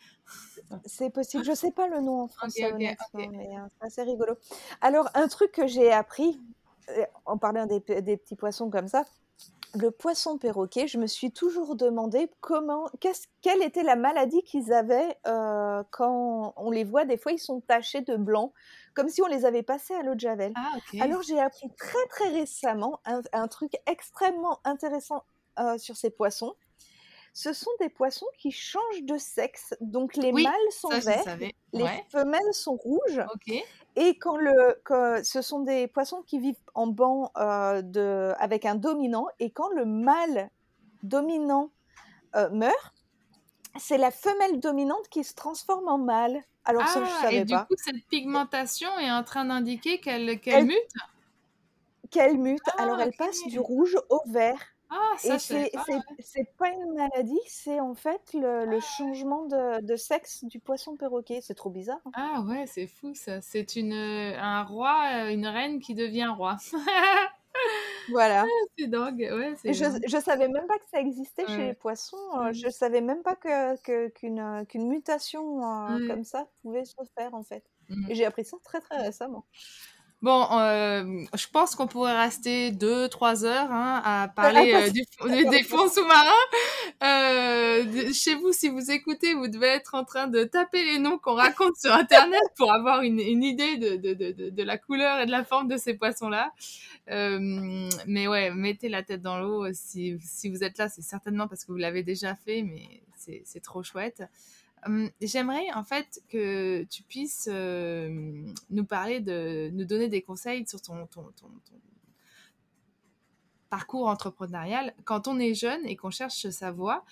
C'est 0.87 1.11
possible. 1.11 1.45
Je 1.45 1.53
sais 1.53 1.73
pas 1.73 1.89
le 1.89 2.01
nom 2.01 2.23
en 2.23 2.29
français, 2.29 2.73
mais 2.79 2.97
c'est 3.13 3.85
assez 3.85 4.03
rigolo. 4.03 4.35
Alors, 4.81 5.09
un 5.15 5.27
truc 5.27 5.51
que 5.51 5.67
j'ai 5.67 5.91
appris, 5.91 6.41
en 7.27 7.37
parlant 7.37 7.67
des, 7.67 7.81
des 7.81 8.17
petits 8.17 8.37
poissons 8.37 8.71
comme 8.71 8.87
ça, 8.87 9.05
le 9.75 9.91
poisson 9.91 10.39
perroquet, 10.39 10.87
je 10.87 10.99
me 10.99 11.07
suis 11.07 11.31
toujours 11.31 11.77
demandé 11.77 12.31
comment, 12.41 12.91
quelle 13.41 13.63
était 13.63 13.83
la 13.83 13.97
maladie 13.97 14.43
qu'ils 14.43 14.73
avaient 14.73 15.17
euh, 15.27 15.83
quand 15.91 16.55
on 16.57 16.71
les 16.71 16.85
voit. 16.85 17.05
Des 17.05 17.17
fois, 17.17 17.33
ils 17.33 17.39
sont 17.39 17.61
tachés 17.61 18.01
de 18.01 18.17
blanc, 18.17 18.53
comme 18.95 19.09
si 19.09 19.23
on 19.23 19.27
les 19.27 19.45
avait 19.45 19.63
passés 19.63 19.95
à 19.95 20.03
l'eau 20.03 20.15
de 20.15 20.21
javel. 20.21 20.53
Ah, 20.57 20.77
Alors, 21.01 21.23
j'ai 21.23 21.39
appris 21.39 21.71
très 21.77 22.07
très 22.09 22.29
récemment 22.29 23.01
un, 23.05 23.49
truc 23.49 23.73
extrêmement 23.87 24.61
intéressant 24.65 25.25
euh, 25.59 25.79
sur 25.79 25.97
ces 25.97 26.11
poissons. 26.11 26.55
Ce 27.33 27.53
sont 27.53 27.71
des 27.81 27.89
poissons 27.89 28.27
qui 28.39 28.51
changent 28.51 29.03
de 29.03 29.17
sexe. 29.17 29.75
Donc, 29.81 30.17
les 30.17 30.33
mâles 30.33 30.53
sont 30.71 30.89
verts, 30.89 31.39
les 31.73 32.05
femelles 32.11 32.53
sont 32.53 32.75
rouges. 32.75 33.23
Et 33.97 34.17
quand 34.19 34.37
le, 34.37 34.81
ce 35.25 35.43
sont 35.43 35.61
des 35.61 35.87
poissons 35.87 36.23
qui 36.23 36.39
vivent 36.39 36.61
en 36.75 36.87
banc 36.87 37.33
euh, 37.37 37.83
de, 37.83 38.33
avec 38.39 38.65
un 38.65 38.77
dominant, 38.77 39.27
et 39.41 39.51
quand 39.51 39.69
le 39.71 39.85
mâle 39.85 40.51
dominant 41.03 41.71
euh, 42.37 42.49
meurt, 42.51 42.95
c'est 43.79 43.99
la 43.99 44.11
femelle 44.11 44.61
dominante 44.61 45.09
qui 45.09 45.25
se 45.25 45.35
transforme 45.35 45.89
en 45.89 45.99
mâle. 45.99 46.43
Alors 46.65 46.87
ça, 46.87 47.05
je 47.05 47.11
ah, 47.11 47.23
savais 47.23 47.37
et 47.37 47.45
du 47.45 47.55
coup, 47.55 47.75
cette 47.77 48.05
pigmentation 48.09 48.91
est 48.99 49.11
en 49.11 49.25
train 49.25 49.45
d'indiquer 49.45 49.99
qu'elle 49.99 50.27
mute? 50.65 50.77
Qu'elle 52.11 52.39
mute. 52.39 52.61
Alors 52.79 52.97
ah, 52.99 53.05
elle 53.05 53.13
passe 53.17 53.45
du 53.47 53.59
rouge 53.59 53.97
au 54.09 54.21
vert. 54.27 54.61
Ah, 54.91 55.15
ça, 55.19 55.39
c'est 55.39 55.71
c'est 56.19 56.57
pas 56.59 56.69
une 56.69 56.95
maladie, 56.95 57.39
c'est 57.47 57.79
en 57.79 57.95
fait 57.95 58.21
le, 58.35 58.65
le 58.65 58.81
changement 58.81 59.47
de, 59.47 59.81
de, 59.83 59.95
sexe 59.95 60.45
du 60.45 60.59
poisson 60.59 60.97
perroquet. 60.97 61.41
C'est 61.43 61.55
trop 61.55 61.71
bizarre. 61.71 62.01
Hein. 62.07 62.11
Ah 62.15 62.45
ouais, 62.49 62.67
c'est 62.67 62.89
fou 62.89 63.15
ça. 63.15 63.41
C'est 63.41 63.77
une 63.77 63.93
un 63.93 64.65
roi, 64.65 65.05
euh, 65.15 65.33
une 65.33 65.47
reine 65.47 65.79
qui 65.79 65.95
devient 65.95 66.33
roi. 66.37 66.57
voilà. 68.11 68.43
Ah, 68.43 68.67
c'est 68.77 68.89
dingue. 68.89 69.29
Ouais, 69.33 69.55
je, 69.65 70.07
je 70.09 70.21
savais 70.21 70.49
même 70.49 70.67
pas 70.67 70.79
que 70.79 70.89
ça 70.91 71.01
existait 71.01 71.47
chez 71.47 71.69
les 71.69 71.75
poissons. 71.75 72.17
Euh, 72.39 72.53
je 72.53 72.69
savais 72.69 73.01
même 73.01 73.23
pas 73.23 73.37
que 73.37 73.77
qu'une 74.09 74.67
qu'une 74.69 74.89
mutation 74.89 75.65
euh, 75.65 76.09
comme 76.09 76.25
ça 76.25 76.49
pouvait 76.63 76.85
se 76.85 76.97
faire 77.17 77.35
en 77.35 77.45
fait. 77.45 77.63
Mmh. 77.89 78.11
Et 78.11 78.15
j'ai 78.17 78.25
appris 78.25 78.45
ça 78.45 78.57
très 78.65 78.81
très 78.81 79.01
récemment. 79.01 79.45
Bon, 80.23 80.47
euh, 80.53 81.25
je 81.35 81.47
pense 81.51 81.75
qu'on 81.75 81.87
pourrait 81.87 82.17
rester 82.17 82.73
deux, 82.73 83.09
trois 83.09 83.47
heures 83.47 83.73
hein, 83.73 84.03
à 84.05 84.29
parler 84.29 84.75
euh, 84.75 85.51
des 85.51 85.63
fonds 85.63 85.89
sous-marins. 85.89 86.31
Euh, 87.03 88.13
chez 88.13 88.35
vous, 88.35 88.53
si 88.53 88.69
vous 88.69 88.91
écoutez, 88.91 89.33
vous 89.33 89.49
devez 89.49 89.69
être 89.69 89.95
en 89.95 90.05
train 90.05 90.27
de 90.27 90.45
taper 90.45 90.85
les 90.85 90.99
noms 90.99 91.17
qu'on 91.17 91.33
raconte 91.35 91.77
sur 91.79 91.95
Internet 91.95 92.43
pour 92.59 92.71
avoir 92.71 93.01
une, 93.01 93.19
idée 93.19 93.79
de, 93.79 94.63
la 94.63 94.77
couleur 94.77 95.21
et 95.21 95.27
de 95.27 95.31
la 95.31 95.43
forme 95.43 95.69
de 95.69 95.79
ces 95.79 95.95
poissons-là. 95.95 96.53
Mais 97.09 98.29
ouais, 98.29 98.51
mettez 98.51 98.91
la 98.91 99.03
tête 99.03 99.23
dans 99.23 99.39
l'eau. 99.39 99.73
Si 99.73 100.19
vous 100.51 100.63
êtes 100.63 100.77
là, 100.77 100.91
c'est 100.91 101.03
certainement 101.03 101.49
parce 101.49 101.65
que 101.65 101.73
vous 101.73 101.79
l'avez 101.79 102.03
déjà 102.03 102.35
fait, 102.35 102.61
mais 102.61 103.01
c'est 103.17 103.63
trop 103.63 103.83
chouette. 103.83 104.23
J'aimerais 105.21 105.71
en 105.75 105.85
fait 105.85 106.23
que 106.29 106.85
tu 106.85 107.03
puisses 107.03 107.49
nous 107.49 108.85
parler 108.85 109.21
de, 109.21 109.71
nous 109.73 109.85
donner 109.85 110.09
des 110.09 110.23
conseils 110.23 110.67
sur 110.67 110.81
ton, 110.81 111.09
parcours 113.69 114.09
entrepreneurial. 114.09 114.95
Quand 115.05 115.29
on 115.29 115.39
est 115.39 115.55
jeune 115.55 115.87
et 115.87 115.97
qu'on 115.97 116.11
cherche 116.11 116.49
sa 116.51 116.73
voie, 116.73 117.05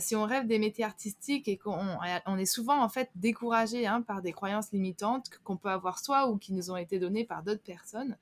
si 0.00 0.14
on 0.16 0.24
rêve 0.24 0.46
des 0.46 0.58
métiers 0.58 0.84
artistiques 0.84 1.48
et 1.48 1.56
qu'on 1.56 1.98
on 2.26 2.38
est 2.38 2.46
souvent 2.46 2.82
en 2.82 2.88
fait 2.88 3.10
découragé 3.14 3.86
hein, 3.86 4.02
par 4.02 4.20
des 4.20 4.32
croyances 4.32 4.72
limitantes 4.72 5.30
qu'on 5.44 5.56
peut 5.56 5.70
avoir 5.70 5.98
soi 5.98 6.28
ou 6.28 6.36
qui 6.36 6.52
nous 6.52 6.70
ont 6.70 6.76
été 6.76 6.98
données 6.98 7.24
par 7.24 7.42
d'autres 7.42 7.62
personnes, 7.62 8.16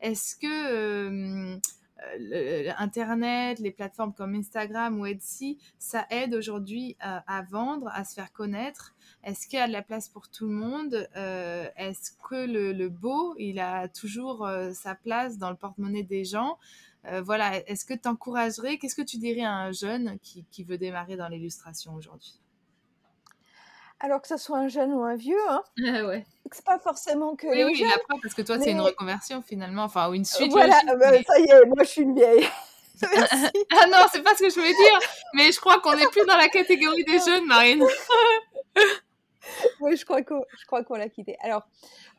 est-ce 0.00 0.36
que 0.36 1.58
Internet, 2.78 3.58
les 3.58 3.70
plateformes 3.70 4.12
comme 4.12 4.34
Instagram 4.34 4.98
ou 5.00 5.06
Etsy, 5.06 5.58
ça 5.78 6.06
aide 6.10 6.34
aujourd'hui 6.34 6.96
à, 7.00 7.42
vendre, 7.50 7.88
à 7.92 8.04
se 8.04 8.14
faire 8.14 8.32
connaître. 8.32 8.94
Est-ce 9.22 9.46
qu'il 9.46 9.58
y 9.58 9.62
a 9.62 9.66
de 9.66 9.72
la 9.72 9.82
place 9.82 10.08
pour 10.08 10.28
tout 10.28 10.46
le 10.46 10.54
monde? 10.54 11.08
Est-ce 11.14 12.12
que 12.28 12.46
le, 12.46 12.88
beau, 12.88 13.34
il 13.38 13.58
a 13.58 13.88
toujours 13.88 14.48
sa 14.72 14.94
place 14.94 15.38
dans 15.38 15.50
le 15.50 15.56
porte-monnaie 15.56 16.02
des 16.02 16.24
gens? 16.24 16.58
Voilà, 17.22 17.56
est-ce 17.68 17.84
que 17.84 17.94
tu 17.94 18.08
encouragerais, 18.08 18.78
qu'est-ce 18.78 18.96
que 18.96 19.02
tu 19.02 19.18
dirais 19.18 19.44
à 19.44 19.54
un 19.54 19.72
jeune 19.72 20.18
qui 20.20 20.64
veut 20.64 20.78
démarrer 20.78 21.16
dans 21.16 21.28
l'illustration 21.28 21.94
aujourd'hui? 21.94 22.40
Alors 24.00 24.20
que 24.20 24.28
ce 24.28 24.36
soit 24.36 24.58
un 24.58 24.68
jeune 24.68 24.92
ou 24.92 25.02
un 25.02 25.16
vieux, 25.16 25.38
hein. 25.48 25.62
Ah 25.86 26.04
ouais. 26.04 26.26
C'est 26.52 26.64
pas 26.64 26.78
forcément 26.78 27.36
que. 27.36 27.46
Oui, 27.46 27.64
oui, 27.64 27.84
après, 27.84 28.16
parce 28.22 28.34
que 28.34 28.42
toi, 28.42 28.58
c'est 28.60 28.70
une 28.70 28.80
reconversion 28.80 29.42
finalement, 29.42 29.84
enfin, 29.84 30.08
ou 30.10 30.14
une 30.14 30.24
suite. 30.24 30.52
Voilà, 30.52 30.80
bah, 30.98 31.10
ça 31.22 31.38
y 31.38 31.44
est, 31.44 31.64
moi, 31.66 31.82
je 31.82 31.88
suis 31.88 32.02
une 32.02 32.14
vieille. 32.14 32.46
ah 33.02 33.86
non, 33.88 33.98
c'est 34.12 34.22
pas 34.22 34.34
ce 34.36 34.44
que 34.44 34.50
je 34.50 34.54
voulais 34.54 34.72
dire, 34.72 34.98
mais 35.34 35.50
je 35.50 35.58
crois 35.58 35.80
qu'on 35.80 35.96
n'est 35.96 36.06
plus 36.06 36.24
dans 36.26 36.36
la 36.36 36.48
catégorie 36.48 37.04
des 37.04 37.18
jeunes, 37.18 37.44
Marine. 37.46 37.84
oui, 39.80 39.96
je 39.96 40.04
crois 40.04 40.22
qu'on, 40.22 40.44
je 40.58 40.66
crois 40.66 40.84
qu'on 40.84 40.94
l'a 40.94 41.08
quitté. 41.08 41.36
Alors, 41.40 41.66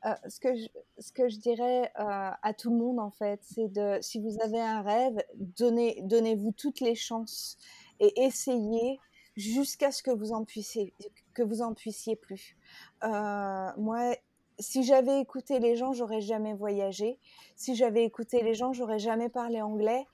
euh, 0.06 0.14
ce 0.28 0.40
que 0.40 0.56
je, 0.56 0.68
ce 1.00 1.12
que 1.12 1.30
je 1.30 1.38
dirais 1.38 1.92
euh, 2.00 2.30
à 2.42 2.54
tout 2.54 2.70
le 2.70 2.78
monde 2.78 3.00
en 3.00 3.10
fait, 3.10 3.40
c'est 3.42 3.72
de, 3.72 3.98
si 4.02 4.20
vous 4.20 4.38
avez 4.44 4.60
un 4.60 4.82
rêve, 4.82 5.18
donnez, 5.36 6.00
donnez-vous 6.04 6.52
toutes 6.52 6.80
les 6.80 6.96
chances 6.96 7.58
et 8.00 8.24
essayez 8.24 9.00
jusqu'à 9.36 9.92
ce 9.92 10.02
que 10.02 10.12
vous 10.12 10.32
en 10.32 10.44
puissiez, 10.46 10.94
que 11.34 11.44
vous 11.44 11.62
en 11.62 11.74
puissiez 11.74 12.16
plus. 12.16 12.56
Euh, 13.04 13.70
moi, 13.78 14.16
si 14.60 14.84
j'avais 14.84 15.20
écouté 15.20 15.60
les 15.60 15.76
gens, 15.76 15.94
j'aurais 15.94 16.22
jamais 16.22 16.54
voyagé. 16.54 17.20
Si 17.56 17.76
j'avais 17.76 18.06
écouté 18.06 18.42
les 18.42 18.54
gens, 18.54 18.74
j'aurais 18.74 19.00
jamais 19.00 19.30
parlé 19.30 19.62
anglais. 19.62 20.06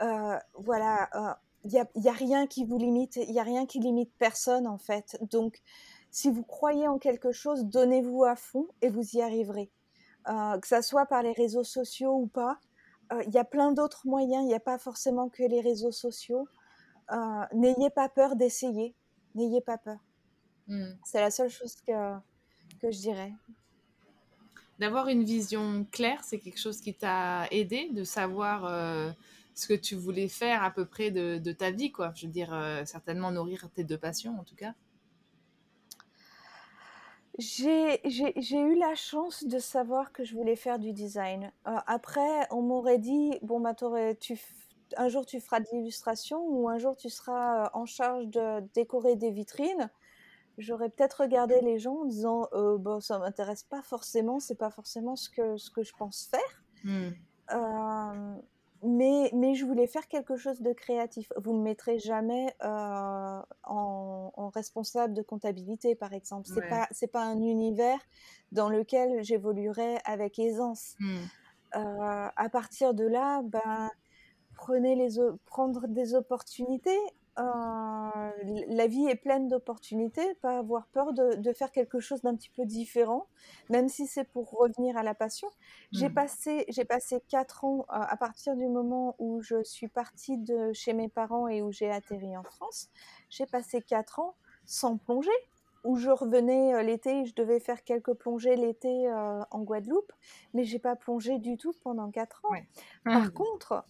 Euh, 0.00 0.38
voilà, 0.54 1.10
il 1.64 1.76
euh, 1.76 1.84
n'y 1.96 2.08
a, 2.08 2.12
rien 2.12 2.46
qui 2.46 2.64
vous 2.64 2.78
limite, 2.78 3.16
il 3.16 3.32
y 3.32 3.40
a 3.40 3.42
rien 3.42 3.66
qui 3.66 3.80
limite 3.80 4.12
personne 4.18 4.66
en 4.66 4.78
fait. 4.78 5.18
Donc, 5.30 5.60
si 6.10 6.30
vous 6.30 6.42
croyez 6.42 6.88
en 6.88 6.98
quelque 6.98 7.32
chose, 7.32 7.64
donnez-vous 7.64 8.24
à 8.24 8.36
fond 8.36 8.68
et 8.82 8.88
vous 8.88 9.16
y 9.16 9.20
arriverez. 9.20 9.70
que 10.26 10.66
ça 10.66 10.82
soit 10.82 11.06
par 11.06 11.22
les 11.22 11.32
réseaux 11.32 11.64
sociaux 11.64 12.14
ou 12.14 12.26
pas, 12.26 12.58
il 13.26 13.32
y 13.32 13.38
a 13.38 13.44
plein 13.44 13.72
d'autres 13.72 14.06
moyens. 14.06 14.44
Il 14.44 14.46
n'y 14.46 14.54
a 14.54 14.60
pas 14.60 14.78
forcément 14.78 15.28
que 15.28 15.42
les 15.42 15.60
réseaux 15.60 15.92
sociaux. 15.92 16.48
N'ayez 17.52 17.90
pas 17.90 18.08
peur 18.08 18.36
d'essayer. 18.36 18.94
N'ayez 19.34 19.60
pas 19.60 19.78
peur. 19.78 19.98
Hmm. 20.66 20.92
C'est 21.04 21.20
la 21.20 21.30
seule 21.30 21.50
chose 21.50 21.76
que, 21.86 22.14
que 22.80 22.90
je 22.90 22.98
dirais. 22.98 23.32
D'avoir 24.78 25.08
une 25.08 25.24
vision 25.24 25.86
claire, 25.90 26.24
c'est 26.24 26.38
quelque 26.38 26.58
chose 26.58 26.80
qui 26.80 26.94
t'a 26.94 27.46
aidé 27.50 27.90
de 27.90 28.02
savoir 28.02 28.64
euh, 28.64 29.10
ce 29.54 29.68
que 29.68 29.74
tu 29.74 29.94
voulais 29.94 30.28
faire 30.28 30.62
à 30.62 30.70
peu 30.70 30.86
près 30.86 31.10
de, 31.10 31.38
de 31.38 31.52
ta 31.52 31.70
vie, 31.70 31.92
quoi. 31.92 32.12
Je 32.14 32.26
veux 32.26 32.32
dire, 32.32 32.54
euh, 32.54 32.84
certainement 32.86 33.30
nourrir 33.30 33.68
tes 33.74 33.84
deux 33.84 33.98
passions, 33.98 34.38
en 34.38 34.44
tout 34.44 34.56
cas. 34.56 34.74
J'ai 37.38 38.00
eu 38.04 38.78
la 38.78 38.94
chance 38.94 39.44
de 39.44 39.58
savoir 39.58 40.12
que 40.12 40.24
je 40.24 40.34
voulais 40.34 40.56
faire 40.56 40.78
du 40.78 40.92
design. 40.92 41.52
Euh, 41.66 41.76
après, 41.86 42.46
on 42.50 42.62
m'aurait 42.62 42.98
dit, 42.98 43.38
bon, 43.42 43.60
bah, 43.60 43.74
tu, 44.18 44.38
un 44.96 45.08
jour 45.08 45.26
tu 45.26 45.40
feras 45.40 45.60
de 45.60 45.66
l'illustration 45.72 46.42
ou 46.46 46.68
un 46.68 46.78
jour 46.78 46.96
tu 46.96 47.10
seras 47.10 47.70
en 47.74 47.86
charge 47.86 48.26
de 48.28 48.60
décorer 48.74 49.16
des 49.16 49.30
vitrines. 49.30 49.90
J'aurais 50.58 50.90
peut-être 50.90 51.22
regardé 51.22 51.60
les 51.62 51.78
gens 51.78 52.02
en 52.02 52.04
disant 52.04 52.48
euh, 52.52 52.76
bon 52.76 53.00
ça 53.00 53.18
m'intéresse 53.18 53.62
pas 53.62 53.82
forcément 53.82 54.40
c'est 54.40 54.56
pas 54.56 54.70
forcément 54.70 55.16
ce 55.16 55.30
que 55.30 55.56
ce 55.56 55.70
que 55.70 55.82
je 55.82 55.92
pense 55.96 56.28
faire. 56.30 56.64
Mmh. 56.84 57.08
euh, 57.52 58.34
mais 58.82 59.30
mais 59.34 59.54
je 59.54 59.64
voulais 59.64 59.86
faire 59.86 60.08
quelque 60.08 60.36
chose 60.36 60.60
de 60.60 60.72
créatif. 60.72 61.32
Vous 61.36 61.52
me 61.52 61.62
mettrez 61.62 61.98
jamais 61.98 62.54
euh, 62.62 63.42
en, 63.64 64.50
responsable 64.52 65.14
de 65.14 65.22
comptabilité 65.22 65.94
par 65.94 66.12
exemple. 66.12 66.48
C'est 66.52 66.68
pas 66.68 66.88
c'est 66.90 67.06
pas 67.12 67.22
un 67.22 67.40
univers 67.40 68.00
dans 68.52 68.68
lequel 68.68 69.22
j'évoluerai 69.22 69.98
avec 70.04 70.38
aisance. 70.38 70.96
Mmh. 70.98 71.18
à 71.72 72.48
partir 72.50 72.94
de 72.94 73.04
là 73.04 73.42
ben 73.42 73.90
prenez 74.60 74.94
les 74.94 75.16
prendre 75.46 75.88
des 75.88 76.14
opportunités 76.14 76.98
euh, 77.38 78.30
la 78.68 78.86
vie 78.86 79.06
est 79.06 79.14
pleine 79.14 79.48
d'opportunités, 79.48 80.34
pas 80.42 80.58
avoir 80.58 80.86
peur 80.88 81.12
de, 81.12 81.52
faire 81.52 81.70
quelque 81.70 82.00
chose 82.00 82.20
d'un 82.22 82.34
petit 82.34 82.50
peu 82.50 82.66
différent, 82.66 83.26
même 83.70 83.88
si 83.88 84.06
c'est 84.06 84.24
pour 84.24 84.50
revenir 84.50 84.96
à 84.96 85.02
la 85.02 85.14
passion. 85.14 85.48
J'ai 85.92 86.08
mmh. 86.08 86.14
passé, 86.14 86.64
j'ai 86.68 86.84
passé 86.84 87.22
quatre 87.28 87.64
ans 87.64 87.80
euh, 87.80 87.84
à 87.88 88.16
partir 88.16 88.56
du 88.56 88.66
moment 88.66 89.14
où 89.18 89.40
je 89.40 89.62
suis 89.62 89.88
partie 89.88 90.38
de 90.38 90.72
chez 90.72 90.92
mes 90.92 91.08
parents 91.08 91.48
et 91.48 91.62
où 91.62 91.72
j'ai 91.72 91.90
atterri 91.90 92.36
en 92.36 92.42
France. 92.42 92.88
J'ai 93.30 93.46
passé 93.46 93.80
quatre 93.80 94.18
ans 94.18 94.34
sans 94.66 94.98
plonger, 94.98 95.30
où 95.84 95.96
je 95.96 96.10
revenais 96.10 96.74
euh, 96.74 96.82
l'été, 96.82 97.24
je 97.24 97.34
devais 97.34 97.60
faire 97.60 97.84
quelques 97.84 98.14
plongées 98.14 98.56
l'été 98.56 99.10
en 99.50 99.60
Guadeloupe, 99.60 100.12
mais 100.52 100.64
j'ai 100.64 100.78
pas 100.78 100.96
plongé 100.96 101.38
du 101.38 101.56
tout 101.56 101.72
pendant 101.82 102.10
quatre 102.10 102.44
ans. 102.44 102.54
Par 103.04 103.26
mmh. 103.26 103.30
contre, 103.30 103.84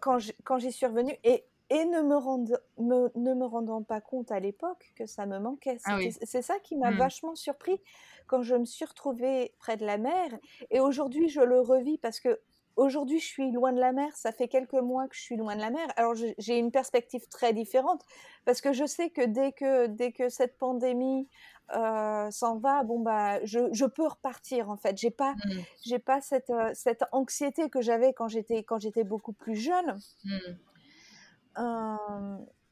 quand 0.00 0.18
j'y 0.58 0.72
suis 0.72 0.86
revenue, 0.86 1.16
et 1.24 1.44
et 1.70 1.84
ne 1.84 2.00
me, 2.02 2.16
rende, 2.16 2.60
ne 2.78 3.34
me 3.34 3.44
rendant 3.44 3.82
pas 3.82 4.00
compte 4.00 4.30
à 4.30 4.38
l'époque 4.38 4.92
que 4.94 5.06
ça 5.06 5.26
me 5.26 5.38
manquait. 5.38 5.78
Ah 5.84 5.98
c'est 6.22 6.42
ça 6.42 6.58
qui 6.60 6.76
m'a 6.76 6.90
mmh. 6.92 6.98
vachement 6.98 7.34
surpris 7.34 7.80
quand 8.26 8.42
je 8.42 8.54
me 8.54 8.64
suis 8.64 8.84
retrouvée 8.84 9.52
près 9.58 9.76
de 9.76 9.84
la 9.84 9.98
mer. 9.98 10.28
Et 10.70 10.80
aujourd'hui, 10.80 11.28
je 11.28 11.40
le 11.40 11.60
revis 11.60 11.98
parce 11.98 12.20
que 12.20 12.40
aujourd'hui, 12.76 13.18
je 13.18 13.26
suis 13.26 13.50
loin 13.50 13.72
de 13.72 13.80
la 13.80 13.92
mer. 13.92 14.14
Ça 14.16 14.30
fait 14.30 14.48
quelques 14.48 14.74
mois 14.74 15.08
que 15.08 15.16
je 15.16 15.22
suis 15.22 15.36
loin 15.36 15.56
de 15.56 15.60
la 15.60 15.70
mer. 15.70 15.86
Alors, 15.96 16.14
j'ai 16.14 16.58
une 16.58 16.70
perspective 16.70 17.26
très 17.28 17.52
différente 17.52 18.04
parce 18.44 18.60
que 18.60 18.72
je 18.72 18.84
sais 18.84 19.10
que 19.10 19.22
dès 19.22 19.52
que, 19.52 19.86
dès 19.86 20.12
que 20.12 20.28
cette 20.28 20.58
pandémie 20.58 21.28
euh, 21.74 22.30
s'en 22.30 22.58
va, 22.58 22.82
bon 22.84 23.00
bah, 23.00 23.44
je, 23.44 23.72
je, 23.72 23.84
peux 23.84 24.06
repartir 24.06 24.70
en 24.70 24.76
fait. 24.76 24.96
J'ai 24.98 25.10
pas, 25.10 25.32
mmh. 25.32 25.50
j'ai 25.84 25.98
pas 25.98 26.20
cette, 26.20 26.50
euh, 26.50 26.70
cette 26.74 27.04
anxiété 27.12 27.70
que 27.70 27.80
j'avais 27.80 28.12
quand 28.12 28.28
j'étais 28.28 28.62
quand 28.62 28.78
j'étais 28.78 29.04
beaucoup 29.04 29.32
plus 29.32 29.56
jeune. 29.56 29.98
Mmh 30.24 30.38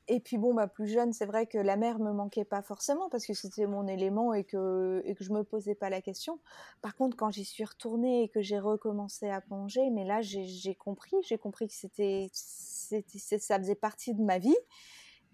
et 0.08 0.20
puis 0.20 0.36
bon, 0.36 0.52
bah, 0.52 0.66
plus 0.66 0.86
jeune, 0.86 1.12
c'est 1.12 1.24
vrai 1.24 1.46
que 1.46 1.56
la 1.56 1.76
mer 1.76 1.98
me 1.98 2.12
manquait 2.12 2.44
pas 2.44 2.60
forcément 2.62 3.08
parce 3.08 3.26
que 3.26 3.32
c'était 3.32 3.66
mon 3.66 3.86
élément 3.86 4.34
et 4.34 4.44
que, 4.44 5.02
et 5.06 5.14
que 5.14 5.24
je 5.24 5.32
me 5.32 5.44
posais 5.44 5.74
pas 5.74 5.88
la 5.88 6.02
question. 6.02 6.38
Par 6.82 6.94
contre, 6.94 7.16
quand 7.16 7.30
j'y 7.30 7.44
suis 7.44 7.64
retournée 7.64 8.24
et 8.24 8.28
que 8.28 8.42
j'ai 8.42 8.58
recommencé 8.58 9.30
à 9.30 9.40
plonger, 9.40 9.88
mais 9.90 10.04
là, 10.04 10.20
j'ai 10.20 10.74
compris, 10.74 11.16
j'ai 11.22 11.38
compris 11.38 11.68
que 11.68 11.74
c'était, 11.74 12.28
ça 12.32 13.58
faisait 13.58 13.74
partie 13.74 14.14
de 14.14 14.22
ma 14.22 14.38
vie 14.38 14.56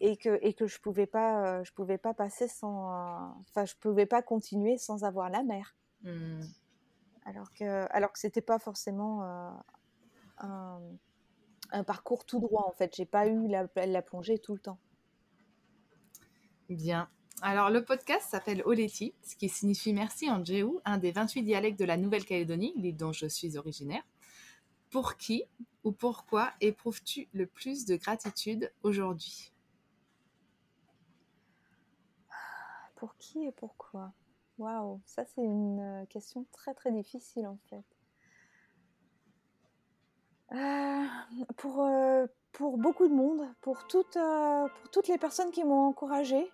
et 0.01 0.17
que, 0.17 0.39
et 0.43 0.55
que 0.55 0.67
je 0.67 0.81
pouvais 0.81 1.07
pas, 1.07 1.63
je 1.63 1.73
pouvais 1.73 1.99
pas 1.99 2.15
passer 2.15 2.49
sans, 2.49 3.35
enfin, 3.41 3.65
je 3.65 3.75
pouvais 3.81 4.07
pas 4.07 4.23
continuer 4.23 4.79
sans 4.79 5.05
avoir 5.05 5.31
la 5.31 5.43
mer. 5.43 5.77
Mmh. 6.03 6.41
Alors 7.25 7.53
que, 7.53 7.87
alors 7.91 8.13
que 8.13 8.19
c'était 8.19 8.41
pas 8.41 8.59
forcément 8.59 9.23
un 10.39 10.81
un 11.73 11.85
parcours 11.85 12.25
tout 12.25 12.41
droit 12.41 12.65
en 12.67 12.73
fait. 12.73 12.95
J'ai 12.97 13.05
pas 13.05 13.27
eu 13.27 13.49
la, 13.49 13.67
la, 13.87 14.03
plongée 14.03 14.39
tout 14.39 14.55
le 14.55 14.61
temps. 14.61 14.79
Bien. 16.69 17.09
Alors 17.43 17.71
le 17.71 17.85
podcast 17.85 18.29
s'appelle 18.31 18.63
Oleti, 18.65 19.15
ce 19.23 19.35
qui 19.35 19.49
signifie 19.49 19.93
merci 19.93 20.31
en 20.31 20.45
Jéhu, 20.45 20.73
un 20.85 20.99
des 20.99 21.11
28 21.11 21.43
dialectes 21.43 21.79
de 21.79 21.85
la 21.85 21.97
Nouvelle-Calédonie, 21.97 22.75
l'île 22.77 22.97
dont 22.97 23.13
je 23.13 23.27
suis 23.27 23.57
originaire. 23.57 24.03
Pour 24.91 25.17
qui 25.17 25.45
ou 25.85 25.93
pourquoi 25.93 26.53
éprouves-tu 26.61 27.29
le 27.33 27.47
plus 27.47 27.87
de 27.87 27.97
gratitude 27.97 28.73
aujourd'hui? 28.83 29.53
Pour 33.01 33.17
qui 33.17 33.47
et 33.47 33.53
pourquoi 33.53 34.13
Waouh, 34.59 35.01
ça 35.07 35.25
c'est 35.25 35.41
une 35.41 35.81
euh, 35.81 36.05
question 36.05 36.45
très 36.53 36.75
très 36.75 36.93
difficile 36.93 37.47
en 37.47 37.57
fait. 37.71 37.83
Euh, 40.53 41.07
pour, 41.57 41.83
euh, 41.83 42.27
pour 42.53 42.77
beaucoup 42.77 43.09
de 43.09 43.15
monde, 43.15 43.41
pour 43.63 43.87
toutes, 43.87 44.19
pour 44.19 44.91
toutes 44.93 45.09
les 45.09 45.17
personnes 45.17 45.51
qui 45.51 45.65
m'ont 45.65 45.87
encouragée, 45.87 46.47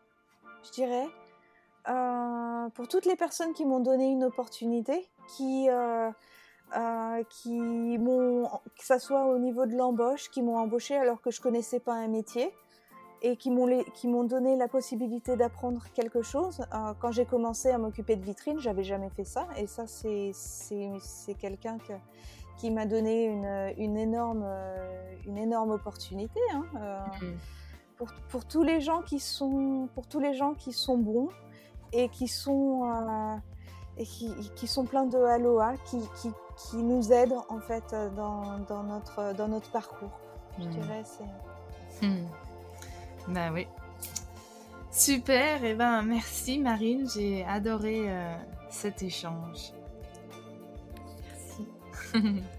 je 0.62 0.70
dirais, 0.70 1.08
pour 2.74 2.86
toutes 2.86 3.06
les 3.06 3.16
personnes 3.16 3.52
qui 3.52 3.64
m'ont 3.64 3.80
donné 3.80 4.06
une 4.06 4.22
opportunité, 4.22 5.08
qui, 5.26 5.66
qui 7.30 7.98
m'ont, 7.98 8.48
que 8.78 8.84
ça 8.84 9.00
soit 9.00 9.26
au 9.26 9.38
niveau 9.38 9.66
de 9.66 9.74
l'embauche, 9.74 10.30
qui 10.30 10.42
m'ont 10.42 10.58
embauché 10.58 10.96
alors 10.96 11.20
que 11.20 11.32
je 11.32 11.40
connaissais 11.40 11.80
pas 11.80 11.94
un 11.94 12.08
métier 12.08 12.54
et 13.22 13.36
qui 13.36 13.50
m'ont, 13.50 14.24
donné 14.24 14.56
la 14.56 14.68
possibilité 14.68 15.36
d'apprendre 15.36 15.82
quelque 15.94 16.22
chose. 16.22 16.60
quand 17.00 17.12
j'ai 17.12 17.24
commencé 17.24 17.70
à 17.70 17.78
m'occuper 17.78 18.16
de 18.16 18.24
vitrines, 18.24 18.58
j'avais 18.58 18.84
jamais 18.84 19.10
fait 19.10 19.24
ça 19.24 19.46
et 19.56 19.66
ça 19.66 19.86
c'est, 19.86 20.32
quelqu'un 21.38 21.78
que 21.78 21.94
qui 22.56 22.70
m'a 22.70 22.86
donné 22.86 23.26
une, 23.26 23.72
une, 23.76 23.96
énorme, 23.96 24.42
euh, 24.44 25.14
une 25.26 25.36
énorme 25.36 25.70
opportunité. 25.70 26.40
Hein, 26.54 26.64
euh, 26.76 26.98
mm. 27.22 27.36
pour, 27.96 28.08
pour, 28.28 28.44
tous 28.44 28.62
les 28.62 28.80
gens 28.80 29.02
qui 29.02 29.20
sont, 29.20 29.88
pour 29.94 30.06
tous 30.06 30.20
les 30.20 30.34
gens 30.34 30.54
qui 30.54 30.72
sont 30.72 30.96
bons 30.96 31.28
et 31.92 32.08
qui 32.08 32.28
sont, 32.28 32.90
euh, 32.90 33.36
et 33.98 34.04
qui, 34.04 34.32
qui, 34.54 34.66
sont 34.66 34.84
pleins 34.84 35.06
de 35.06 35.18
aloha, 35.18 35.74
qui, 35.84 35.98
qui, 36.20 36.30
qui 36.56 36.76
nous 36.78 37.12
aide 37.12 37.34
en 37.48 37.60
fait 37.60 37.94
dans, 38.16 38.58
dans, 38.68 38.82
notre, 38.82 39.34
dans 39.34 39.48
notre 39.48 39.70
parcours. 39.70 40.18
Je 40.58 40.64
dirais 40.64 41.02
c'est. 41.04 42.06
Hmm. 42.06 42.26
Ben 43.28 43.52
oui. 43.52 43.66
Super, 44.90 45.64
et 45.64 45.74
ben 45.74 46.02
merci 46.02 46.58
Marine, 46.58 47.06
j'ai 47.12 47.44
adoré 47.44 48.04
euh, 48.06 48.34
cet 48.70 49.02
échange. 49.02 49.72
Merci. 52.12 52.42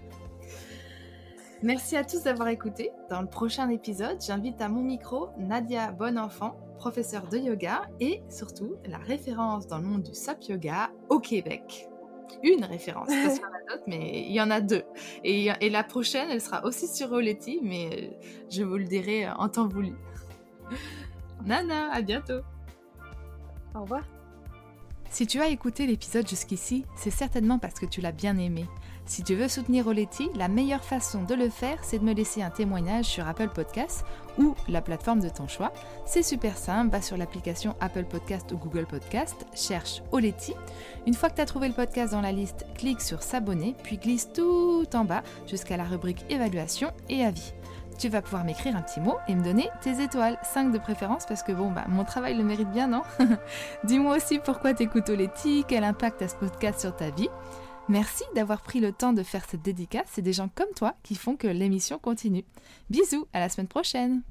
Merci 1.60 1.96
à 1.96 2.04
tous 2.04 2.22
d'avoir 2.22 2.46
écouté. 2.48 2.92
Dans 3.10 3.20
le 3.20 3.26
prochain 3.26 3.68
épisode, 3.68 4.18
j'invite 4.24 4.60
à 4.60 4.68
mon 4.68 4.80
micro 4.80 5.30
Nadia 5.38 5.90
Bonenfant, 5.90 6.56
professeure 6.76 7.26
de 7.26 7.36
yoga 7.36 7.82
et 7.98 8.22
surtout 8.30 8.76
la 8.86 8.98
référence 8.98 9.66
dans 9.66 9.78
le 9.78 9.84
monde 9.84 10.04
du 10.04 10.14
SAP 10.14 10.44
yoga 10.44 10.92
au 11.08 11.18
Québec. 11.18 11.88
Une 12.44 12.64
référence, 12.64 13.08
parce 13.08 13.40
qu'il 13.40 13.42
y 13.42 13.46
en 13.46 13.50
a 13.50 13.72
d'autres, 13.72 13.84
mais 13.88 14.24
il 14.28 14.32
y 14.32 14.40
en 14.40 14.50
a 14.52 14.60
deux. 14.60 14.84
Et, 15.24 15.48
et 15.60 15.70
la 15.70 15.82
prochaine, 15.82 16.28
elle 16.30 16.40
sera 16.40 16.64
aussi 16.64 16.86
sur 16.86 17.10
Oleti, 17.10 17.58
mais 17.60 17.90
euh, 17.92 18.28
je 18.50 18.62
vous 18.62 18.76
le 18.76 18.84
dirai 18.84 19.26
euh, 19.26 19.34
en 19.34 19.48
temps 19.48 19.66
voulu. 19.66 19.94
Nana, 21.44 21.92
à 21.92 22.02
bientôt. 22.02 22.40
Au 23.74 23.82
revoir. 23.82 24.02
Si 25.10 25.26
tu 25.26 25.40
as 25.40 25.48
écouté 25.48 25.86
l'épisode 25.86 26.28
jusqu'ici, 26.28 26.84
c'est 26.94 27.10
certainement 27.10 27.58
parce 27.58 27.80
que 27.80 27.86
tu 27.86 28.00
l'as 28.00 28.12
bien 28.12 28.36
aimé. 28.36 28.66
Si 29.06 29.22
tu 29.22 29.34
veux 29.34 29.48
soutenir 29.48 29.86
Oleti, 29.86 30.28
la 30.34 30.48
meilleure 30.48 30.84
façon 30.84 31.22
de 31.22 31.34
le 31.34 31.48
faire, 31.48 31.82
c'est 31.82 31.98
de 31.98 32.04
me 32.04 32.12
laisser 32.12 32.42
un 32.42 32.50
témoignage 32.50 33.06
sur 33.06 33.26
Apple 33.26 33.48
Podcasts 33.48 34.04
ou 34.38 34.54
la 34.68 34.82
plateforme 34.82 35.20
de 35.20 35.30
ton 35.30 35.48
choix. 35.48 35.72
C'est 36.04 36.22
super 36.22 36.58
simple, 36.58 36.92
va 36.92 37.00
sur 37.00 37.16
l'application 37.16 37.74
Apple 37.80 38.04
Podcast 38.04 38.52
ou 38.52 38.58
Google 38.58 38.84
Podcast, 38.84 39.46
cherche 39.54 40.02
Oleti. 40.12 40.52
Une 41.06 41.14
fois 41.14 41.30
que 41.30 41.36
tu 41.36 41.40
as 41.40 41.46
trouvé 41.46 41.68
le 41.68 41.74
podcast 41.74 42.12
dans 42.12 42.20
la 42.20 42.32
liste, 42.32 42.66
clique 42.74 43.00
sur 43.00 43.22
s'abonner, 43.22 43.74
puis 43.82 43.96
glisse 43.96 44.30
tout 44.30 44.86
en 44.92 45.04
bas 45.04 45.22
jusqu'à 45.46 45.78
la 45.78 45.84
rubrique 45.84 46.26
évaluation 46.28 46.92
et 47.08 47.24
avis. 47.24 47.54
Tu 47.98 48.08
vas 48.08 48.22
pouvoir 48.22 48.44
m'écrire 48.44 48.76
un 48.76 48.82
petit 48.82 49.00
mot 49.00 49.16
et 49.26 49.34
me 49.34 49.42
donner 49.42 49.70
tes 49.80 50.00
étoiles, 50.00 50.38
5 50.44 50.70
de 50.70 50.78
préférence 50.78 51.26
parce 51.26 51.42
que 51.42 51.50
bon 51.50 51.72
bah 51.72 51.84
mon 51.88 52.04
travail 52.04 52.36
le 52.36 52.44
mérite 52.44 52.70
bien, 52.70 52.86
non 52.86 53.02
Dis-moi 53.84 54.16
aussi 54.16 54.38
pourquoi 54.38 54.72
t'écoutes 54.72 55.08
Oleti, 55.08 55.64
quel 55.66 55.82
impact 55.82 56.22
a 56.22 56.28
ce 56.28 56.36
podcast 56.36 56.78
sur 56.78 56.94
ta 56.94 57.10
vie. 57.10 57.28
Merci 57.88 58.22
d'avoir 58.36 58.62
pris 58.62 58.78
le 58.78 58.92
temps 58.92 59.12
de 59.12 59.24
faire 59.24 59.44
cette 59.48 59.62
dédicace, 59.62 60.06
c'est 60.12 60.22
des 60.22 60.32
gens 60.32 60.48
comme 60.54 60.72
toi 60.76 60.94
qui 61.02 61.16
font 61.16 61.34
que 61.34 61.48
l'émission 61.48 61.98
continue. 61.98 62.44
Bisous, 62.88 63.26
à 63.32 63.40
la 63.40 63.48
semaine 63.48 63.66
prochaine 63.66 64.22